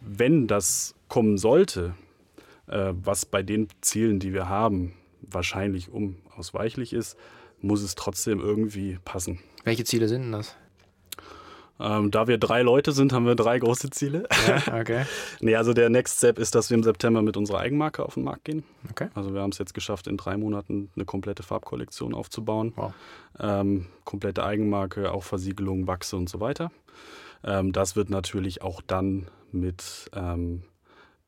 wenn 0.00 0.46
das 0.46 0.94
kommen 1.08 1.38
sollte, 1.38 1.94
äh, 2.66 2.92
was 3.02 3.26
bei 3.26 3.42
den 3.42 3.68
Zielen, 3.80 4.20
die 4.20 4.32
wir 4.32 4.48
haben, 4.48 4.94
wahrscheinlich 5.20 5.90
unausweichlich 5.90 6.92
ist, 6.92 7.16
muss 7.60 7.82
es 7.82 7.94
trotzdem 7.94 8.40
irgendwie 8.40 8.98
passen. 9.04 9.38
Welche 9.64 9.84
Ziele 9.84 10.08
sind 10.08 10.22
denn 10.22 10.32
das? 10.32 10.56
Ähm, 11.80 12.10
da 12.10 12.26
wir 12.26 12.38
drei 12.38 12.62
Leute 12.62 12.92
sind, 12.92 13.12
haben 13.12 13.26
wir 13.26 13.34
drei 13.34 13.58
große 13.58 13.90
Ziele. 13.90 14.28
Ja, 14.46 14.74
okay. 14.80 15.04
nee, 15.40 15.56
also 15.56 15.72
der 15.72 15.88
Next 15.88 16.18
Step 16.18 16.38
ist, 16.38 16.54
dass 16.54 16.70
wir 16.70 16.76
im 16.76 16.82
September 16.82 17.22
mit 17.22 17.36
unserer 17.36 17.58
Eigenmarke 17.58 18.04
auf 18.04 18.14
den 18.14 18.24
Markt 18.24 18.44
gehen. 18.44 18.64
Okay. 18.90 19.08
Also 19.14 19.32
wir 19.32 19.40
haben 19.40 19.50
es 19.50 19.58
jetzt 19.58 19.72
geschafft, 19.72 20.06
in 20.06 20.16
drei 20.16 20.36
Monaten 20.36 20.90
eine 20.94 21.04
komplette 21.04 21.42
Farbkollektion 21.42 22.14
aufzubauen. 22.14 22.72
Wow. 22.76 22.92
Ähm, 23.38 23.86
komplette 24.04 24.44
Eigenmarke, 24.44 25.12
auch 25.12 25.24
Versiegelung, 25.24 25.86
Wachse 25.86 26.16
und 26.16 26.28
so 26.28 26.40
weiter. 26.40 26.70
Ähm, 27.44 27.72
das 27.72 27.96
wird 27.96 28.10
natürlich 28.10 28.62
auch 28.62 28.82
dann 28.86 29.28
mit 29.52 30.10
ähm, 30.14 30.64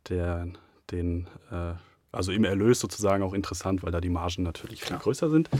der, 0.09 0.49
den 0.91 1.29
äh, 1.51 1.75
also 2.13 2.31
im 2.31 2.45
Erlös 2.45 2.79
sozusagen 2.79 3.23
auch 3.23 3.33
interessant, 3.33 3.83
weil 3.83 3.91
da 3.91 4.01
die 4.01 4.11
Margen 4.11 4.43
natürlich 4.43 4.85
viel 4.85 4.99
größer 4.99 5.31
sind. 5.31 5.51
Mhm. 5.53 5.59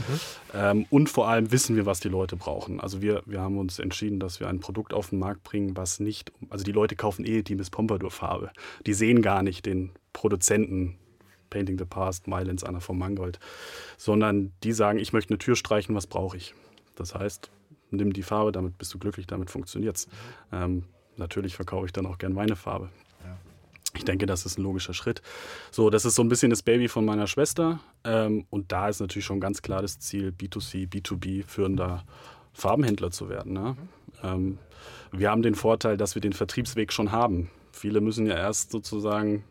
Ähm, 0.53 0.85
und 0.91 1.09
vor 1.09 1.27
allem 1.27 1.51
wissen 1.51 1.75
wir, 1.75 1.87
was 1.87 1.99
die 1.99 2.09
Leute 2.09 2.35
brauchen. 2.35 2.79
Also 2.79 3.01
wir, 3.01 3.23
wir 3.25 3.41
haben 3.41 3.57
uns 3.57 3.79
entschieden, 3.79 4.19
dass 4.19 4.39
wir 4.39 4.47
ein 4.47 4.59
Produkt 4.59 4.93
auf 4.93 5.09
den 5.09 5.19
Markt 5.19 5.43
bringen, 5.43 5.75
was 5.75 5.99
nicht, 5.99 6.31
also 6.49 6.63
die 6.63 6.71
Leute 6.71 6.95
kaufen 6.95 7.25
eh 7.25 7.41
die 7.41 7.55
Miss 7.55 7.71
Pompadour-Farbe. 7.71 8.51
Die 8.85 8.93
sehen 8.93 9.23
gar 9.23 9.41
nicht 9.41 9.65
den 9.65 9.91
Produzenten 10.13 10.97
Painting 11.49 11.77
the 11.77 11.85
Past, 11.85 12.27
Mylens, 12.27 12.63
Anna 12.63 12.79
von 12.79 12.97
Mangold, 12.97 13.39
sondern 13.97 14.53
die 14.63 14.73
sagen, 14.73 14.99
ich 14.99 15.13
möchte 15.13 15.31
eine 15.31 15.37
Tür 15.39 15.55
streichen, 15.55 15.95
was 15.95 16.07
brauche 16.07 16.37
ich? 16.37 16.53
Das 16.95 17.15
heißt, 17.15 17.49
nimm 17.91 18.13
die 18.13 18.23
Farbe, 18.23 18.51
damit 18.51 18.77
bist 18.77 18.93
du 18.93 18.99
glücklich, 18.99 19.27
damit 19.27 19.49
funktioniert 19.49 19.97
es. 19.97 20.07
Mhm. 20.07 20.11
Ähm, 20.51 20.83
natürlich 21.17 21.55
verkaufe 21.55 21.85
ich 21.87 21.93
dann 21.93 22.05
auch 22.05 22.17
gern 22.17 22.33
meine 22.33 22.55
Farbe. 22.55 22.89
Ich 23.95 24.05
denke, 24.05 24.25
das 24.25 24.45
ist 24.45 24.57
ein 24.57 24.63
logischer 24.63 24.93
Schritt. 24.93 25.21
So, 25.71 25.89
das 25.89 26.05
ist 26.05 26.15
so 26.15 26.23
ein 26.23 26.29
bisschen 26.29 26.49
das 26.49 26.63
Baby 26.63 26.87
von 26.87 27.05
meiner 27.05 27.27
Schwester. 27.27 27.79
Ähm, 28.03 28.45
und 28.49 28.71
da 28.71 28.89
ist 28.89 28.99
natürlich 28.99 29.25
schon 29.25 29.39
ganz 29.39 29.61
klar 29.61 29.81
das 29.81 29.99
Ziel, 29.99 30.33
B2C, 30.37 30.89
B2B 30.89 31.45
führender 31.45 32.03
Farbenhändler 32.53 33.11
zu 33.11 33.29
werden. 33.29 33.53
Ne? 33.53 33.77
Ähm, 34.23 34.57
wir 35.11 35.29
haben 35.29 35.43
den 35.43 35.55
Vorteil, 35.55 35.97
dass 35.97 36.15
wir 36.15 36.21
den 36.21 36.33
Vertriebsweg 36.33 36.91
schon 36.91 37.11
haben. 37.11 37.49
Viele 37.71 38.01
müssen 38.01 38.25
ja 38.25 38.35
erst 38.35 38.71
sozusagen 38.71 39.43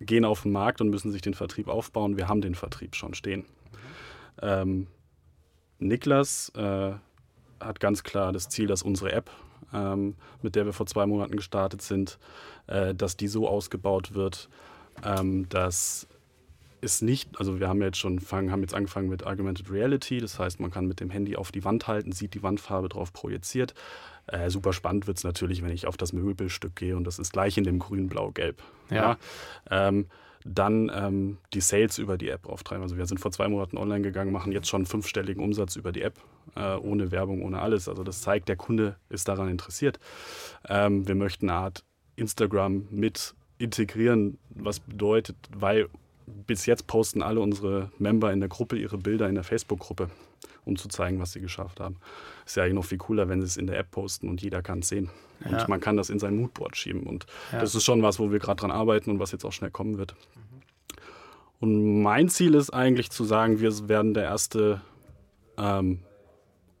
gehen 0.00 0.24
auf 0.24 0.42
den 0.42 0.52
Markt 0.52 0.80
und 0.80 0.88
müssen 0.88 1.12
sich 1.12 1.22
den 1.22 1.34
Vertrieb 1.34 1.68
aufbauen. 1.68 2.16
Wir 2.16 2.28
haben 2.28 2.40
den 2.40 2.54
Vertrieb 2.54 2.96
schon 2.96 3.14
stehen. 3.14 3.44
Ähm, 4.40 4.86
Niklas 5.78 6.50
äh, 6.56 6.92
hat 7.60 7.80
ganz 7.80 8.02
klar 8.02 8.32
das 8.32 8.48
Ziel, 8.48 8.66
dass 8.66 8.82
unsere 8.82 9.12
App 9.12 9.30
ähm, 9.72 10.14
mit 10.42 10.54
der 10.54 10.66
wir 10.66 10.72
vor 10.72 10.86
zwei 10.86 11.06
Monaten 11.06 11.36
gestartet 11.36 11.82
sind, 11.82 12.18
äh, 12.66 12.94
dass 12.94 13.16
die 13.16 13.28
so 13.28 13.48
ausgebaut 13.48 14.14
wird, 14.14 14.48
ähm, 15.04 15.48
dass 15.48 16.06
es 16.80 17.02
nicht, 17.02 17.38
also 17.38 17.58
wir 17.58 17.68
haben 17.68 17.82
jetzt 17.82 17.98
schon 17.98 18.20
fangen, 18.20 18.52
haben 18.52 18.60
jetzt 18.60 18.74
angefangen 18.74 19.08
mit 19.08 19.26
Augmented 19.26 19.70
Reality, 19.70 20.18
das 20.18 20.38
heißt, 20.38 20.60
man 20.60 20.70
kann 20.70 20.86
mit 20.86 21.00
dem 21.00 21.10
Handy 21.10 21.36
auf 21.36 21.50
die 21.50 21.64
Wand 21.64 21.88
halten, 21.88 22.12
sieht 22.12 22.34
die 22.34 22.42
Wandfarbe 22.42 22.88
drauf 22.88 23.12
projiziert. 23.12 23.74
Äh, 24.26 24.50
super 24.50 24.72
spannend 24.72 25.06
wird 25.06 25.18
es 25.18 25.24
natürlich, 25.24 25.62
wenn 25.62 25.72
ich 25.72 25.86
auf 25.86 25.96
das 25.96 26.12
Möbelstück 26.12 26.76
gehe 26.76 26.96
und 26.96 27.04
das 27.04 27.18
ist 27.18 27.32
gleich 27.32 27.56
in 27.56 27.64
dem 27.64 27.78
grün, 27.78 28.08
blau, 28.08 28.30
gelb. 28.30 28.62
Ja. 28.90 29.16
ja? 29.70 29.88
Ähm, 29.88 30.06
dann 30.44 30.90
ähm, 30.94 31.38
die 31.52 31.60
Sales 31.60 31.98
über 31.98 32.16
die 32.16 32.28
App 32.28 32.46
auftreiben. 32.46 32.82
Also 32.82 32.96
wir 32.96 33.06
sind 33.06 33.18
vor 33.18 33.32
zwei 33.32 33.48
Monaten 33.48 33.76
online 33.76 34.02
gegangen, 34.02 34.32
machen 34.32 34.52
jetzt 34.52 34.68
schon 34.68 34.86
fünfstelligen 34.86 35.42
Umsatz 35.42 35.76
über 35.76 35.92
die 35.92 36.02
App, 36.02 36.14
äh, 36.56 36.76
ohne 36.76 37.10
Werbung, 37.10 37.42
ohne 37.42 37.60
alles. 37.60 37.88
Also 37.88 38.04
das 38.04 38.22
zeigt, 38.22 38.48
der 38.48 38.56
Kunde 38.56 38.96
ist 39.08 39.28
daran 39.28 39.48
interessiert. 39.48 39.98
Ähm, 40.68 41.06
wir 41.06 41.14
möchten 41.14 41.48
eine 41.48 41.58
Art 41.58 41.84
Instagram 42.16 42.88
mit 42.90 43.34
integrieren, 43.58 44.38
was 44.50 44.80
bedeutet, 44.80 45.36
weil 45.54 45.88
bis 46.46 46.66
jetzt 46.66 46.86
posten 46.86 47.22
alle 47.22 47.40
unsere 47.40 47.90
Member 47.98 48.32
in 48.32 48.40
der 48.40 48.48
Gruppe 48.48 48.76
ihre 48.76 48.98
Bilder 48.98 49.28
in 49.28 49.34
der 49.34 49.44
Facebook-Gruppe, 49.44 50.10
um 50.64 50.76
zu 50.76 50.88
zeigen, 50.88 51.20
was 51.20 51.32
sie 51.32 51.40
geschafft 51.40 51.80
haben. 51.80 51.96
Ist 52.44 52.56
ja 52.56 52.62
eigentlich 52.62 52.74
noch 52.74 52.84
viel 52.84 52.98
cooler, 52.98 53.28
wenn 53.28 53.40
sie 53.40 53.46
es 53.46 53.56
in 53.56 53.66
der 53.66 53.78
App 53.78 53.90
posten 53.90 54.28
und 54.28 54.42
jeder 54.42 54.62
kann 54.62 54.80
es 54.80 54.88
sehen. 54.88 55.10
Und 55.44 55.52
ja. 55.52 55.66
man 55.68 55.80
kann 55.80 55.96
das 55.96 56.10
in 56.10 56.18
sein 56.18 56.36
Moodboard 56.36 56.76
schieben. 56.76 57.04
Und 57.04 57.26
ja. 57.52 57.60
das 57.60 57.74
ist 57.74 57.84
schon 57.84 58.02
was, 58.02 58.18
wo 58.18 58.30
wir 58.30 58.38
gerade 58.38 58.60
dran 58.60 58.70
arbeiten 58.70 59.10
und 59.10 59.18
was 59.18 59.32
jetzt 59.32 59.44
auch 59.44 59.52
schnell 59.52 59.70
kommen 59.70 59.98
wird. 59.98 60.14
Und 61.60 62.02
mein 62.02 62.28
Ziel 62.28 62.54
ist 62.54 62.70
eigentlich 62.70 63.10
zu 63.10 63.24
sagen, 63.24 63.60
wir 63.60 63.88
werden 63.88 64.14
der 64.14 64.24
erste 64.24 64.80
ähm, 65.56 66.00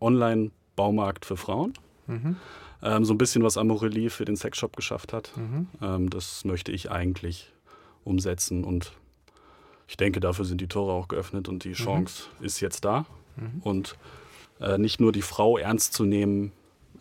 Online-Baumarkt 0.00 1.24
für 1.24 1.36
Frauen. 1.36 1.74
Mhm. 2.06 2.36
Ähm, 2.82 3.04
so 3.04 3.14
ein 3.14 3.18
bisschen 3.18 3.42
was 3.42 3.56
Amorelie 3.56 4.10
für 4.10 4.24
den 4.24 4.36
Sexshop 4.36 4.76
geschafft 4.76 5.12
hat. 5.12 5.32
Mhm. 5.36 5.68
Ähm, 5.82 6.10
das 6.10 6.44
möchte 6.44 6.72
ich 6.72 6.90
eigentlich 6.90 7.52
umsetzen 8.04 8.64
und 8.64 8.92
ich 9.88 9.96
denke, 9.96 10.20
dafür 10.20 10.44
sind 10.44 10.60
die 10.60 10.68
Tore 10.68 10.92
auch 10.92 11.08
geöffnet 11.08 11.48
und 11.48 11.64
die 11.64 11.70
mhm. 11.70 11.74
Chance 11.74 12.24
mhm. 12.38 12.46
ist 12.46 12.60
jetzt 12.60 12.84
da. 12.84 13.06
Mhm. 13.36 13.60
Und 13.62 13.96
äh, 14.60 14.78
nicht 14.78 15.00
nur 15.00 15.12
die 15.12 15.22
Frau 15.22 15.58
ernst 15.58 15.94
zu 15.94 16.04
nehmen 16.04 16.52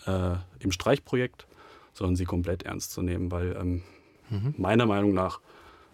äh, 0.06 0.36
im 0.60 0.72
Streichprojekt, 0.72 1.48
sondern 1.94 2.16
sie 2.16 2.26
komplett 2.26 2.64
ernst 2.64 2.92
zu 2.92 3.02
nehmen, 3.02 3.32
weil 3.32 3.56
ähm, 3.60 3.84
mhm. 4.30 4.56
meiner 4.58 4.86
Meinung 4.86 5.14
nach 5.14 5.40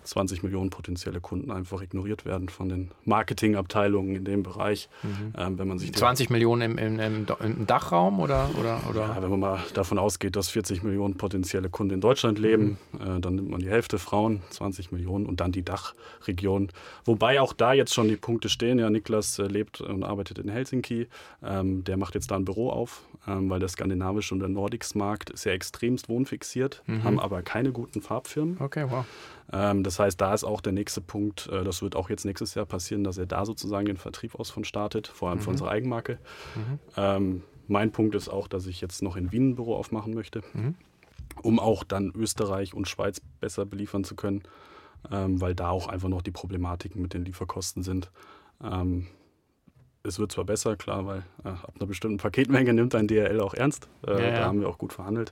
20 0.03 0.43
Millionen 0.43 0.69
potenzielle 0.69 1.21
Kunden 1.21 1.51
einfach 1.51 1.81
ignoriert 1.81 2.25
werden 2.25 2.49
von 2.49 2.69
den 2.69 2.91
Marketingabteilungen 3.05 4.15
in 4.15 4.25
dem 4.25 4.43
Bereich. 4.43 4.89
Mhm. 5.03 5.33
Ähm, 5.37 5.59
wenn 5.59 5.67
man 5.67 5.79
sich 5.79 5.93
20 5.93 6.29
Millionen 6.29 6.77
im, 6.77 6.99
im, 6.99 7.27
im, 7.39 7.67
Dachraum 7.67 8.19
oder? 8.19 8.49
oder, 8.59 8.81
oder? 8.89 9.01
Ja, 9.01 9.21
wenn 9.21 9.29
man 9.29 9.39
mal 9.39 9.59
davon 9.73 9.97
ausgeht, 9.99 10.35
dass 10.35 10.49
40 10.49 10.83
Millionen 10.83 11.15
potenzielle 11.15 11.69
Kunden 11.69 11.95
in 11.95 12.01
Deutschland 12.01 12.39
leben, 12.39 12.77
mhm. 12.91 13.17
äh, 13.17 13.19
dann 13.19 13.35
nimmt 13.35 13.49
man 13.49 13.59
die 13.59 13.69
Hälfte 13.69 13.99
Frauen, 13.99 14.41
20 14.49 14.91
Millionen 14.91 15.25
und 15.25 15.39
dann 15.39 15.51
die 15.51 15.63
Dachregion. 15.63 16.69
Wobei 17.05 17.41
auch 17.41 17.53
da 17.53 17.73
jetzt 17.73 17.93
schon 17.93 18.07
die 18.07 18.17
Punkte 18.17 18.49
stehen. 18.49 18.79
Ja, 18.79 18.89
Niklas 18.89 19.39
äh, 19.39 19.43
lebt 19.43 19.81
und 19.81 20.03
arbeitet 20.03 20.39
in 20.39 20.49
Helsinki. 20.49 21.07
Ähm, 21.43 21.83
der 21.83 21.97
macht 21.97 22.15
jetzt 22.15 22.31
da 22.31 22.35
ein 22.35 22.45
Büro 22.45 22.69
auf, 22.69 23.01
ähm, 23.27 23.49
weil 23.49 23.59
der 23.59 23.69
skandinavische 23.69 24.33
und 24.33 24.39
der 24.39 24.49
Nordics-Markt 24.49 25.29
ist 25.29 25.45
ja 25.45 25.51
extremst 25.51 26.09
wohnfixiert, 26.09 26.83
mhm. 26.85 27.03
haben 27.03 27.19
aber 27.19 27.41
keine 27.41 27.71
guten 27.71 28.01
Farbfirmen. 28.01 28.57
Okay, 28.59 28.85
wow. 28.89 29.05
Ähm, 29.51 29.83
das 29.83 29.99
heißt, 29.99 30.19
da 30.19 30.33
ist 30.33 30.43
auch 30.43 30.61
der 30.61 30.73
nächste 30.73 31.01
Punkt, 31.01 31.47
äh, 31.47 31.63
das 31.63 31.81
wird 31.81 31.95
auch 31.95 32.09
jetzt 32.09 32.25
nächstes 32.25 32.55
Jahr 32.55 32.65
passieren, 32.65 33.03
dass 33.03 33.17
er 33.17 33.25
da 33.25 33.45
sozusagen 33.45 33.85
den 33.85 33.97
Vertrieb 33.97 34.35
aus 34.35 34.49
von 34.49 34.63
startet, 34.63 35.07
vor 35.07 35.29
allem 35.29 35.39
mhm. 35.39 35.43
für 35.43 35.49
unsere 35.49 35.69
Eigenmarke. 35.69 36.19
Mhm. 36.55 36.79
Ähm, 36.97 37.43
mein 37.67 37.91
Punkt 37.91 38.15
ist 38.15 38.29
auch, 38.29 38.47
dass 38.47 38.67
ich 38.67 38.81
jetzt 38.81 39.01
noch 39.01 39.15
in 39.15 39.31
Wien 39.31 39.49
ein 39.49 39.55
Büro 39.55 39.75
aufmachen 39.75 40.13
möchte, 40.13 40.41
mhm. 40.53 40.75
um 41.41 41.59
auch 41.59 41.83
dann 41.83 42.11
Österreich 42.15 42.73
und 42.73 42.87
Schweiz 42.87 43.21
besser 43.39 43.65
beliefern 43.65 44.03
zu 44.03 44.15
können, 44.15 44.43
ähm, 45.11 45.41
weil 45.41 45.55
da 45.55 45.69
auch 45.69 45.87
einfach 45.87 46.09
noch 46.09 46.21
die 46.21 46.31
Problematiken 46.31 47.01
mit 47.01 47.13
den 47.13 47.25
Lieferkosten 47.25 47.83
sind. 47.83 48.11
Ähm, 48.63 49.07
es 50.03 50.19
wird 50.19 50.33
zwar 50.33 50.43
besser, 50.43 50.75
klar, 50.75 51.05
weil 51.05 51.23
äh, 51.45 51.49
ab 51.49 51.73
einer 51.79 51.87
bestimmten 51.87 52.17
Paketmenge 52.17 52.73
nimmt 52.73 52.93
ein 52.93 53.07
DRL 53.07 53.39
auch 53.39 53.53
ernst. 53.53 53.87
Äh, 54.05 54.11
ja, 54.11 54.19
ja. 54.19 54.31
Da 54.31 54.45
haben 54.45 54.59
wir 54.59 54.67
auch 54.67 54.77
gut 54.77 54.91
verhandelt. 54.91 55.31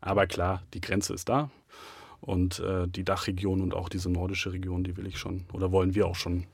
Aber 0.00 0.26
klar, 0.26 0.62
die 0.74 0.80
Grenze 0.80 1.14
ist 1.14 1.28
da. 1.28 1.50
Und 2.22 2.60
äh, 2.60 2.86
die 2.86 3.04
Dachregion 3.04 3.60
und 3.60 3.74
auch 3.74 3.88
diese 3.88 4.08
nordische 4.08 4.52
Region, 4.52 4.84
die 4.84 4.96
will 4.96 5.06
ich 5.06 5.18
schon 5.18 5.44
oder 5.52 5.72
wollen 5.72 5.94
wir 5.94 6.06
auch 6.06 6.14
schon 6.14 6.46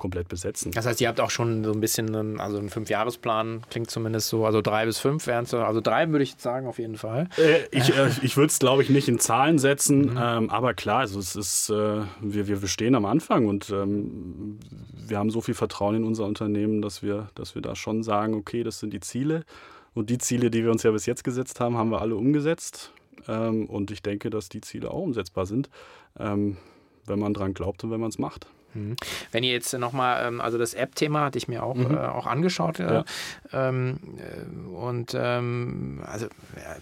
komplett 0.00 0.28
besetzen. 0.28 0.72
Das 0.72 0.86
heißt, 0.86 1.00
ihr 1.00 1.08
habt 1.08 1.20
auch 1.20 1.30
schon 1.30 1.62
so 1.62 1.72
ein 1.72 1.80
bisschen 1.80 2.14
einen, 2.14 2.40
also 2.40 2.58
einen 2.58 2.70
Fünfjahresplan, 2.70 3.62
klingt 3.70 3.90
zumindest 3.90 4.28
so, 4.28 4.44
also 4.44 4.60
drei 4.62 4.86
bis 4.86 4.98
fünf 4.98 5.26
wären 5.26 5.44
es, 5.44 5.54
also 5.54 5.80
drei 5.80 6.08
würde 6.10 6.24
ich 6.24 6.34
sagen 6.38 6.66
auf 6.66 6.78
jeden 6.78 6.96
Fall. 6.96 7.28
Äh, 7.36 7.60
ich 7.70 7.96
äh, 7.96 8.10
ich 8.22 8.36
würde 8.36 8.48
es, 8.48 8.58
glaube 8.58 8.82
ich, 8.82 8.90
nicht 8.90 9.08
in 9.08 9.18
Zahlen 9.18 9.58
setzen, 9.58 10.12
mhm. 10.12 10.18
ähm, 10.20 10.50
aber 10.50 10.74
klar, 10.74 11.00
also 11.00 11.20
es 11.20 11.36
ist, 11.36 11.70
äh, 11.70 12.02
wir, 12.20 12.48
wir 12.48 12.68
stehen 12.68 12.94
am 12.94 13.04
Anfang 13.04 13.46
und 13.46 13.70
ähm, 13.70 14.58
wir 15.06 15.18
haben 15.18 15.30
so 15.30 15.40
viel 15.40 15.54
Vertrauen 15.54 15.96
in 15.96 16.04
unser 16.04 16.24
Unternehmen, 16.24 16.82
dass 16.82 17.02
wir, 17.02 17.28
dass 17.34 17.54
wir 17.54 17.62
da 17.62 17.76
schon 17.76 18.02
sagen, 18.02 18.34
okay, 18.34 18.64
das 18.64 18.80
sind 18.80 18.92
die 18.92 19.00
Ziele. 19.00 19.44
Und 19.92 20.08
die 20.08 20.18
Ziele, 20.18 20.50
die 20.50 20.62
wir 20.62 20.70
uns 20.70 20.82
ja 20.82 20.92
bis 20.92 21.06
jetzt 21.06 21.24
gesetzt 21.24 21.58
haben, 21.60 21.76
haben 21.76 21.90
wir 21.90 22.00
alle 22.00 22.16
umgesetzt. 22.16 22.92
Ähm, 23.28 23.66
und 23.66 23.90
ich 23.90 24.02
denke, 24.02 24.30
dass 24.30 24.48
die 24.48 24.60
Ziele 24.60 24.90
auch 24.90 25.02
umsetzbar 25.02 25.46
sind, 25.46 25.70
ähm, 26.18 26.56
wenn 27.06 27.18
man 27.18 27.34
dran 27.34 27.54
glaubt 27.54 27.84
und 27.84 27.90
wenn 27.90 28.00
man 28.00 28.10
es 28.10 28.18
macht. 28.18 28.46
Mhm. 28.74 28.96
Wenn 29.32 29.44
ihr 29.44 29.52
jetzt 29.52 29.72
nochmal, 29.74 30.26
ähm, 30.26 30.40
also 30.40 30.58
das 30.58 30.74
App-Thema 30.74 31.24
hatte 31.24 31.38
ich 31.38 31.48
mir 31.48 31.62
auch, 31.62 31.74
mhm. 31.74 31.94
äh, 31.94 31.98
auch 31.98 32.26
angeschaut. 32.26 32.80
Äh, 32.80 32.94
ja. 32.94 33.04
Ähm, 33.52 33.98
äh, 34.18 34.76
und 34.76 35.14
ähm, 35.14 36.02
also 36.04 36.26
ja, 36.56 36.76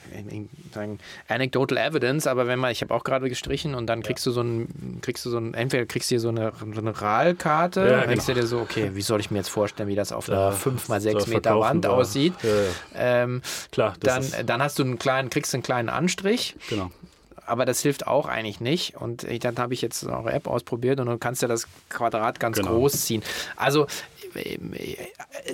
sagen, 0.72 0.98
anecdotal 1.28 1.78
evidence, 1.78 2.26
aber 2.26 2.46
wenn 2.46 2.58
man, 2.58 2.70
ich 2.70 2.82
habe 2.82 2.94
auch 2.94 3.04
gerade 3.04 3.28
gestrichen 3.28 3.74
und 3.74 3.86
dann 3.86 4.02
kriegst 4.02 4.26
ja. 4.26 4.30
du 4.30 4.34
so 4.34 4.40
ein, 4.42 4.98
kriegst 5.02 5.24
du 5.24 5.30
so 5.30 5.38
ein, 5.38 5.54
entweder 5.54 5.86
kriegst 5.86 6.10
du 6.10 6.14
hier 6.14 6.20
so 6.20 6.28
eine, 6.28 6.52
so 6.74 6.80
eine 6.80 7.00
RAL-Karte, 7.00 7.80
ja, 7.80 8.06
denkst 8.06 8.26
genau. 8.26 8.36
du 8.36 8.40
dir 8.42 8.46
so, 8.46 8.60
okay, 8.60 8.90
wie 8.94 9.02
soll 9.02 9.20
ich 9.20 9.30
mir 9.30 9.38
jetzt 9.38 9.50
vorstellen, 9.50 9.88
wie 9.88 9.94
das 9.94 10.12
auf 10.12 10.28
einer 10.28 10.52
5 10.52 10.88
x 10.88 11.02
6 11.02 11.26
Meter 11.28 11.58
Wand 11.58 11.84
da. 11.84 11.90
aussieht. 11.90 12.34
Ähm, 12.94 13.42
Klar, 13.72 13.94
dann, 14.00 14.24
dann 14.46 14.62
hast 14.62 14.78
du 14.78 14.84
einen 14.84 14.98
kleinen, 14.98 15.30
kriegst 15.30 15.54
einen 15.54 15.62
kleinen 15.62 15.88
Anstrich. 15.88 16.56
Genau 16.68 16.90
aber 17.48 17.64
das 17.64 17.80
hilft 17.80 18.06
auch 18.06 18.26
eigentlich 18.26 18.60
nicht. 18.60 18.96
Und 18.96 19.24
ich, 19.24 19.40
dann 19.40 19.56
habe 19.56 19.74
ich 19.74 19.82
jetzt 19.82 20.04
eure 20.04 20.32
App 20.32 20.46
ausprobiert 20.46 21.00
und 21.00 21.06
du 21.06 21.18
kannst 21.18 21.42
ja 21.42 21.48
das 21.48 21.66
Quadrat 21.88 22.40
ganz 22.40 22.58
genau. 22.58 22.76
groß 22.76 23.04
ziehen. 23.04 23.22
Also 23.56 23.86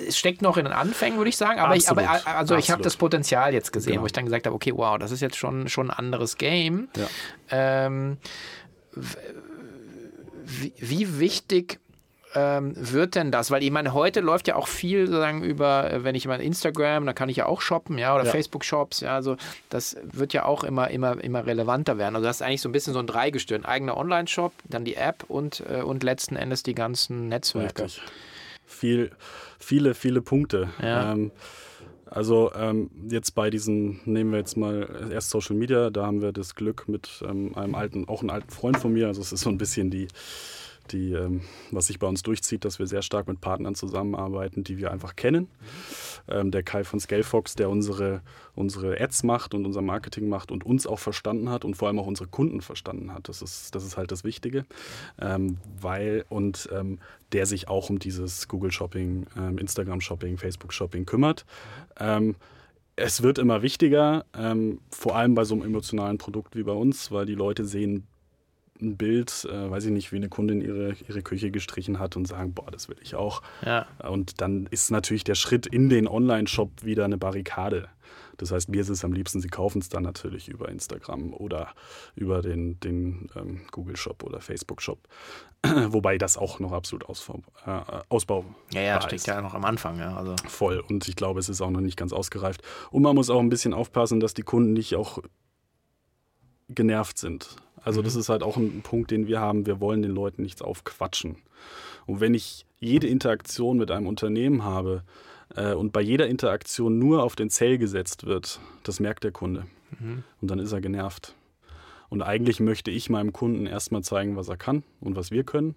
es 0.07 0.17
steckt 0.17 0.41
noch 0.41 0.57
in 0.57 0.65
den 0.65 0.73
Anfängen, 0.73 1.17
würde 1.17 1.29
ich 1.29 1.37
sagen, 1.37 1.59
aber, 1.59 1.75
ich, 1.75 1.89
aber 1.89 2.25
also 2.25 2.55
ich 2.55 2.71
habe 2.71 2.83
das 2.83 2.97
Potenzial 2.97 3.53
jetzt 3.53 3.71
gesehen, 3.71 3.93
genau. 3.93 4.03
wo 4.03 4.05
ich 4.07 4.11
dann 4.11 4.25
gesagt 4.25 4.45
habe, 4.45 4.55
okay, 4.55 4.73
wow, 4.75 4.97
das 4.97 5.11
ist 5.11 5.21
jetzt 5.21 5.37
schon, 5.37 5.69
schon 5.69 5.89
ein 5.89 5.97
anderes 5.97 6.37
Game. 6.37 6.89
Ja. 6.97 7.07
Ähm, 7.51 8.17
wie, 10.45 10.73
wie 10.77 11.19
wichtig 11.19 11.79
ähm, 12.35 12.73
wird 12.75 13.15
denn 13.15 13.31
das? 13.31 13.49
Weil 13.49 13.63
ich 13.63 13.71
meine, 13.71 13.93
heute 13.93 14.19
läuft 14.19 14.47
ja 14.47 14.55
auch 14.55 14.67
viel 14.67 15.07
sozusagen 15.07 15.43
über, 15.43 15.91
äh, 15.91 16.03
wenn 16.03 16.15
ich 16.15 16.27
mal 16.27 16.41
Instagram, 16.41 17.05
da 17.05 17.13
kann 17.13 17.29
ich 17.29 17.37
ja 17.37 17.45
auch 17.45 17.61
shoppen, 17.61 17.97
ja, 17.97 18.13
oder 18.13 18.25
ja. 18.25 18.31
Facebook-Shops, 18.31 18.99
ja, 18.99 19.15
also 19.15 19.37
das 19.69 19.95
wird 20.03 20.33
ja 20.33 20.45
auch 20.45 20.63
immer, 20.63 20.89
immer, 20.91 21.23
immer 21.23 21.45
relevanter 21.45 21.97
werden. 21.97 22.15
Also 22.15 22.27
das 22.27 22.37
ist 22.37 22.41
eigentlich 22.41 22.61
so 22.61 22.69
ein 22.69 22.73
bisschen 22.73 22.93
so 22.93 22.99
ein 22.99 23.07
Dreigestirn. 23.07 23.65
Eigener 23.65 23.97
Online-Shop, 23.97 24.51
dann 24.69 24.83
die 24.83 24.95
App 24.95 25.23
und, 25.27 25.63
äh, 25.69 25.81
und 25.81 26.03
letzten 26.03 26.35
Endes 26.35 26.63
die 26.63 26.75
ganzen 26.75 27.29
Netzwerke. 27.29 27.83
Richtig. 27.83 28.03
Viel, 28.65 29.11
viele, 29.59 29.93
viele 29.93 30.21
Punkte. 30.21 30.69
Ja. 30.81 31.13
Ähm, 31.13 31.31
also 32.05 32.51
ähm, 32.55 32.91
jetzt 33.09 33.33
bei 33.33 33.49
diesen, 33.49 33.99
nehmen 34.05 34.31
wir 34.31 34.39
jetzt 34.39 34.57
mal 34.57 35.09
erst 35.11 35.29
Social 35.29 35.55
Media, 35.55 35.89
da 35.89 36.05
haben 36.05 36.21
wir 36.21 36.31
das 36.31 36.55
Glück 36.55 36.87
mit 36.87 37.23
ähm, 37.27 37.55
einem 37.55 37.75
alten, 37.75 38.07
auch 38.07 38.21
einem 38.21 38.29
alten 38.29 38.49
Freund 38.51 38.77
von 38.77 38.93
mir, 38.93 39.07
also 39.07 39.21
es 39.21 39.33
ist 39.33 39.41
so 39.41 39.49
ein 39.49 39.57
bisschen 39.57 39.89
die, 39.89 40.07
die, 40.91 41.13
ähm, 41.13 41.41
was 41.71 41.87
sich 41.87 41.99
bei 41.99 42.07
uns 42.07 42.23
durchzieht, 42.23 42.65
dass 42.65 42.79
wir 42.79 42.87
sehr 42.87 43.01
stark 43.01 43.27
mit 43.27 43.41
Partnern 43.41 43.75
zusammenarbeiten, 43.75 44.63
die 44.63 44.77
wir 44.77 44.91
einfach 44.91 45.15
kennen. 45.15 45.47
Ähm, 46.27 46.51
der 46.51 46.63
Kai 46.63 46.83
von 46.83 46.99
Scalefox, 46.99 47.55
der 47.55 47.69
unsere, 47.69 48.21
unsere 48.55 48.99
Ads 48.99 49.23
macht 49.23 49.53
und 49.53 49.65
unser 49.65 49.81
Marketing 49.81 50.29
macht 50.29 50.51
und 50.51 50.65
uns 50.65 50.87
auch 50.87 50.99
verstanden 50.99 51.49
hat 51.49 51.65
und 51.65 51.75
vor 51.75 51.87
allem 51.87 51.99
auch 51.99 52.07
unsere 52.07 52.29
Kunden 52.29 52.61
verstanden 52.61 53.13
hat. 53.13 53.29
Das 53.29 53.41
ist, 53.41 53.75
das 53.75 53.83
ist 53.83 53.97
halt 53.97 54.11
das 54.11 54.23
Wichtige. 54.23 54.65
Ähm, 55.19 55.57
weil, 55.79 56.25
und 56.29 56.69
ähm, 56.71 56.99
der 57.31 57.45
sich 57.45 57.67
auch 57.67 57.89
um 57.89 57.99
dieses 57.99 58.47
Google 58.47 58.71
Shopping, 58.71 59.27
ähm, 59.37 59.57
Instagram 59.57 60.01
Shopping, 60.01 60.37
Facebook 60.37 60.73
Shopping 60.73 61.05
kümmert. 61.05 61.45
Ähm, 61.99 62.35
es 62.95 63.23
wird 63.23 63.39
immer 63.39 63.61
wichtiger, 63.61 64.25
ähm, 64.37 64.79
vor 64.89 65.15
allem 65.15 65.35
bei 65.35 65.43
so 65.43 65.55
einem 65.55 65.63
emotionalen 65.63 66.17
Produkt 66.17 66.55
wie 66.55 66.63
bei 66.63 66.71
uns, 66.71 67.11
weil 67.11 67.25
die 67.25 67.35
Leute 67.35 67.65
sehen 67.65 68.07
ein 68.81 68.97
Bild, 68.97 69.47
äh, 69.49 69.69
weiß 69.71 69.85
ich 69.85 69.91
nicht, 69.91 70.11
wie 70.11 70.17
eine 70.17 70.29
Kundin 70.29 70.61
ihre, 70.61 70.93
ihre 71.07 71.21
Küche 71.21 71.51
gestrichen 71.51 71.99
hat 71.99 72.15
und 72.15 72.27
sagen, 72.27 72.53
boah, 72.53 72.69
das 72.71 72.89
will 72.89 72.97
ich 73.01 73.15
auch. 73.15 73.41
Ja. 73.65 73.87
Und 74.03 74.41
dann 74.41 74.67
ist 74.67 74.91
natürlich 74.91 75.23
der 75.23 75.35
Schritt 75.35 75.65
in 75.65 75.89
den 75.89 76.07
Online-Shop 76.07 76.83
wieder 76.83 77.05
eine 77.05 77.17
Barrikade. 77.17 77.87
Das 78.37 78.51
heißt, 78.51 78.67
mir 78.69 78.81
ist 78.81 78.89
es 78.89 79.05
am 79.05 79.13
liebsten, 79.13 79.39
sie 79.39 79.47
kaufen 79.47 79.79
es 79.79 79.87
dann 79.87 80.03
natürlich 80.03 80.49
über 80.49 80.67
Instagram 80.67 81.33
oder 81.33 81.73
über 82.15 82.41
den, 82.41 82.79
den 82.81 83.29
ähm, 83.35 83.61
Google 83.71 83.95
Shop 83.95 84.23
oder 84.23 84.41
Facebook 84.41 84.81
Shop. 84.81 84.99
Wobei 85.87 86.17
das 86.17 86.37
auch 86.37 86.59
noch 86.59 86.73
absolut 86.73 87.05
ausbau, 87.05 87.41
äh, 87.65 87.79
Ausbau 88.09 88.43
Ja, 88.73 88.81
ja, 88.81 89.01
steckt 89.01 89.21
ist. 89.21 89.27
ja 89.27 89.41
noch 89.41 89.53
am 89.53 89.63
Anfang. 89.63 89.99
Ja, 89.99 90.17
also. 90.17 90.35
Voll. 90.47 90.79
Und 90.79 91.07
ich 91.07 91.15
glaube, 91.15 91.39
es 91.39 91.47
ist 91.47 91.61
auch 91.61 91.69
noch 91.69 91.79
nicht 91.81 91.95
ganz 91.97 92.11
ausgereift. 92.11 92.61
Und 92.91 93.03
man 93.03 93.15
muss 93.15 93.29
auch 93.29 93.39
ein 93.39 93.49
bisschen 93.49 93.73
aufpassen, 93.73 94.19
dass 94.19 94.33
die 94.33 94.43
Kunden 94.43 94.73
nicht 94.73 94.95
auch 94.95 95.19
genervt 96.67 97.17
sind. 97.17 97.55
Also 97.85 98.01
das 98.01 98.15
mhm. 98.15 98.19
ist 98.19 98.29
halt 98.29 98.43
auch 98.43 98.57
ein 98.57 98.81
Punkt, 98.81 99.11
den 99.11 99.27
wir 99.27 99.39
haben. 99.39 99.65
Wir 99.65 99.79
wollen 99.79 100.01
den 100.01 100.11
Leuten 100.11 100.41
nichts 100.41 100.61
aufquatschen. 100.61 101.37
Und 102.05 102.19
wenn 102.19 102.33
ich 102.33 102.65
jede 102.79 103.07
Interaktion 103.07 103.77
mit 103.77 103.91
einem 103.91 104.07
Unternehmen 104.07 104.63
habe 104.63 105.03
äh, 105.55 105.73
und 105.73 105.93
bei 105.93 106.01
jeder 106.01 106.27
Interaktion 106.27 106.99
nur 106.99 107.23
auf 107.23 107.35
den 107.35 107.49
Zell 107.49 107.77
gesetzt 107.77 108.25
wird, 108.25 108.59
das 108.83 108.99
merkt 108.99 109.23
der 109.23 109.31
Kunde. 109.31 109.65
Mhm. 109.99 110.23
Und 110.41 110.51
dann 110.51 110.59
ist 110.59 110.73
er 110.73 110.81
genervt. 110.81 111.35
Und 112.09 112.21
eigentlich 112.21 112.59
möchte 112.59 112.91
ich 112.91 113.09
meinem 113.09 113.33
Kunden 113.33 113.65
erstmal 113.67 114.03
zeigen, 114.03 114.35
was 114.35 114.49
er 114.49 114.57
kann 114.57 114.83
und 114.99 115.15
was 115.15 115.31
wir 115.31 115.43
können. 115.43 115.75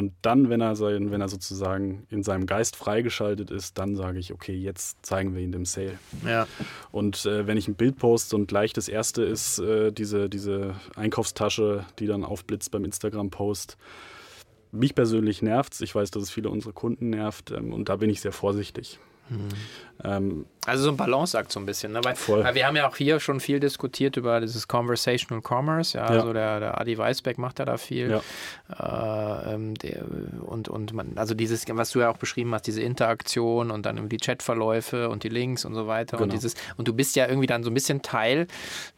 Und 0.00 0.14
dann, 0.22 0.48
wenn 0.48 0.62
er, 0.62 0.76
sein, 0.76 1.10
wenn 1.10 1.20
er 1.20 1.28
sozusagen 1.28 2.06
in 2.08 2.22
seinem 2.22 2.46
Geist 2.46 2.74
freigeschaltet 2.74 3.50
ist, 3.50 3.76
dann 3.76 3.96
sage 3.96 4.18
ich, 4.18 4.32
okay, 4.32 4.56
jetzt 4.56 5.04
zeigen 5.04 5.34
wir 5.34 5.42
ihn 5.42 5.52
dem 5.52 5.66
Sale. 5.66 5.98
Ja. 6.24 6.46
Und 6.90 7.26
äh, 7.26 7.46
wenn 7.46 7.58
ich 7.58 7.68
ein 7.68 7.74
Bild 7.74 7.98
poste 7.98 8.34
und 8.34 8.48
gleich 8.48 8.72
das 8.72 8.88
erste 8.88 9.22
ist 9.22 9.58
äh, 9.58 9.92
diese, 9.92 10.30
diese 10.30 10.74
Einkaufstasche, 10.96 11.84
die 11.98 12.06
dann 12.06 12.24
aufblitzt 12.24 12.70
beim 12.70 12.86
Instagram-Post, 12.86 13.76
mich 14.72 14.94
persönlich 14.94 15.42
nervt 15.42 15.74
es. 15.74 15.82
Ich 15.82 15.94
weiß, 15.94 16.10
dass 16.10 16.22
es 16.22 16.30
viele 16.30 16.48
unserer 16.48 16.72
Kunden 16.72 17.10
nervt 17.10 17.50
ähm, 17.50 17.74
und 17.74 17.90
da 17.90 17.96
bin 17.96 18.08
ich 18.08 18.22
sehr 18.22 18.32
vorsichtig. 18.32 18.98
Mhm. 19.28 19.48
Ähm, 20.02 20.46
also 20.66 20.84
so 20.84 20.90
ein 20.90 20.96
Balanceakt 20.96 21.50
so 21.50 21.58
ein 21.58 21.66
bisschen. 21.66 21.92
Ne? 21.92 22.00
Weil, 22.04 22.16
voll. 22.16 22.44
weil 22.44 22.54
wir 22.54 22.66
haben 22.66 22.76
ja 22.76 22.86
auch 22.86 22.96
hier 22.96 23.18
schon 23.18 23.40
viel 23.40 23.60
diskutiert 23.60 24.16
über 24.16 24.40
dieses 24.40 24.68
Conversational 24.68 25.42
Commerce. 25.42 25.96
Ja, 25.96 26.04
ja. 26.04 26.20
also 26.20 26.32
der, 26.32 26.60
der 26.60 26.80
Adi 26.80 26.98
Weisbeck 26.98 27.38
macht 27.38 27.58
ja 27.58 27.64
da 27.64 27.78
viel. 27.78 28.10
Ja. 28.68 29.44
Äh, 29.48 29.54
ähm, 29.54 29.74
der, 29.76 30.04
und 30.42 30.68
und 30.68 30.92
man, 30.92 31.12
also 31.16 31.34
dieses, 31.34 31.64
was 31.68 31.90
du 31.92 32.00
ja 32.00 32.10
auch 32.10 32.18
beschrieben 32.18 32.54
hast, 32.54 32.66
diese 32.66 32.82
Interaktion 32.82 33.70
und 33.70 33.86
dann 33.86 34.08
die 34.08 34.18
Chatverläufe 34.18 35.08
und 35.08 35.24
die 35.24 35.30
Links 35.30 35.64
und 35.64 35.74
so 35.74 35.86
weiter. 35.86 36.18
Genau. 36.18 36.24
Und 36.24 36.32
dieses, 36.34 36.54
und 36.76 36.86
du 36.86 36.92
bist 36.92 37.16
ja 37.16 37.26
irgendwie 37.26 37.46
dann 37.46 37.64
so 37.64 37.70
ein 37.70 37.74
bisschen 37.74 38.02
Teil, 38.02 38.46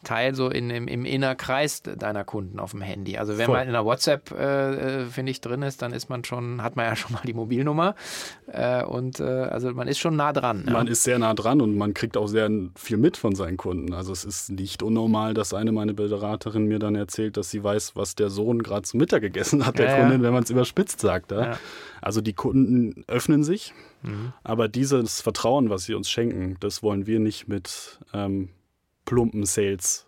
Teil 0.03 0.35
so 0.35 0.49
in, 0.49 0.69
im, 0.69 0.89
im 0.89 1.05
Innerkreis 1.05 1.81
deiner 1.81 2.25
Kunden 2.25 2.59
auf 2.59 2.71
dem 2.71 2.81
Handy. 2.81 3.17
Also 3.17 3.37
wenn 3.37 3.45
voll. 3.45 3.57
man 3.57 3.67
in 3.67 3.73
der 3.73 3.85
WhatsApp, 3.85 4.31
äh, 4.31 5.03
äh, 5.03 5.05
finde 5.05 5.31
ich, 5.31 5.39
drin 5.39 5.61
ist, 5.61 5.81
dann 5.81 5.93
ist 5.93 6.09
man 6.09 6.25
schon, 6.25 6.61
hat 6.61 6.75
man 6.75 6.85
ja 6.85 6.95
schon 6.97 7.13
mal 7.13 7.21
die 7.23 7.33
Mobilnummer. 7.33 7.95
Äh, 8.47 8.83
und 8.83 9.21
äh, 9.21 9.23
also 9.23 9.71
man 9.71 9.87
ist 9.87 9.99
schon 9.99 10.17
nah 10.17 10.33
dran. 10.33 10.65
Man 10.69 10.87
ist 10.87 11.03
sehr 11.03 11.19
nah 11.19 11.33
dran 11.33 11.52
und 11.61 11.77
man 11.77 11.93
kriegt 11.93 12.17
auch 12.17 12.27
sehr 12.27 12.49
viel 12.75 12.97
mit 12.97 13.17
von 13.17 13.35
seinen 13.35 13.57
Kunden. 13.57 13.93
Also 13.93 14.11
es 14.11 14.25
ist 14.25 14.49
nicht 14.51 14.81
unnormal, 14.83 15.33
dass 15.33 15.53
eine 15.53 15.71
meine 15.71 15.93
Beraterin 15.93 16.65
mir 16.65 16.79
dann 16.79 16.95
erzählt, 16.95 17.37
dass 17.37 17.49
sie 17.51 17.63
weiß, 17.63 17.95
was 17.95 18.15
der 18.15 18.29
Sohn 18.29 18.63
gerade 18.63 18.83
zum 18.83 18.99
Mittag 18.99 19.21
gegessen 19.21 19.65
hat, 19.65 19.77
der 19.79 19.85
Ja, 19.89 19.91
ja. 19.97 19.99
Kundin, 20.01 20.23
wenn 20.23 20.33
man 20.33 20.43
es 20.43 20.49
überspitzt 20.49 20.99
sagt. 20.99 21.31
Ja? 21.31 21.51
Ja. 21.51 21.59
Also 22.01 22.21
die 22.21 22.33
Kunden 22.33 23.03
öffnen 23.07 23.43
sich, 23.43 23.73
Mhm. 24.01 24.33
aber 24.43 24.67
dieses 24.67 25.21
Vertrauen, 25.21 25.69
was 25.69 25.85
sie 25.85 25.93
uns 25.93 26.09
schenken, 26.09 26.57
das 26.59 26.83
wollen 26.83 27.07
wir 27.07 27.19
nicht 27.19 27.47
mit 27.47 27.99
ähm, 28.13 28.49
plumpen 29.05 29.45
Sales 29.45 30.05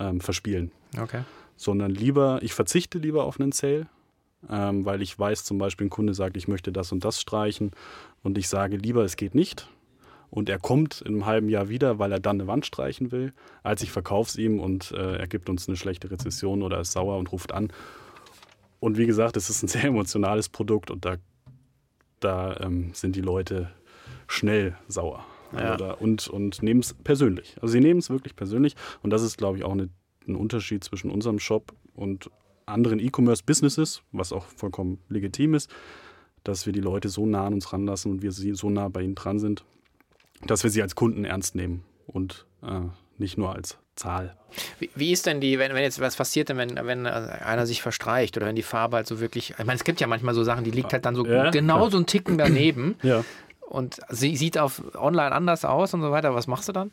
ähm, 0.00 0.20
verspielen 0.22 0.72
Okay. 0.98 1.22
sondern 1.56 1.90
lieber, 1.90 2.38
ich 2.42 2.54
verzichte 2.54 2.98
lieber 2.98 3.24
auf 3.24 3.38
einen 3.38 3.52
Sale, 3.52 3.86
ähm, 4.50 4.84
weil 4.86 5.02
ich 5.02 5.18
weiß, 5.18 5.44
zum 5.44 5.58
Beispiel 5.58 5.86
ein 5.86 5.90
Kunde 5.90 6.14
sagt, 6.14 6.36
ich 6.38 6.48
möchte 6.48 6.72
das 6.72 6.90
und 6.90 7.04
das 7.04 7.20
streichen 7.20 7.70
und 8.22 8.38
ich 8.38 8.48
sage 8.48 8.76
lieber, 8.76 9.04
es 9.04 9.16
geht 9.16 9.34
nicht. 9.34 9.68
Und 10.32 10.48
er 10.48 10.58
kommt 10.58 11.02
in 11.02 11.08
einem 11.08 11.26
halben 11.26 11.50
Jahr 11.50 11.68
wieder, 11.68 11.98
weil 11.98 12.10
er 12.10 12.18
dann 12.18 12.40
eine 12.40 12.46
Wand 12.46 12.64
streichen 12.64 13.12
will, 13.12 13.34
als 13.62 13.82
ich 13.82 13.92
verkaufe 13.92 14.30
es 14.30 14.36
ihm 14.36 14.60
und 14.60 14.90
äh, 14.92 15.18
er 15.18 15.26
gibt 15.26 15.50
uns 15.50 15.68
eine 15.68 15.76
schlechte 15.76 16.10
Rezession 16.10 16.62
oder 16.62 16.80
ist 16.80 16.92
sauer 16.92 17.18
und 17.18 17.30
ruft 17.32 17.52
an. 17.52 17.70
Und 18.80 18.96
wie 18.96 19.04
gesagt, 19.04 19.36
es 19.36 19.50
ist 19.50 19.62
ein 19.62 19.68
sehr 19.68 19.84
emotionales 19.84 20.48
Produkt 20.48 20.90
und 20.90 21.04
da, 21.04 21.16
da 22.20 22.56
ähm, 22.60 22.94
sind 22.94 23.14
die 23.14 23.20
Leute 23.20 23.72
schnell 24.26 24.74
sauer. 24.88 25.22
Ja. 25.52 25.58
Also 25.58 25.84
da, 25.84 25.92
und 25.92 26.28
und 26.28 26.62
nehmen 26.62 26.80
es 26.80 26.94
persönlich. 26.94 27.58
Also 27.60 27.72
sie 27.72 27.80
nehmen 27.80 28.00
es 28.00 28.08
wirklich 28.08 28.34
persönlich 28.34 28.74
und 29.02 29.10
das 29.10 29.20
ist, 29.20 29.36
glaube 29.36 29.58
ich, 29.58 29.64
auch 29.64 29.72
eine, 29.72 29.90
ein 30.26 30.34
Unterschied 30.34 30.82
zwischen 30.82 31.10
unserem 31.10 31.40
Shop 31.40 31.74
und 31.94 32.30
anderen 32.64 33.00
E-Commerce-Businesses, 33.00 34.00
was 34.12 34.32
auch 34.32 34.46
vollkommen 34.46 34.98
legitim 35.10 35.52
ist, 35.52 35.70
dass 36.42 36.64
wir 36.64 36.72
die 36.72 36.80
Leute 36.80 37.10
so 37.10 37.26
nah 37.26 37.44
an 37.44 37.52
uns 37.52 37.70
ranlassen 37.70 38.10
und 38.10 38.22
wir 38.22 38.32
sie 38.32 38.54
so 38.54 38.70
nah 38.70 38.88
bei 38.88 39.02
ihnen 39.02 39.14
dran 39.14 39.38
sind, 39.38 39.66
dass 40.46 40.62
wir 40.62 40.70
sie 40.70 40.82
als 40.82 40.94
Kunden 40.94 41.24
ernst 41.24 41.54
nehmen 41.54 41.84
und 42.06 42.46
äh, 42.62 42.80
nicht 43.18 43.38
nur 43.38 43.54
als 43.54 43.78
Zahl. 43.94 44.36
Wie, 44.78 44.90
wie 44.94 45.12
ist 45.12 45.26
denn 45.26 45.40
die, 45.40 45.58
wenn, 45.58 45.74
wenn 45.74 45.82
jetzt 45.82 46.00
was 46.00 46.16
passiert, 46.16 46.48
denn, 46.48 46.56
wenn, 46.56 46.76
wenn 46.82 47.06
äh, 47.06 47.10
einer 47.10 47.66
sich 47.66 47.82
verstreicht 47.82 48.36
oder 48.36 48.46
wenn 48.46 48.56
die 48.56 48.62
Farbe 48.62 48.96
halt 48.96 49.06
so 49.06 49.20
wirklich, 49.20 49.50
ich 49.50 49.58
meine, 49.58 49.74
es 49.74 49.84
gibt 49.84 50.00
ja 50.00 50.06
manchmal 50.06 50.34
so 50.34 50.44
Sachen, 50.44 50.64
die 50.64 50.70
liegt 50.70 50.92
halt 50.92 51.04
dann 51.04 51.14
so 51.14 51.26
Ja, 51.26 51.50
genau 51.50 51.88
so 51.90 51.98
ein 51.98 52.06
Ticken 52.06 52.38
daneben 52.38 52.96
Ja. 53.02 53.24
und 53.60 53.98
sie 54.08 54.36
sieht 54.36 54.58
auf 54.58 54.82
online 54.96 55.32
anders 55.32 55.64
aus 55.64 55.92
und 55.94 56.00
so 56.02 56.10
weiter. 56.10 56.34
Was 56.34 56.46
machst 56.46 56.68
du 56.68 56.72
dann? 56.72 56.90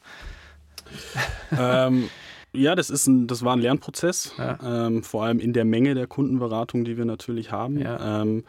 ähm, 1.57 2.09
ja, 2.53 2.75
das, 2.75 2.89
ist 2.89 3.07
ein, 3.07 3.27
das 3.27 3.43
war 3.43 3.55
ein 3.55 3.59
Lernprozess, 3.59 4.33
Ja. 4.37 4.87
ähm, 4.87 5.03
vor 5.03 5.23
allem 5.23 5.39
in 5.39 5.53
der 5.53 5.65
Menge 5.65 5.93
der 5.95 6.07
Kundenberatung, 6.07 6.83
die 6.83 6.97
wir 6.97 7.05
natürlich 7.05 7.51
haben. 7.51 7.79
Ja. 7.79 8.21
Ähm, 8.21 8.43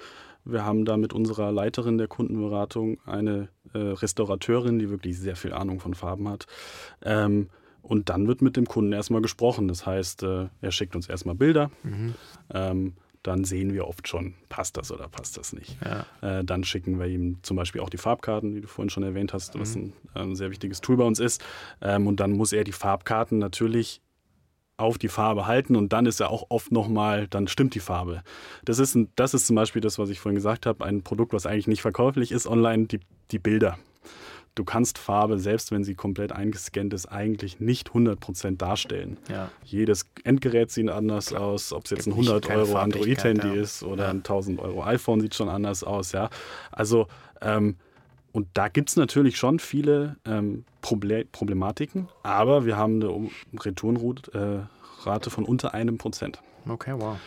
wir 0.45 0.65
haben 0.65 0.85
da 0.85 0.97
mit 0.97 1.13
unserer 1.13 1.53
Leiterin 1.53 1.99
der 1.99 2.09
Kundenberatung 2.09 2.99
eine 3.07 3.49
äh, 3.75 3.79
Restaurateurin, 3.79 4.79
die 4.79 4.91
wirklich 4.91 5.19
sehr 5.19 5.37
viel 5.37 5.53
Ahnung 5.53 5.81
von 5.81 5.95
Farben 5.95 6.29
hat. 6.29 6.47
Ähm, 7.03 7.49
und 7.83 8.09
dann 8.11 8.29
wird 8.29 8.43
mit 8.43 8.57
dem 8.57 8.67
Kunden 8.67 8.93
erstmal 8.93 9.23
gesprochen. 9.23 9.67
Das 9.69 9.87
heißt, 9.87 10.23
äh, 10.23 10.49
er 10.61 10.71
schickt 10.71 10.95
uns 10.97 11.09
erstmal 11.09 11.35
Bilder. 11.35 11.71
Ähm, 12.53 12.95
dann 13.23 13.45
sehen 13.45 13.75
wir 13.75 13.87
oft 13.87 14.09
schon, 14.09 14.35
passt 14.49 14.77
das 14.79 14.91
oder 14.91 15.07
passt 15.09 15.37
das 15.37 15.53
nicht. 15.53 15.77
Ja. 15.85 16.07
Äh, 16.39 16.45
dann 16.45 16.65
schicken 16.65 16.99
wir 16.99 17.07
ihm 17.07 17.39
zum 17.43 17.57
Beispiel 17.57 17.83
auch 17.83 17.91
die 17.91 17.99
Farbkarten, 17.99 18.55
die 18.55 18.63
du 18.63 18.67
vorhin 18.69 18.89
schon 18.91 19.03
erwähnt 19.03 19.33
hast, 19.35 19.59
was 19.59 19.77
Mhm. 19.77 19.93
ein, 20.15 20.23
ein 20.31 20.37
sehr 20.37 20.51
wichtiges 20.51 20.81
Tool 20.81 20.97
bei 20.97 21.05
uns 21.05 21.19
ist. 21.21 21.43
Ähm, 21.83 22.07
und 22.07 22.21
dann 22.21 22.33
muss 22.33 22.53
er 22.53 22.65
die 22.65 22.73
Farbkarten 22.73 23.39
natürlich 23.39 24.01
auf 24.81 24.99
die 24.99 25.09
Farbe 25.09 25.47
halten 25.47 25.77
und 25.77 25.93
dann 25.93 26.07
ist 26.07 26.21
er 26.21 26.31
auch 26.31 26.47
oft 26.49 26.73
nochmal, 26.73 27.27
dann 27.29 27.49
stimmt 27.49 27.75
die 27.75 27.81
Farbe. 27.81 28.23
Das 28.65 28.79
ist, 28.79 28.95
ein, 28.95 29.09
das 29.17 29.35
ist 29.35 29.47
zum 29.47 29.57
Beispiel 29.57 29.81
das, 29.83 29.99
was 29.99 30.11
ich 30.11 30.21
vorhin 30.21 30.35
gesagt 30.37 30.67
habe, 30.67 30.85
ein 30.85 31.03
Produkt, 31.03 31.33
was 31.33 31.47
eigentlich 31.47 31.67
nicht 31.69 31.83
verkäuflich 31.83 32.33
ist 32.33 32.47
online, 32.47 32.87
die, 32.87 33.01
die 33.31 33.39
Bilder. 33.39 33.79
Du 34.57 34.65
kannst 34.65 34.99
Farbe, 34.99 35.39
selbst 35.39 35.71
wenn 35.71 35.85
sie 35.85 35.95
komplett 35.95 36.33
eingescannt 36.33 36.93
ist, 36.93 37.07
eigentlich 37.07 37.61
nicht 37.61 37.91
100% 37.91 38.57
darstellen. 38.57 39.17
Ja. 39.29 39.49
Jedes 39.65 40.07
Endgerät 40.25 40.73
sieht 40.73 40.91
anders 40.91 41.33
aus, 41.33 41.73
ob 41.73 41.85
es 41.85 41.91
jetzt 41.93 42.05
Gibt 42.07 42.17
ein 42.17 42.21
nicht- 42.21 42.29
100 42.29 42.45
keine 42.49 42.63
Euro 42.63 42.77
Android-Handy 42.79 43.47
ja. 43.47 43.55
ist 43.55 43.85
oder 43.85 44.05
Ja. 44.07 44.11
ein 44.11 44.19
1000 44.25 44.59
Euro 44.59 44.83
iPhone 44.85 45.21
sieht 45.21 45.37
schon 45.37 45.49
anders 45.49 45.85
aus, 45.85 46.11
ja. 46.13 46.31
Also, 46.73 47.07
ähm, 47.41 47.77
und 48.33 48.49
da 48.55 48.69
gibt 48.69 48.91
es 48.91 48.97
natürlich 48.97 49.37
schon 49.37 49.59
viele 49.59 50.17
ähm, 50.25 50.65
Proble 50.83 51.25
Problematiken, 51.27 52.09
aber 52.23 52.65
wir 52.67 52.77
haben 52.77 53.03
eine 53.03 53.29
Retourenrate 53.59 54.69
äh, 55.05 55.31
von 55.31 55.45
unter 55.45 55.75
einem 55.75 55.99
Prozent. 55.99 56.41
Okay, 56.69 56.95
wow. 56.97 57.19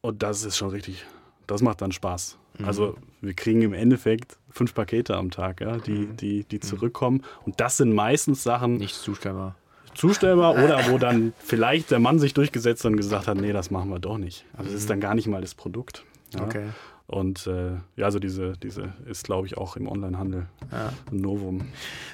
Und 0.00 0.22
das 0.22 0.44
ist 0.44 0.56
schon 0.56 0.70
richtig, 0.70 1.04
das 1.46 1.62
macht 1.62 1.80
dann 1.80 1.92
Spaß. 1.92 2.38
Mhm. 2.58 2.64
Also 2.64 2.96
wir 3.20 3.34
kriegen 3.34 3.62
im 3.62 3.72
Endeffekt 3.72 4.38
fünf 4.50 4.74
Pakete 4.74 5.16
am 5.16 5.30
Tag, 5.30 5.60
ja, 5.60 5.78
die, 5.78 5.92
Mhm. 5.92 6.16
die, 6.16 6.44
die 6.44 6.60
zurückkommen. 6.60 7.22
Und 7.44 7.60
das 7.60 7.76
sind 7.76 7.92
meistens 7.92 8.42
Sachen, 8.42 8.76
Nicht 8.76 8.96
zustellbar. 8.96 9.54
zustellbar 9.94 10.54
oder 10.64 10.90
wo 10.90 10.98
dann 10.98 11.32
vielleicht 11.38 11.90
der 11.90 11.98
Mann 12.00 12.18
sich 12.18 12.34
durchgesetzt 12.34 12.84
hat 12.84 12.90
und 12.92 12.96
gesagt 12.96 13.28
hat, 13.28 13.36
nee, 13.36 13.52
das 13.52 13.70
machen 13.70 13.90
wir 13.90 13.98
doch 14.00 14.18
nicht. 14.18 14.44
Also 14.56 14.70
das 14.72 14.80
ist 14.80 14.90
dann 14.90 15.00
gar 15.00 15.14
nicht 15.14 15.28
mal 15.28 15.40
das 15.40 15.54
Produkt. 15.54 16.04
Ja. 16.34 16.44
Okay. 16.44 16.66
Und 17.08 17.46
äh, 17.46 17.72
ja, 17.96 18.06
also 18.06 18.18
diese, 18.18 18.52
diese 18.62 18.92
ist, 19.06 19.24
glaube 19.24 19.46
ich, 19.46 19.58
auch 19.58 19.76
im 19.76 19.86
Onlinehandel 19.86 20.46
Ja. 20.70 20.92
ein 21.10 21.16
Novum. 21.16 21.60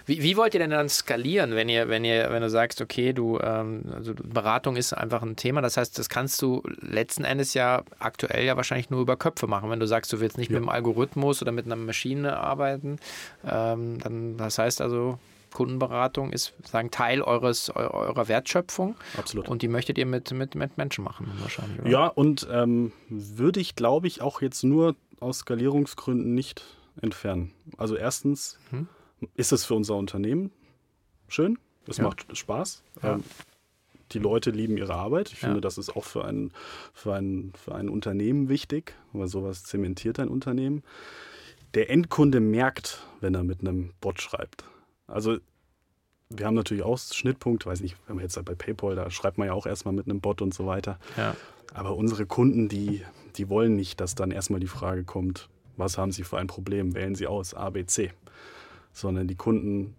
Wie, 0.07 0.23
wie 0.23 0.37
wollt 0.37 0.55
ihr 0.55 0.61
denn 0.61 0.71
dann 0.71 0.89
skalieren, 0.89 1.53
wenn 1.55 1.69
ihr, 1.69 1.89
wenn 1.89 2.05
ihr, 2.05 2.29
wenn 2.31 2.43
du 2.43 2.51
sagst, 2.51 2.81
okay, 2.81 3.13
du, 3.13 3.39
ähm, 3.41 3.83
also 3.95 4.13
Beratung 4.15 4.77
ist 4.77 4.93
einfach 4.93 5.23
ein 5.23 5.37
Thema. 5.37 5.61
Das 5.61 5.77
heißt, 5.77 5.99
das 5.99 6.09
kannst 6.09 6.43
du 6.43 6.63
letzten 6.81 7.25
Endes 7.25 7.55
ja 7.55 7.83
aktuell 8.01 8.45
ja 8.45 8.57
wahrscheinlich 8.57 8.91
nur 8.91 9.01
über 9.01 9.17
Köpfe 9.17 9.47
machen. 9.47 9.71
Wenn 9.71 9.79
du 9.81 9.87
sagst, 9.87 10.13
du 10.13 10.19
willst 10.21 10.37
nicht 10.39 10.51
Ja. 10.51 10.55
mit 10.55 10.63
einem 10.63 10.71
Algorithmus 10.71 11.43
oder 11.43 11.53
mit 11.53 11.67
einer 11.67 11.77
Maschine 11.77 12.37
arbeiten, 12.39 12.97
ähm, 13.49 13.99
dann 14.01 14.37
das 14.37 14.59
heißt 14.59 14.81
also, 14.81 15.19
Kundenberatung 15.53 16.33
ist 16.33 16.55
sagen 16.65 16.91
Teil 16.91 17.23
eures 17.23 17.71
eu- 17.71 17.75
eurer 17.91 18.29
Wertschöpfung 18.29 18.97
Absolut. 19.17 19.49
und 19.49 19.63
die 19.63 19.69
möchtet 19.69 19.99
ihr 19.99 20.07
mit, 20.07 20.31
mit, 20.33 20.55
mit 20.55 20.77
Menschen 20.79 21.05
machen 21.05 21.31
wahrscheinlich. 21.41 21.81
Oder? 21.81 21.91
Ja, 21.91 22.07
und 22.09 22.47
ähm, 22.51 22.93
würde 23.09 23.61
ich, 23.61 23.75
glaube 23.77 24.07
ich, 24.07 24.21
auch 24.23 24.41
jetzt 24.43 24.63
nur 24.65 24.95
aus 25.21 25.39
Skalierungsgründen 25.39 26.35
nicht 26.35 26.65
entfernen. 27.01 27.53
Also 27.77 27.97
erstens 27.97 28.59
Mhm. 28.71 28.89
ist 29.35 29.53
es 29.53 29.65
für 29.65 29.75
unser 29.75 29.97
Unternehmen 29.97 30.53
schön, 31.29 31.59
es 31.87 31.97
Ja. 31.99 32.05
macht 32.05 32.27
Spaß. 32.37 32.83
Ja. 33.03 33.15
Ähm, 33.15 33.25
die 34.13 34.19
Leute 34.19 34.51
lieben 34.51 34.77
ihre 34.79 34.95
Arbeit. 34.95 35.33
Ich 35.33 35.43
Ja. 35.43 35.49
finde, 35.49 35.61
das 35.61 35.77
ist 35.77 35.95
auch 35.95 36.05
für 36.05 36.25
ein, 36.25 36.51
für, 36.95 37.15
ein, 37.15 37.53
für 37.63 37.75
ein 37.75 37.89
Unternehmen 37.91 38.49
wichtig, 38.49 38.95
weil 39.13 39.29
sowas 39.29 39.65
zementiert 39.65 40.19
ein 40.19 40.29
Unternehmen. 40.29 40.83
Der 41.75 41.91
Endkunde 41.91 42.41
merkt, 42.41 43.03
wenn 43.21 43.35
er 43.35 43.43
mit 43.45 43.61
einem 43.61 43.91
Bot 44.01 44.23
schreibt. 44.23 44.65
Also 45.09 45.39
wir 46.31 46.47
haben 46.47 46.55
natürlich 46.55 46.85
auch 46.85 46.99
Schnittpunkt, 46.99 47.67
weiß 47.67 47.81
nicht, 47.81 47.97
wenn 48.07 48.17
man 48.17 48.25
jetzt 48.25 48.43
bei 48.45 48.55
PayPal, 48.55 48.95
da 48.95 49.11
schreibt 49.11 49.39
man 49.39 49.49
ja 49.49 49.55
auch 49.55 49.67
erstmal 49.67 49.95
mit 49.95 50.07
einem 50.07 50.21
Bot 50.21 50.43
und 50.43 50.55
so 50.55 50.67
weiter. 50.67 50.99
Ja. 51.17 51.35
Aber 51.75 51.97
unsere 51.97 52.27
Kunden, 52.27 52.69
die, 52.69 53.03
die 53.37 53.49
wollen 53.49 53.75
nicht, 53.75 54.01
dass 54.01 54.15
dann 54.15 54.31
erstmal 54.31 54.61
die 54.61 54.67
Frage 54.69 55.05
kommt, 55.05 55.49
was 55.77 55.97
haben 55.97 56.13
sie 56.13 56.25
für 56.25 56.39
ein 56.39 56.47
Problem? 56.47 56.95
Wählen 56.95 57.15
sie 57.15 57.27
aus, 57.27 57.55
A, 57.55 57.71
B, 57.71 57.87
C. 57.87 58.13
Sondern 58.93 59.27
die 59.29 59.37
Kunden, 59.37 59.95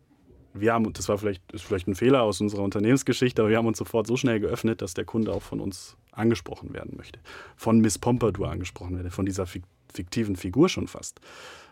wir 0.54 0.74
haben, 0.74 0.92
das 0.94 1.10
war 1.10 1.18
vielleicht, 1.18 1.52
ist 1.52 1.64
vielleicht 1.64 1.88
ein 1.88 1.96
Fehler 1.96 2.24
aus 2.24 2.42
unserer 2.42 2.64
Unternehmensgeschichte, 2.64 3.42
aber 3.42 3.50
wir 3.50 3.58
haben 3.58 3.68
uns 3.68 3.78
sofort 3.78 4.08
so 4.08 4.18
schnell 4.18 4.40
geöffnet, 4.40 4.82
dass 4.82 4.94
der 4.94 5.06
Kunde 5.06 5.32
auch 5.32 5.42
von 5.42 5.60
uns 5.60 5.96
angesprochen 6.12 6.74
werden 6.74 6.96
möchte. 6.98 7.20
Von 7.56 7.80
Miss 7.80 7.98
Pompadour 7.98 8.52
angesprochen 8.52 8.98
werde, 8.98 9.10
von 9.10 9.26
dieser 9.26 9.46
fik- 9.46 9.64
fiktiven 9.94 10.36
Figur 10.36 10.70
schon 10.70 10.88
fast. 10.88 11.22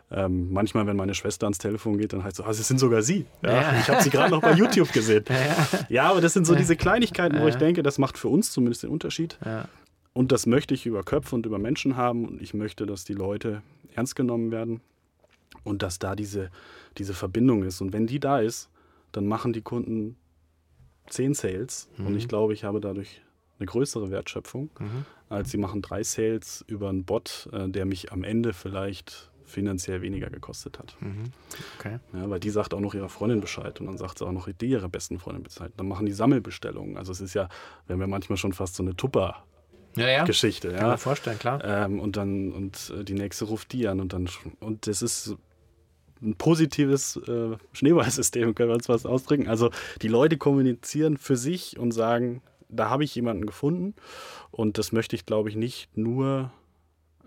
Ähm, 0.09 0.53
manchmal, 0.53 0.87
wenn 0.87 0.95
meine 0.95 1.13
Schwester 1.13 1.47
ans 1.47 1.57
Telefon 1.57 1.97
geht, 1.97 2.13
dann 2.13 2.23
heißt 2.23 2.33
es 2.33 2.37
so, 2.37 2.43
ah, 2.45 2.51
es 2.51 2.65
sind 2.67 2.79
sogar 2.79 3.01
Sie. 3.01 3.25
Ja, 3.43 3.51
Ja. 3.73 3.79
Ich 3.79 3.89
habe 3.89 4.01
Sie 4.01 4.09
gerade 4.09 4.31
noch 4.31 4.41
bei 4.41 4.53
YouTube 4.53 4.91
gesehen. 4.93 5.25
Ja. 5.29 5.67
Ja, 5.89 6.11
aber 6.11 6.21
das 6.21 6.33
sind 6.33 6.45
so 6.47 6.55
diese 6.55 6.75
Kleinigkeiten, 6.77 7.39
wo 7.41 7.47
ich 7.47 7.55
denke, 7.55 7.83
das 7.83 7.97
macht 7.97 8.17
für 8.17 8.29
uns 8.29 8.51
zumindest 8.51 8.83
den 8.83 8.89
Unterschied. 8.89 9.37
Und 10.13 10.31
das 10.31 10.45
möchte 10.45 10.73
ich 10.73 10.85
über 10.85 11.03
Köpfe 11.03 11.35
und 11.35 11.45
über 11.45 11.59
Menschen 11.59 11.97
haben. 11.97 12.25
Und 12.25 12.41
ich 12.41 12.53
möchte, 12.53 12.85
dass 12.85 13.03
die 13.03 13.13
Leute 13.13 13.61
ernst 13.95 14.15
genommen 14.15 14.51
werden 14.51 14.79
und 15.63 15.83
dass 15.83 15.99
da 15.99 16.15
diese, 16.15 16.51
diese 16.97 17.13
Verbindung 17.13 17.63
ist. 17.63 17.81
Und 17.81 17.91
wenn 17.91 18.07
die 18.07 18.19
da 18.19 18.39
ist, 18.39 18.69
dann 19.11 19.27
machen 19.27 19.51
die 19.53 19.61
Kunden 19.61 20.15
zehn 21.09 21.33
Sales. 21.33 21.89
Und 21.97 22.15
ich 22.15 22.27
glaube, 22.27 22.53
ich 22.53 22.63
habe 22.63 22.79
dadurch 22.79 23.21
eine 23.59 23.65
größere 23.65 24.09
Wertschöpfung, 24.11 24.69
Mhm. 24.79 25.05
als 25.29 25.51
sie 25.51 25.57
machen 25.57 25.81
drei 25.81 26.03
Sales 26.03 26.63
über 26.67 26.89
einen 26.89 27.03
Bot, 27.05 27.49
äh, 27.51 27.67
der 27.67 27.85
mich 27.85 28.11
am 28.11 28.23
Ende 28.23 28.53
vielleicht 28.53 29.26
finanziell 29.47 30.01
weniger 30.01 30.29
gekostet 30.29 30.77
hat. 30.77 30.95
Mhm. 30.99 31.31
Okay. 31.79 31.99
Ja, 32.13 32.29
weil 32.29 32.39
die 32.39 32.49
sagt 32.49 32.73
auch 32.73 32.79
noch 32.81 32.93
ihrer 32.93 33.09
Freundin 33.09 33.41
Bescheid 33.41 33.79
und 33.79 33.87
dann 33.87 33.97
sagt 33.97 34.19
sie 34.19 34.25
auch 34.27 34.31
noch 34.31 34.47
die 34.49 34.65
ihrer 34.67 34.89
besten 34.89 35.17
Freundin 35.17 35.43
Bescheid. 35.43 35.71
Dann 35.77 35.87
machen 35.87 36.05
die 36.05 36.11
Sammelbestellungen. 36.11 36.97
Also 36.97 37.13
es 37.13 37.21
ist 37.21 37.33
ja, 37.33 37.47
wir 37.87 37.93
haben 37.93 38.01
ja 38.01 38.07
manchmal 38.07 38.37
schon 38.37 38.51
fast 38.53 38.75
so 38.75 38.83
eine 38.83 38.95
Tupper-Geschichte. 38.95 40.67
Ja, 40.67 40.73
ja. 40.73 40.77
Kann 40.79 40.85
Ja? 40.85 40.91
man 40.91 40.97
vorstellen, 40.99 41.39
klar. 41.39 41.63
Ähm, 41.63 41.99
und 41.99 42.17
dann, 42.17 42.51
und 42.51 42.93
äh, 42.99 43.03
die 43.03 43.13
nächste 43.13 43.45
ruft 43.45 43.71
die 43.71 43.87
an 43.87 43.99
und 44.01 44.13
dann, 44.13 44.29
und 44.59 44.85
das 44.85 45.01
ist 45.01 45.35
ein 46.21 46.35
positives 46.35 47.15
äh, 47.15 47.55
Schneeballsystem, 47.71 48.53
können 48.53 48.69
wir 48.69 48.75
uns 48.75 48.89
was 48.89 49.05
ausdrücken. 49.05 49.47
Also 49.47 49.71
die 50.01 50.07
Leute 50.09 50.37
kommunizieren 50.37 51.17
für 51.17 51.37
sich 51.37 51.79
und 51.79 51.91
sagen, 51.91 52.41
da 52.69 52.89
habe 52.89 53.05
ich 53.05 53.15
jemanden 53.15 53.45
gefunden 53.45 53.93
und 54.51 54.77
das 54.77 54.91
möchte 54.91 55.15
ich, 55.15 55.25
glaube 55.25 55.47
ich, 55.49 55.55
nicht 55.55 55.95
nur 55.95 56.51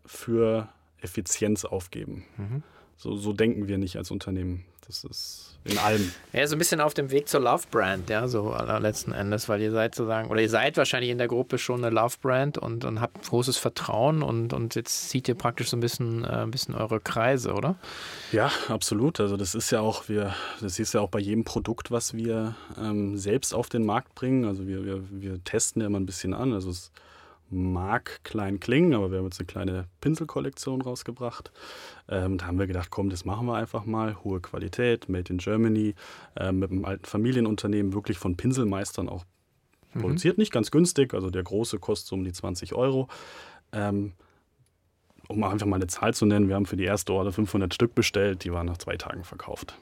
für 0.05 0.69
Effizienz 1.03 1.65
aufgeben, 1.65 2.25
Mhm. 2.37 2.63
so, 2.97 3.17
so 3.17 3.33
denken 3.33 3.69
wir 3.69 3.79
nicht 3.79 3.97
als 3.97 4.11
Unternehmen. 4.11 4.65
Das 4.87 5.05
ist 5.05 5.57
in 5.63 5.79
allem. 5.79 6.11
Ja, 6.33 6.45
so 6.49 6.57
ein 6.57 6.59
bisschen 6.59 6.81
auf 6.81 6.95
dem 6.95 7.13
Weg 7.13 7.29
zur 7.29 7.39
Love 7.41 7.63
Brand, 7.71 8.11
ja, 8.11 8.27
so 8.27 8.57
letzten 8.81 9.13
Endes, 9.13 9.49
weil 9.49 9.61
ihr 9.61 9.71
seid 9.71 9.95
sozusagen, 9.95 10.29
oder 10.31 10.41
ihr 10.41 10.49
seid 10.49 10.77
wahrscheinlich 10.77 11.11
in 11.13 11.19
der 11.19 11.29
Gruppe 11.29 11.59
schon 11.59 11.85
eine 11.85 11.95
Love 11.95 12.17
Brand 12.21 12.59
und, 12.59 12.85
und 12.85 13.01
habt 13.01 13.29
großes 13.29 13.57
Vertrauen 13.57 14.23
und, 14.23 14.53
und 14.53 14.75
jetzt 14.75 15.11
zieht 15.11 15.29
ihr 15.29 15.37
praktisch 15.37 15.69
so 15.71 15.77
ein 15.77 15.81
bisschen, 15.81 16.25
äh, 16.25 16.29
ein 16.29 16.51
bisschen 16.51 16.75
eure 16.75 16.99
Kreise, 16.99 17.53
oder? 17.53 17.77
Ja, 18.33 18.51
absolut. 18.69 19.21
Also 19.21 19.37
das 19.37 19.55
ist 19.55 19.71
ja 19.71 19.81
auch, 19.81 20.09
wir, 20.09 20.35
das 20.61 20.81
ist 20.81 20.93
ja 20.93 21.01
auch 21.03 21.11
bei 21.11 21.21
jedem 21.21 21.45
Produkt, 21.45 21.93
was 21.93 22.15
wir 22.15 22.57
ähm, 22.77 23.17
selbst 23.17 23.55
auf 23.55 23.69
den 23.69 23.85
Markt 23.87 24.17
bringen. 24.17 24.45
Also 24.45 24.67
wir, 24.67 24.85
wir, 24.85 25.05
wir 25.11 25.45
testen 25.45 25.83
ja 25.83 25.87
immer 25.87 26.01
ein 26.01 26.07
bisschen 26.07 26.35
an. 26.35 26.53
Also 26.53 26.71
es 26.71 26.91
mag 27.51 28.23
klein 28.25 28.61
klingen, 28.61 28.95
aber 28.95 29.11
wir 29.11 29.19
haben 29.19 29.27
jetzt 29.27 29.41
eine 29.41 29.47
kleine 29.47 29.87
Pinselkollektion 30.01 30.83
rausgebracht. 30.83 31.53
Ähm, 32.09 32.39
da 32.39 32.47
haben 32.47 32.59
wir 32.59 32.67
gedacht, 32.67 32.91
komm, 32.91 33.11
das 33.11 33.25
machen 33.25 33.47
wir 33.47 33.55
einfach 33.55 33.85
mal. 33.85 34.23
Hohe 34.25 34.41
Qualität, 34.41 35.09
made 35.09 35.33
in 35.33 35.39
Germany, 35.39 35.95
äh, 36.37 36.53
mit 36.53 36.71
einem 36.71 36.85
alten 36.85 37.05
Familienunternehmen, 37.05 37.93
wirklich 37.93 38.19
von 38.19 38.37
Pinselmeistern 38.37 39.09
auch 39.09 39.25
mhm. 39.95 40.01
produziert. 40.01 40.39
Nicht 40.39 40.53
ganz 40.53 40.71
günstig, 40.71 41.15
also 41.15 41.31
der 41.31 41.43
große 41.43 41.79
kostet 41.79 42.09
so 42.09 42.17
um 42.17 42.25
die 42.25 42.33
20 42.33 42.75
Euro. 42.75 43.09
Ähm, 43.73 44.13
um 45.29 45.45
einfach 45.45 45.67
mal 45.67 45.77
eine 45.77 45.87
Zahl 45.87 46.13
zu 46.13 46.27
nennen, 46.27 46.49
wir 46.49 46.57
haben 46.57 46.67
für 46.67 46.77
die 46.77 46.85
erste 46.85 47.13
Order 47.13 47.33
500 47.33 47.73
Stück 47.73 47.95
bestellt, 47.95 48.45
die 48.45 48.53
waren 48.53 48.67
nach 48.67 48.79
zwei 48.79 48.97
Tagen 48.97 49.23
verkauft. 49.23 49.77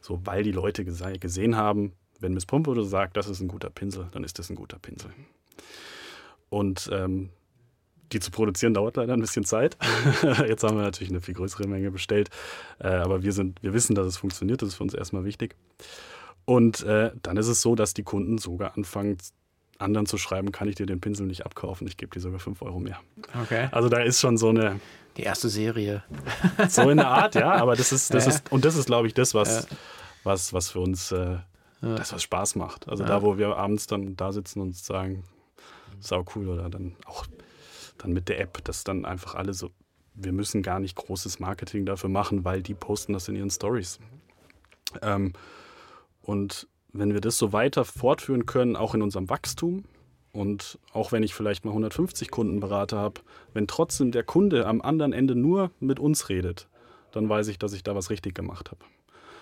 So, 0.00 0.20
weil 0.24 0.42
die 0.42 0.52
Leute 0.52 0.84
gesehen 0.84 1.56
haben, 1.56 1.92
wenn 2.18 2.34
Miss 2.34 2.46
Pompode 2.46 2.84
sagt, 2.84 3.16
das 3.16 3.28
ist 3.28 3.40
ein 3.40 3.48
guter 3.48 3.70
Pinsel, 3.70 4.08
dann 4.12 4.24
ist 4.24 4.38
das 4.38 4.50
ein 4.50 4.56
guter 4.56 4.78
Pinsel. 4.78 5.10
Und 6.50 6.90
ähm, 6.92 7.30
die 8.12 8.20
zu 8.20 8.30
produzieren 8.30 8.74
dauert 8.74 8.96
leider 8.96 9.14
ein 9.14 9.20
bisschen 9.20 9.44
Zeit. 9.44 9.76
Jetzt 10.48 10.64
haben 10.64 10.76
wir 10.76 10.82
natürlich 10.82 11.10
eine 11.10 11.20
viel 11.20 11.34
größere 11.34 11.66
Menge 11.66 11.90
bestellt. 11.90 12.28
Äh, 12.78 12.88
aber 12.88 13.22
wir, 13.22 13.32
sind, 13.32 13.62
wir 13.62 13.72
wissen, 13.72 13.94
dass 13.94 14.06
es 14.06 14.16
funktioniert. 14.16 14.62
Das 14.62 14.70
ist 14.70 14.74
für 14.74 14.82
uns 14.82 14.94
erstmal 14.94 15.24
wichtig. 15.24 15.54
Und 16.44 16.82
äh, 16.82 17.12
dann 17.22 17.36
ist 17.36 17.46
es 17.46 17.62
so, 17.62 17.74
dass 17.74 17.94
die 17.94 18.02
Kunden 18.02 18.38
sogar 18.38 18.76
anfangen, 18.76 19.18
anderen 19.78 20.06
zu 20.06 20.18
schreiben, 20.18 20.52
kann 20.52 20.68
ich 20.68 20.74
dir 20.74 20.86
den 20.86 21.00
Pinsel 21.00 21.26
nicht 21.26 21.46
abkaufen, 21.46 21.86
ich 21.86 21.96
gebe 21.96 22.12
dir 22.12 22.20
sogar 22.20 22.38
5 22.38 22.60
Euro 22.62 22.80
mehr. 22.80 22.98
Okay. 23.42 23.68
Also 23.72 23.88
da 23.88 24.00
ist 24.00 24.20
schon 24.20 24.36
so 24.36 24.50
eine. 24.50 24.80
Die 25.16 25.22
erste 25.22 25.48
Serie. 25.48 26.02
So 26.68 26.90
in 26.90 26.98
der 26.98 27.08
Art, 27.08 27.34
ja, 27.34 27.52
aber 27.52 27.74
das 27.74 27.92
ist, 27.92 28.12
das 28.12 28.26
ja. 28.26 28.32
ist, 28.32 28.52
und 28.52 28.64
das 28.64 28.76
ist, 28.76 28.86
glaube 28.86 29.06
ich, 29.06 29.14
das, 29.14 29.34
was, 29.34 29.68
ja. 29.70 29.76
was, 30.24 30.52
was 30.52 30.70
für 30.70 30.80
uns 30.80 31.12
äh, 31.12 31.38
das, 31.80 32.12
was 32.12 32.22
Spaß 32.22 32.56
macht. 32.56 32.88
Also 32.88 33.04
ja. 33.04 33.08
da, 33.08 33.22
wo 33.22 33.38
wir 33.38 33.56
abends 33.56 33.86
dann 33.86 34.16
da 34.16 34.32
sitzen 34.32 34.60
und 34.60 34.76
sagen, 34.76 35.24
sau 36.00 36.24
cool. 36.34 36.48
Oder 36.48 36.68
dann 36.68 36.96
auch 37.06 37.26
dann 37.98 38.12
mit 38.12 38.28
der 38.28 38.40
App, 38.40 38.64
dass 38.64 38.84
dann 38.84 39.04
einfach 39.04 39.34
alle 39.34 39.54
so, 39.54 39.70
wir 40.14 40.32
müssen 40.32 40.62
gar 40.62 40.80
nicht 40.80 40.96
großes 40.96 41.38
Marketing 41.38 41.86
dafür 41.86 42.10
machen, 42.10 42.44
weil 42.44 42.62
die 42.62 42.74
posten 42.74 43.12
das 43.12 43.28
in 43.28 43.36
ihren 43.36 43.50
Stories. 43.50 43.98
Ähm, 45.02 45.32
und 46.22 46.66
wenn 46.92 47.12
wir 47.12 47.20
das 47.20 47.38
so 47.38 47.52
weiter 47.52 47.84
fortführen 47.84 48.46
können, 48.46 48.76
auch 48.76 48.94
in 48.94 49.02
unserem 49.02 49.28
Wachstum, 49.28 49.84
und 50.32 50.78
auch 50.92 51.10
wenn 51.12 51.22
ich 51.22 51.34
vielleicht 51.34 51.64
mal 51.64 51.72
150 51.72 52.30
Kundenberater 52.30 52.98
habe, 52.98 53.20
wenn 53.52 53.66
trotzdem 53.66 54.12
der 54.12 54.22
Kunde 54.22 54.66
am 54.66 54.80
anderen 54.80 55.12
Ende 55.12 55.34
nur 55.34 55.72
mit 55.80 55.98
uns 55.98 56.28
redet, 56.28 56.68
dann 57.10 57.28
weiß 57.28 57.48
ich, 57.48 57.58
dass 57.58 57.72
ich 57.72 57.82
da 57.82 57.96
was 57.96 58.10
richtig 58.10 58.34
gemacht 58.34 58.70
habe. 58.70 58.84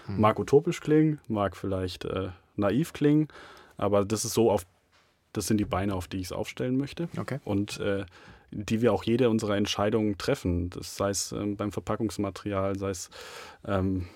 Hm. 0.07 0.21
Mag 0.21 0.39
utopisch 0.39 0.81
klingen, 0.81 1.21
mag 1.29 1.57
vielleicht 1.57 2.07
äh, 2.07 2.31
naiv 2.57 2.95
klingen, 2.95 3.29
aber 3.77 4.05
das 4.05 4.25
ist 4.25 4.33
so 4.33 4.51
auf 4.51 4.67
das 5.39 5.47
sind 5.47 5.59
die 5.59 5.64
Beine, 5.64 5.95
auf 5.95 6.09
die 6.09 6.18
ich 6.18 6.26
es 6.26 6.32
aufstellen 6.32 6.76
möchte. 6.76 7.09
Okay. 7.16 7.39
Und 7.45 7.80
äh, 7.80 8.05
die 8.51 8.82
wir 8.82 8.93
auch 8.93 9.05
jede 9.05 9.28
unserer 9.30 9.57
Entscheidungen 9.57 10.18
treffen. 10.18 10.70
Das 10.70 10.97
sei 10.97 11.11
es 11.11 11.32
ähm, 11.32 11.57
beim 11.57 11.70
Verpackungsmaterial, 11.70 12.78
sei 12.78 12.91
es 12.91 13.11
ähm, 13.66 14.07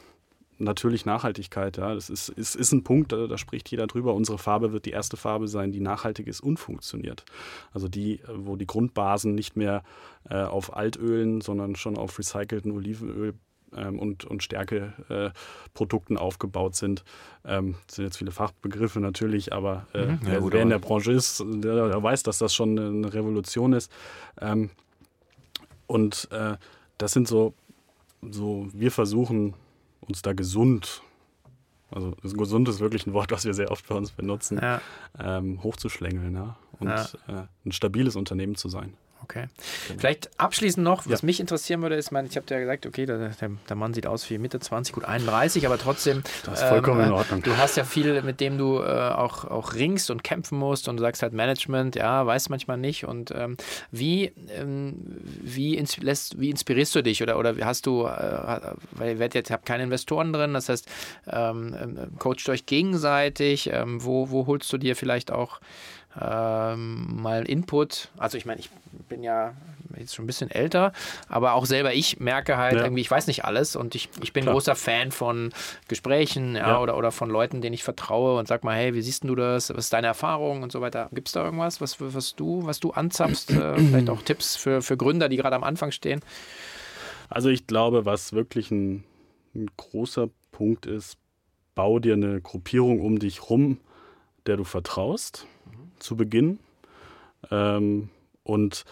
natürlich 0.59 1.05
Nachhaltigkeit. 1.05 1.77
Ja. 1.77 1.95
Das 1.95 2.09
ist, 2.09 2.29
ist, 2.31 2.57
ist 2.57 2.73
ein 2.73 2.85
Punkt, 2.85 3.13
da, 3.13 3.27
da, 3.27 3.37
spricht 3.37 3.71
jeder 3.71 3.87
drüber. 3.87 4.15
Unsere 4.15 4.39
Farbe 4.39 4.73
wird 4.73 4.87
die 4.87 4.91
erste 4.91 5.17
Farbe 5.17 5.49
sein, 5.49 5.73
die 5.73 5.81
nachhaltig 5.81 6.27
ist 6.27 6.41
und 6.41 6.59
funktioniert. 6.59 7.25
Also 7.73 7.89
die, 7.89 8.21
wo 8.35 8.57
die 8.57 8.67
Grundbasen 8.67 9.35
nicht 9.35 9.57
mehr 9.57 9.83
äh, 10.29 10.43
auf 10.43 10.75
Altölen, 10.75 11.41
sondern 11.41 11.77
schon 11.77 11.97
auf 11.97 12.19
recycelten 12.19 12.73
Olivenöl 12.73 13.35
ähm, 13.77 13.99
und, 13.99 14.25
und 14.25 14.43
Stärkeprodukten 14.43 16.17
äh, 16.17 16.21
aufgebaut 16.21 16.75
sind. 16.75 17.05
Ähm, 17.45 17.77
das 17.87 17.97
sind 17.97 18.05
jetzt 18.05 18.19
viele 18.19 18.33
Fachbegriffe 18.33 19.01
natürlich, 19.01 19.53
aber 19.53 19.87
äh, 19.95 20.07
mhm. 20.07 20.11
ja, 20.11 20.19
wer, 20.23 20.53
wer 20.53 20.63
in 20.63 20.71
der 20.71 20.79
Branche 20.79 21.13
ist, 21.13 21.41
der, 21.41 21.89
der, 21.89 22.03
weiß, 22.03 22.23
dass 22.23 22.39
das 22.39 22.55
schon 22.55 22.79
eine 22.79 23.13
Revolution 23.13 23.73
ist. 23.73 23.91
Ähm, 24.41 24.71
und 25.87 26.29
äh, 26.31 26.57
das 26.99 27.13
sind 27.13 27.29
so, 27.29 27.55
so, 28.31 28.69
wir 28.73 28.91
versuchen 28.91 29.55
uns 30.01 30.23
da 30.23 30.33
gesund 30.33 31.03
also 31.95 32.15
gesund 32.23 32.69
ist 32.69 32.81
wirklich 32.81 33.07
ein 33.07 33.13
Wort, 33.13 33.31
was 33.33 33.45
wir 33.45 33.53
sehr 33.53 33.71
oft 33.71 33.87
bei 33.87 33.95
uns 33.95 34.13
benutzen, 34.13 34.59
ja. 34.61 34.81
ähm, 35.19 35.63
hochzuschlängeln 35.63 36.35
ja? 36.35 36.57
und 36.81 36.89
ja. 36.89 37.05
Äh, 37.29 37.47
ein 37.67 37.73
stabiles 37.73 38.17
Unternehmen 38.17 38.57
zu 38.57 38.69
sein. 38.69 38.95
Okay. 39.23 39.47
Genau. 39.89 40.01
Vielleicht 40.01 40.41
abschließend 40.41 40.83
noch, 40.83 41.07
was 41.07 41.23
ja. 41.23 41.27
mich 41.27 41.41
interessieren 41.41 41.83
würde, 41.83 41.95
ist, 41.95 42.11
mein, 42.11 42.27
ich 42.27 42.37
habe 42.37 42.47
dir 42.47 42.55
ja 42.55 42.61
gesagt, 42.61 42.87
okay, 42.87 43.07
der, 43.07 43.29
der, 43.29 43.51
der, 43.69 43.77
Mann 43.77 43.95
sieht 43.95 44.07
aus 44.07 44.29
wie 44.31 44.39
Mitte 44.39 44.59
20, 44.59 44.95
gut 44.95 45.05
31, 45.05 45.67
aber 45.67 45.79
trotzdem. 45.79 46.23
Das 46.45 46.61
ist 46.61 46.69
vollkommen 46.69 47.01
ähm, 47.01 47.07
in 47.09 47.13
Ordnung. 47.13 47.43
Du 47.43 47.57
hast 47.57 47.77
ja 47.77 47.85
viel, 47.85 48.21
mit 48.23 48.41
dem 48.41 48.59
du 48.59 48.79
äh, 48.79 49.11
auch, 49.11 49.45
auch 49.45 49.75
ringst 49.75 50.11
und 50.11 50.25
kämpfen 50.25 50.59
musst 50.59 50.89
und 50.89 50.97
du 50.97 51.03
sagst 51.03 51.23
halt 51.23 51.33
Management, 51.33 51.95
ja, 51.97 52.27
weiß 52.27 52.49
manchmal 52.49 52.79
nicht. 52.79 53.05
Und 53.05 53.31
ähm, 53.31 53.57
wie, 53.91 54.33
ähm, 54.57 54.95
wie, 55.23 55.77
ins, 55.77 55.97
lässt, 55.99 56.41
wie 56.41 56.51
inspirierst 56.51 56.95
du 56.95 57.03
dich 57.03 57.23
oder, 57.23 57.39
oder 57.39 57.55
hast 57.65 57.87
du, 57.87 58.07
äh, 58.07 58.61
weil 58.93 59.17
ihr 59.17 59.31
jetzt 59.33 59.51
habt 59.51 59.67
keine 59.67 59.85
Investoren 59.85 60.33
drin, 60.33 60.55
das 60.55 60.69
heißt, 60.69 60.89
ähm, 61.31 61.77
ähm, 61.81 62.19
coacht 62.19 62.49
euch 62.49 62.67
gegenseitig, 62.67 63.71
ähm, 63.73 64.05
wo, 64.05 64.31
wo 64.31 64.47
holst 64.47 64.73
du 64.73 64.79
dir 64.79 64.97
vielleicht 64.97 65.31
auch 65.31 65.61
ähm, 66.21 67.23
mal 67.23 67.45
Input. 67.49 68.09
Also 68.19 68.37
ich 68.37 68.47
meine, 68.47 68.61
ich 68.61 68.71
bin 69.09 69.23
ja 69.23 69.55
jetzt 69.99 70.15
schon 70.15 70.25
ein 70.25 70.27
bisschen 70.27 70.51
älter, 70.51 70.93
aber 71.29 71.55
auch 71.55 71.67
selber 71.67 71.93
ich 71.93 72.19
merke 72.21 72.57
halt 72.57 72.77
ja. 72.77 72.85
irgendwie, 72.85 73.03
ich 73.03 73.11
weiß 73.11 73.27
nicht 73.27 73.45
alles 73.45 73.77
und 73.77 73.95
ich, 73.95 74.09
ich 74.23 74.33
bin 74.33 74.45
Klar. 74.45 74.55
großer 74.55 74.75
Fan 74.75 75.11
von 75.11 75.53
Gesprächen 75.89 76.57
ja, 76.57 76.69
ja, 76.69 76.81
Oder, 76.81 76.97
oder 76.97 77.13
von 77.13 77.31
Leuten, 77.31 77.61
denen 77.61 77.75
ich 77.75 77.85
vertraue 77.85 78.39
und 78.39 78.49
sag 78.49 78.65
mal, 78.65 78.77
hey, 78.77 78.95
wie 78.95 79.03
siehst 79.03 79.25
du 79.25 79.35
das? 79.35 79.71
Was 79.71 79.85
ist 79.85 79.93
deine 79.93 80.07
Erfahrung 80.07 80.63
und 80.63 80.73
so 80.73 80.81
weiter? 80.81 81.09
Gibt 81.13 81.29
es 81.29 81.33
da 81.33 81.45
irgendwas, 81.45 81.81
was, 81.81 81.97
was 82.01 82.35
du, 82.35 82.65
was 82.65 82.81
du 82.81 82.91
anzapfst? 82.91 83.51
äh, 83.51 83.77
vielleicht 83.77 84.11
auch 84.11 84.23
Tipps 84.23 84.57
für, 84.57 84.83
für 84.83 84.97
Gründer, 84.97 85.29
die 85.29 85.37
gerade 85.37 85.57
am 85.57 85.65
Anfang 85.65 85.93
stehen? 85.93 86.21
Also 87.29 87.49
ich 87.49 87.67
glaube, 87.67 88.05
was 88.05 88.33
wirklich 88.33 88.71
ein, 88.71 89.05
ein 89.55 89.71
großer 89.77 90.29
Punkt 90.51 90.87
ist, 90.87 91.17
bau 91.75 91.99
dir 91.99 92.15
eine 92.15 92.41
Gruppierung 92.41 93.01
um 93.01 93.19
dich 93.19 93.49
rum, 93.49 93.79
der 94.47 94.57
du 94.57 94.65
vertraust 94.65 95.47
zu 96.03 96.17
Beginn. 96.17 96.59
Ähm, 97.51 98.09
und 98.45 98.85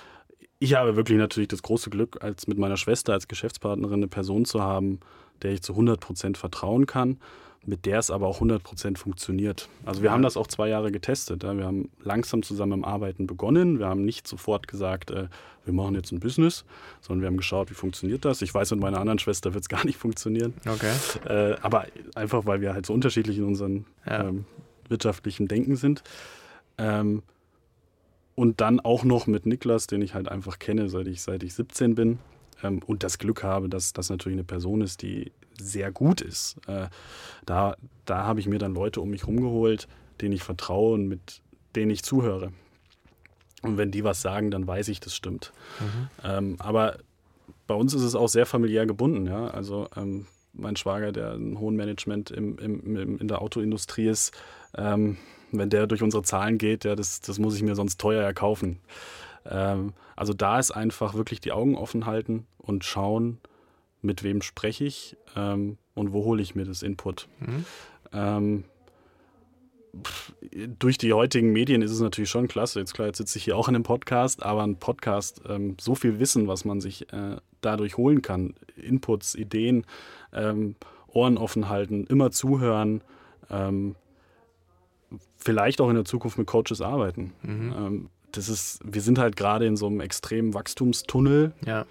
ich 0.58 0.74
habe 0.74 0.96
wirklich 0.96 1.18
natürlich 1.18 1.48
das 1.48 1.62
große 1.62 1.90
Glück, 1.90 2.22
als 2.22 2.46
mit 2.46 2.58
meiner 2.58 2.76
Schwester 2.76 3.14
als 3.14 3.28
Geschäftspartnerin 3.28 3.94
eine 3.94 4.08
Person 4.08 4.44
zu 4.44 4.62
haben, 4.62 5.00
der 5.42 5.52
ich 5.52 5.62
zu 5.62 5.72
100 5.72 6.00
Prozent 6.00 6.36
vertrauen 6.36 6.86
kann, 6.86 7.18
mit 7.64 7.86
der 7.86 7.98
es 7.98 8.10
aber 8.10 8.26
auch 8.26 8.36
100 8.36 8.62
Prozent 8.62 8.98
funktioniert. 8.98 9.68
Also 9.84 10.02
wir 10.02 10.10
haben 10.10 10.22
das 10.22 10.36
auch 10.36 10.46
zwei 10.46 10.68
Jahre 10.68 10.92
getestet. 10.92 11.42
Ja. 11.42 11.56
Wir 11.56 11.64
haben 11.64 11.90
langsam 12.02 12.42
zusammen 12.42 12.72
im 12.72 12.84
Arbeiten 12.84 13.26
begonnen. 13.26 13.78
Wir 13.78 13.86
haben 13.86 14.04
nicht 14.04 14.26
sofort 14.26 14.68
gesagt, 14.68 15.10
äh, 15.10 15.28
wir 15.64 15.74
machen 15.74 15.94
jetzt 15.94 16.12
ein 16.12 16.20
Business, 16.20 16.64
sondern 17.00 17.22
wir 17.22 17.28
haben 17.28 17.36
geschaut, 17.36 17.70
wie 17.70 17.74
funktioniert 17.74 18.24
das. 18.24 18.42
Ich 18.42 18.54
weiß, 18.54 18.70
mit 18.72 18.80
meiner 18.80 18.98
anderen 18.98 19.18
Schwester 19.18 19.54
wird 19.54 19.62
es 19.62 19.68
gar 19.70 19.84
nicht 19.84 19.98
funktionieren. 19.98 20.54
Okay. 20.66 20.92
Äh, 21.26 21.56
aber 21.62 21.86
einfach, 22.14 22.46
weil 22.46 22.60
wir 22.60 22.74
halt 22.74 22.86
so 22.86 22.92
unterschiedlich 22.92 23.38
in 23.38 23.44
unserem 23.44 23.84
ja. 24.06 24.28
ähm, 24.28 24.44
wirtschaftlichen 24.88 25.48
Denken 25.48 25.76
sind. 25.76 26.02
Ähm, 26.80 27.22
und 28.34 28.60
dann 28.62 28.80
auch 28.80 29.04
noch 29.04 29.26
mit 29.26 29.44
Niklas, 29.44 29.86
den 29.86 30.00
ich 30.00 30.14
halt 30.14 30.28
einfach 30.28 30.58
kenne, 30.58 30.88
seit 30.88 31.06
ich, 31.06 31.20
seit 31.20 31.42
ich 31.42 31.54
17 31.54 31.94
bin. 31.94 32.18
Ähm, 32.62 32.82
und 32.86 33.02
das 33.02 33.18
Glück 33.18 33.42
habe, 33.42 33.68
dass 33.68 33.92
das 33.92 34.08
natürlich 34.08 34.36
eine 34.36 34.44
Person 34.44 34.80
ist, 34.80 35.02
die 35.02 35.32
sehr 35.60 35.92
gut 35.92 36.22
ist. 36.22 36.56
Äh, 36.66 36.88
da 37.44 37.76
da 38.10 38.24
habe 38.24 38.40
ich 38.40 38.46
mir 38.46 38.58
dann 38.58 38.74
Leute 38.74 39.00
um 39.00 39.10
mich 39.10 39.26
rumgeholt, 39.26 39.86
denen 40.20 40.32
ich 40.32 40.42
vertraue 40.42 40.94
und 40.94 41.06
mit 41.06 41.42
denen 41.76 41.90
ich 41.90 42.02
zuhöre. 42.02 42.52
Und 43.62 43.76
wenn 43.76 43.90
die 43.90 44.04
was 44.04 44.22
sagen, 44.22 44.50
dann 44.50 44.66
weiß 44.66 44.88
ich, 44.88 45.00
das 45.00 45.14
stimmt. 45.14 45.52
Mhm. 45.78 46.08
Ähm, 46.24 46.56
aber 46.58 46.98
bei 47.66 47.74
uns 47.74 47.94
ist 47.94 48.02
es 48.02 48.16
auch 48.16 48.28
sehr 48.28 48.46
familiär 48.46 48.86
gebunden. 48.86 49.26
Ja? 49.26 49.48
Also 49.48 49.86
ähm, 49.96 50.26
mein 50.52 50.76
Schwager, 50.76 51.12
der 51.12 51.34
ein 51.34 51.58
hohen 51.60 51.76
Management 51.76 52.30
im, 52.30 52.58
im, 52.58 52.96
im, 52.96 53.18
in 53.18 53.28
der 53.28 53.42
Autoindustrie 53.42 54.08
ist, 54.08 54.32
ähm, 54.76 55.16
wenn 55.52 55.70
der 55.70 55.86
durch 55.86 56.02
unsere 56.02 56.22
Zahlen 56.22 56.58
geht, 56.58 56.84
ja, 56.84 56.94
das, 56.94 57.20
das 57.20 57.38
muss 57.38 57.56
ich 57.56 57.62
mir 57.62 57.74
sonst 57.74 58.00
teuer 58.00 58.22
erkaufen. 58.22 58.80
Ähm, 59.44 59.92
also 60.16 60.32
da 60.32 60.58
ist 60.58 60.70
einfach 60.70 61.14
wirklich 61.14 61.40
die 61.40 61.52
Augen 61.52 61.76
offen 61.76 62.06
halten 62.06 62.46
und 62.58 62.84
schauen, 62.84 63.38
mit 64.02 64.22
wem 64.22 64.42
spreche 64.42 64.84
ich 64.84 65.16
ähm, 65.36 65.78
und 65.94 66.12
wo 66.12 66.24
hole 66.24 66.42
ich 66.42 66.54
mir 66.54 66.64
das 66.64 66.82
Input. 66.82 67.28
Mhm. 67.40 67.64
Ähm, 68.12 68.64
durch 70.78 70.98
die 70.98 71.12
heutigen 71.12 71.52
Medien 71.52 71.82
ist 71.82 71.90
es 71.90 72.00
natürlich 72.00 72.30
schon 72.30 72.48
klasse. 72.48 72.78
Jetzt 72.78 72.94
klar, 72.94 73.08
jetzt 73.08 73.18
sitze 73.18 73.38
ich 73.38 73.44
hier 73.44 73.56
auch 73.56 73.68
in 73.68 73.74
einem 73.74 73.84
Podcast, 73.84 74.42
aber 74.42 74.62
ein 74.62 74.76
Podcast, 74.76 75.42
ähm, 75.48 75.76
so 75.80 75.94
viel 75.94 76.18
Wissen, 76.20 76.46
was 76.46 76.64
man 76.64 76.80
sich 76.80 77.12
äh, 77.12 77.36
dadurch 77.60 77.96
holen 77.96 78.22
kann, 78.22 78.54
Inputs, 78.76 79.34
Ideen, 79.34 79.84
ähm, 80.32 80.76
Ohren 81.08 81.38
offen 81.38 81.68
halten, 81.68 82.06
immer 82.06 82.30
zuhören, 82.30 83.02
ähm, 83.50 83.96
vielleicht 85.40 85.80
auch 85.80 85.88
in 85.88 85.96
der 85.96 86.04
Zukunft 86.04 86.38
mit 86.38 86.46
Coaches 86.46 86.80
arbeiten. 86.80 87.32
Mhm. 87.42 87.74
Ähm, 87.76 88.10
das 88.32 88.48
ist, 88.48 88.80
wir 88.84 89.02
sind 89.02 89.18
halt 89.18 89.36
gerade 89.36 89.66
in 89.66 89.76
so 89.76 89.86
einem 89.86 90.00
extremen 90.00 90.54
Wachstumstunnel, 90.54 91.52
ja. 91.66 91.86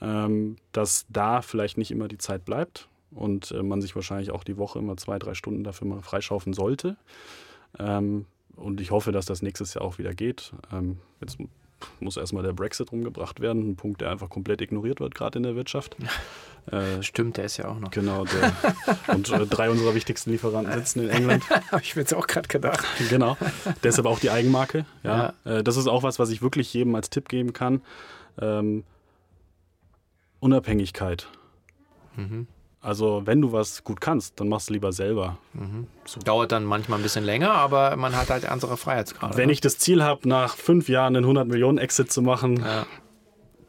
Ähm, 0.00 0.56
dass 0.72 1.06
da 1.08 1.40
vielleicht 1.40 1.78
nicht 1.78 1.92
immer 1.92 2.08
die 2.08 2.18
Zeit 2.18 2.44
bleibt 2.44 2.88
und 3.12 3.52
äh, 3.52 3.62
man 3.62 3.80
sich 3.80 3.94
wahrscheinlich 3.94 4.32
auch 4.32 4.42
die 4.42 4.56
Woche 4.56 4.80
immer 4.80 4.96
zwei, 4.96 5.20
drei 5.20 5.34
Stunden 5.34 5.62
dafür 5.62 5.86
mal 5.86 6.02
freischaufen 6.02 6.52
sollte. 6.52 6.96
Ähm, 7.78 8.26
und 8.56 8.80
ich 8.80 8.90
hoffe, 8.90 9.12
dass 9.12 9.26
das 9.26 9.42
nächstes 9.42 9.74
Jahr 9.74 9.84
auch 9.84 9.98
wieder 9.98 10.12
geht. 10.12 10.52
Ähm, 10.72 10.98
jetzt 11.20 11.38
muss 12.00 12.16
erstmal 12.16 12.42
der 12.42 12.52
Brexit 12.52 12.90
rumgebracht 12.90 13.40
werden, 13.40 13.70
ein 13.70 13.76
Punkt, 13.76 14.00
der 14.00 14.10
einfach 14.10 14.30
komplett 14.30 14.60
ignoriert 14.60 15.00
wird, 15.00 15.14
gerade 15.14 15.38
in 15.38 15.42
der 15.44 15.54
Wirtschaft. 15.54 15.96
Äh, 16.70 17.02
Stimmt, 17.02 17.36
der 17.36 17.44
ist 17.44 17.58
ja 17.58 17.68
auch 17.68 17.78
noch. 17.78 17.90
Genau, 17.90 18.24
der, 18.24 18.52
und 19.14 19.30
äh, 19.30 19.46
drei 19.46 19.70
unserer 19.70 19.94
wichtigsten 19.94 20.30
Lieferanten 20.30 20.72
sitzen 20.74 21.04
in 21.04 21.10
England. 21.10 21.48
Habe 21.70 21.82
ich 21.82 21.94
mir 21.94 22.02
jetzt 22.02 22.14
auch 22.14 22.26
gerade 22.26 22.48
gedacht. 22.48 22.84
Genau, 23.10 23.36
deshalb 23.82 24.06
auch 24.06 24.18
die 24.18 24.30
Eigenmarke. 24.30 24.86
Ja. 25.02 25.34
ja. 25.44 25.58
Äh, 25.58 25.62
das 25.62 25.76
ist 25.76 25.86
auch 25.86 26.02
was, 26.02 26.18
was 26.18 26.30
ich 26.30 26.42
wirklich 26.42 26.72
jedem 26.72 26.94
als 26.94 27.10
Tipp 27.10 27.28
geben 27.28 27.52
kann. 27.52 27.82
Ähm, 28.40 28.84
Unabhängigkeit. 30.40 31.28
Mhm. 32.16 32.46
Also 32.80 33.22
wenn 33.24 33.40
du 33.40 33.52
was 33.52 33.82
gut 33.82 34.02
kannst, 34.02 34.38
dann 34.40 34.48
machst 34.48 34.68
du 34.68 34.74
lieber 34.74 34.92
selber. 34.92 35.38
Mhm. 35.54 35.86
So. 36.04 36.20
Dauert 36.20 36.52
dann 36.52 36.64
manchmal 36.64 36.98
ein 36.98 37.02
bisschen 37.02 37.24
länger, 37.24 37.52
aber 37.52 37.96
man 37.96 38.14
hat 38.14 38.28
halt 38.28 38.46
andere 38.46 38.76
Freiheitsgrade. 38.76 39.38
Wenn 39.38 39.46
ne? 39.46 39.52
ich 39.52 39.62
das 39.62 39.78
Ziel 39.78 40.02
habe, 40.02 40.28
nach 40.28 40.54
fünf 40.56 40.90
Jahren 40.90 41.16
einen 41.16 41.24
100 41.24 41.48
Millionen 41.48 41.78
Exit 41.78 42.12
zu 42.12 42.20
machen, 42.20 42.60
ja. 42.60 42.86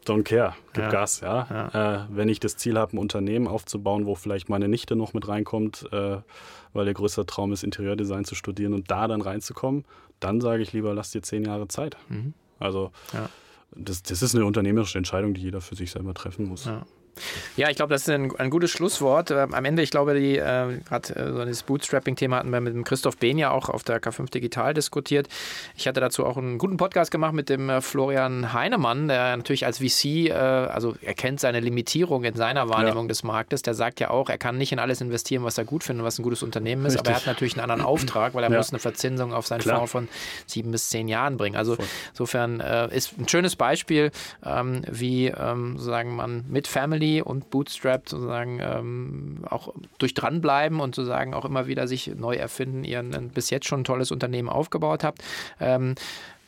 Don't 0.08 0.24
care, 0.24 0.54
gib 0.72 0.84
ja. 0.84 0.90
Gas. 0.90 1.20
Ja? 1.20 1.46
ja. 1.72 1.94
Äh, 1.94 2.06
wenn 2.10 2.28
ich 2.28 2.40
das 2.40 2.56
Ziel 2.56 2.78
habe, 2.78 2.96
ein 2.96 2.98
Unternehmen 2.98 3.48
aufzubauen, 3.48 4.06
wo 4.06 4.14
vielleicht 4.14 4.48
meine 4.48 4.68
Nichte 4.68 4.96
noch 4.96 5.14
mit 5.14 5.28
reinkommt, 5.28 5.88
äh, 5.92 6.18
weil 6.72 6.84
der 6.84 6.94
größte 6.94 7.26
Traum 7.26 7.52
ist, 7.52 7.64
Interiordesign 7.64 8.24
zu 8.24 8.34
studieren 8.34 8.74
und 8.74 8.90
da 8.90 9.08
dann 9.08 9.20
reinzukommen, 9.20 9.84
dann 10.20 10.40
sage 10.40 10.62
ich 10.62 10.72
lieber, 10.72 10.94
lass 10.94 11.10
dir 11.10 11.22
zehn 11.22 11.44
Jahre 11.44 11.68
Zeit. 11.68 11.96
Mhm. 12.08 12.34
Also 12.58 12.90
das, 13.74 14.02
das, 14.02 14.22
ist 14.22 14.34
eine 14.34 14.46
unternehmerische 14.46 14.98
Entscheidung, 14.98 15.34
die 15.34 15.42
jeder 15.42 15.60
für 15.60 15.74
sich 15.74 15.90
selber 15.90 16.14
treffen 16.14 16.46
muss. 16.46 16.64
Ja. 16.64 16.86
Ja, 17.56 17.70
ich 17.70 17.76
glaube, 17.76 17.92
das 17.92 18.02
ist 18.02 18.10
ein, 18.10 18.34
ein 18.36 18.50
gutes 18.50 18.70
Schlusswort. 18.70 19.30
Ähm, 19.30 19.54
am 19.54 19.64
Ende, 19.64 19.82
ich 19.82 19.90
glaube, 19.90 20.18
die 20.18 20.36
äh, 20.36 20.78
gerade 20.88 21.14
äh, 21.14 21.32
so 21.32 21.44
dieses 21.44 21.62
Bootstrapping-Thema 21.64 22.38
hatten 22.38 22.50
wir 22.50 22.60
mit 22.60 22.74
dem 22.74 22.84
Christoph 22.84 23.16
Behn 23.16 23.38
ja 23.38 23.50
auch 23.50 23.68
auf 23.68 23.84
der 23.84 24.00
K5 24.00 24.30
Digital 24.30 24.74
diskutiert. 24.74 25.28
Ich 25.76 25.86
hatte 25.86 26.00
dazu 26.00 26.24
auch 26.26 26.36
einen 26.36 26.58
guten 26.58 26.76
Podcast 26.76 27.10
gemacht 27.10 27.32
mit 27.32 27.48
dem 27.48 27.68
äh, 27.70 27.80
Florian 27.80 28.52
Heinemann, 28.52 29.08
der 29.08 29.36
natürlich 29.36 29.66
als 29.66 29.78
VC, 29.78 30.28
äh, 30.28 30.32
also 30.32 30.94
er 31.02 31.14
kennt 31.14 31.40
seine 31.40 31.60
Limitierung 31.60 32.24
in 32.24 32.34
seiner 32.34 32.68
Wahrnehmung 32.68 33.04
ja. 33.04 33.08
des 33.08 33.22
Marktes. 33.22 33.62
Der 33.62 33.74
sagt 33.74 34.00
ja 34.00 34.10
auch, 34.10 34.28
er 34.28 34.38
kann 34.38 34.58
nicht 34.58 34.72
in 34.72 34.78
alles 34.78 35.00
investieren, 35.00 35.44
was 35.44 35.58
er 35.58 35.64
gut 35.64 35.84
findet, 35.84 36.04
was 36.04 36.18
ein 36.18 36.22
gutes 36.22 36.42
Unternehmen 36.42 36.84
ist, 36.86 36.94
Richtig. 36.94 37.08
aber 37.08 37.16
er 37.16 37.20
hat 37.20 37.26
natürlich 37.26 37.54
einen 37.54 37.62
anderen 37.62 37.82
Auftrag, 37.82 38.34
weil 38.34 38.44
er 38.44 38.50
ja. 38.50 38.56
muss 38.56 38.70
eine 38.70 38.78
Verzinsung 38.78 39.32
auf 39.32 39.46
seinen. 39.46 39.66
Fonds 39.66 39.90
von 39.90 40.08
sieben 40.46 40.70
bis 40.70 40.90
zehn 40.90 41.08
Jahren 41.08 41.36
bringen. 41.36 41.56
Also 41.56 41.76
Voll. 41.76 41.86
insofern 42.10 42.60
äh, 42.60 42.94
ist 42.94 43.18
ein 43.18 43.28
schönes 43.28 43.56
Beispiel, 43.56 44.10
ähm, 44.44 44.82
wie 44.90 45.26
ähm, 45.26 45.76
sozusagen 45.76 46.16
man 46.16 46.44
mit 46.48 46.68
Family 46.68 47.05
Family 47.06 47.22
und 47.22 47.50
Bootstrap 47.50 48.08
sozusagen 48.08 48.60
ähm, 48.60 49.44
auch 49.48 49.72
durch 49.98 50.14
dranbleiben 50.14 50.80
und 50.80 50.94
sozusagen 50.94 51.34
auch 51.34 51.44
immer 51.44 51.66
wieder 51.66 51.86
sich 51.86 52.12
neu 52.16 52.34
erfinden, 52.34 52.84
ihr 52.84 53.00
ein 53.00 53.30
bis 53.30 53.50
jetzt 53.50 53.66
schon 53.66 53.80
ein 53.80 53.84
tolles 53.84 54.10
Unternehmen 54.10 54.48
aufgebaut 54.48 55.04
habt. 55.04 55.22
Ähm, 55.60 55.94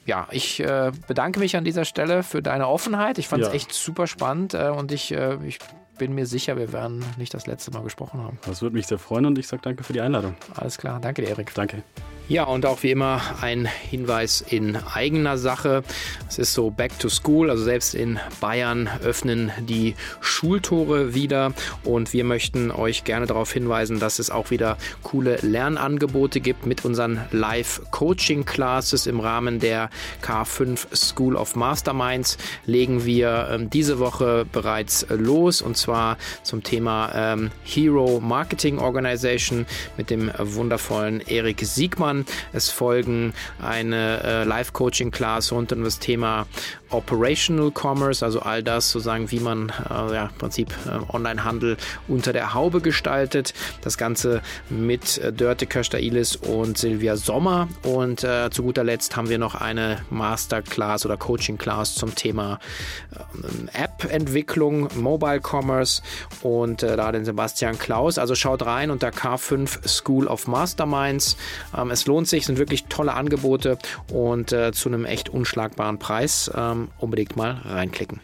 ja, 0.07 0.27
ich 0.31 0.61
äh, 0.61 0.91
bedanke 1.07 1.39
mich 1.39 1.57
an 1.57 1.65
dieser 1.65 1.85
Stelle 1.85 2.23
für 2.23 2.43
deine 2.43 2.67
Offenheit. 2.69 3.19
Ich 3.19 3.29
fand 3.29 3.43
es 3.43 3.49
ja. 3.49 3.55
echt 3.55 3.73
super 3.73 4.07
spannend 4.07 4.55
äh, 4.55 4.69
und 4.69 4.91
ich, 4.91 5.13
äh, 5.13 5.37
ich 5.47 5.59
bin 5.99 6.15
mir 6.15 6.27
sicher, 6.27 6.57
wir 6.57 6.73
werden 6.73 7.05
nicht 7.19 7.35
das 7.35 7.47
letzte 7.47 7.71
Mal 7.73 7.83
gesprochen 7.83 8.23
haben. 8.23 8.39
Das 8.47 8.63
würde 8.63 8.77
mich 8.77 8.87
sehr 8.87 8.99
freuen 8.99 9.27
und 9.27 9.39
ich 9.39 9.47
sage 9.47 9.63
danke 9.63 9.85
für 9.85 9.93
die 9.93 10.01
Einladung. 10.01 10.35
Alles 10.55 10.79
klar, 10.79 10.99
danke 11.01 11.23
dir, 11.23 11.29
Erik. 11.29 11.55
Danke. 11.55 11.83
Ja, 12.29 12.45
und 12.45 12.67
auch 12.67 12.83
wie 12.83 12.91
immer 12.91 13.23
ein 13.41 13.65
Hinweis 13.65 14.43
in 14.43 14.77
eigener 14.77 15.39
Sache. 15.39 15.83
Es 16.29 16.37
ist 16.37 16.53
so 16.53 16.69
Back 16.69 16.99
to 16.99 17.09
School, 17.09 17.49
also 17.49 17.65
selbst 17.65 17.95
in 17.95 18.21
Bayern 18.39 18.87
öffnen 19.03 19.51
die 19.61 19.95
Schultore 20.21 21.15
wieder 21.15 21.55
und 21.85 22.13
wir 22.13 22.25
möchten 22.25 22.71
euch 22.71 23.05
gerne 23.05 23.25
darauf 23.25 23.51
hinweisen, 23.51 23.99
dass 23.99 24.19
es 24.19 24.29
auch 24.29 24.51
wieder 24.51 24.77
coole 25.03 25.39
Lernangebote 25.41 26.41
gibt 26.41 26.67
mit 26.67 26.85
unseren 26.85 27.23
Live-Coaching-Classes 27.31 29.07
im 29.07 29.21
Rahmen 29.21 29.59
der 29.59 29.89
K5 30.23 30.95
School 30.95 31.35
of 31.35 31.57
Masterminds 31.57 32.37
legen 32.67 33.07
wir 33.07 33.49
ähm, 33.51 33.71
diese 33.71 34.01
Woche 34.01 34.45
bereits 34.53 35.07
los 35.09 35.63
und 35.63 35.79
zwar 35.79 36.19
zum 36.43 36.63
Thema 36.63 37.11
ähm, 37.15 37.51
Hero 37.65 38.21
Marketing 38.21 38.79
Organization 38.79 39.65
mit 39.97 40.11
dem 40.11 40.31
wundervollen 40.39 41.23
Erik 41.23 41.61
Siegmann 41.65 42.18
an. 42.18 42.18
Es 42.53 42.71
folgen 42.71 43.33
eine 43.61 44.23
äh, 44.23 44.45
Live-Coaching-Class 44.45 45.53
rund 45.53 45.73
um 45.73 45.85
das 45.85 45.99
Thema 45.99 46.47
Operational 46.91 47.71
Commerce, 47.71 48.25
also 48.25 48.41
all 48.41 48.63
das 48.63 48.91
sozusagen, 48.91 49.31
wie 49.31 49.41
man 49.41 49.73
äh, 49.91 50.15
ja, 50.15 50.27
im 50.27 50.39
Prinzip 50.39 50.75
äh, 50.87 51.13
Online-Handel 51.13 51.77
unter 52.07 52.33
der 52.33 52.55
Haube 52.55 52.81
gestaltet. 52.81 53.55
Das 53.83 53.99
Ganze 53.99 54.43
mit 54.69 55.19
äh, 55.19 55.33
Dörte 55.33 55.67
Köster-Ilis 55.67 56.37
und 56.37 56.79
Silvia 56.79 57.17
Sommer. 57.17 57.69
Und 57.83 58.25
äh, 58.25 58.51
zu 58.51 58.63
guter 58.63 58.85
Letzt 58.85 59.17
haben 59.17 59.29
wir 59.29 59.39
noch 59.39 59.55
eine 59.55 59.99
Masterclass 60.11 61.05
oder 61.05 61.17
Coaching-Class 61.17 61.95
zum 61.95 62.15
Thema 62.15 62.59
äh, 63.15 63.83
App-Entwicklung, 63.83 64.89
Mobile 64.97 65.41
Commerce 65.41 66.03
und 66.43 66.83
äh, 66.83 66.97
da 66.97 67.13
den 67.13 67.25
Sebastian 67.25 67.79
Klaus. 67.79 68.19
Also 68.19 68.35
schaut 68.35 68.65
rein 68.65 68.91
unter 68.91 69.09
K5 69.09 69.87
School 69.87 70.27
of 70.27 70.47
Masterminds. 70.47 71.37
Ähm, 71.77 71.91
es 71.91 72.07
lohnt 72.07 72.29
sich, 72.29 72.47
sind 72.47 72.59
wirklich 72.59 72.85
tolle 72.87 73.15
Angebote 73.15 73.79
und 74.13 74.53
äh, 74.53 74.73
zu 74.73 74.89
einem 74.89 75.05
echt 75.05 75.29
unschlagbaren 75.29 75.99
Preis. 75.99 76.51
Ähm, 76.55 76.78
unbedingt 76.99 77.37
mal 77.37 77.61
reinklicken. 77.65 78.21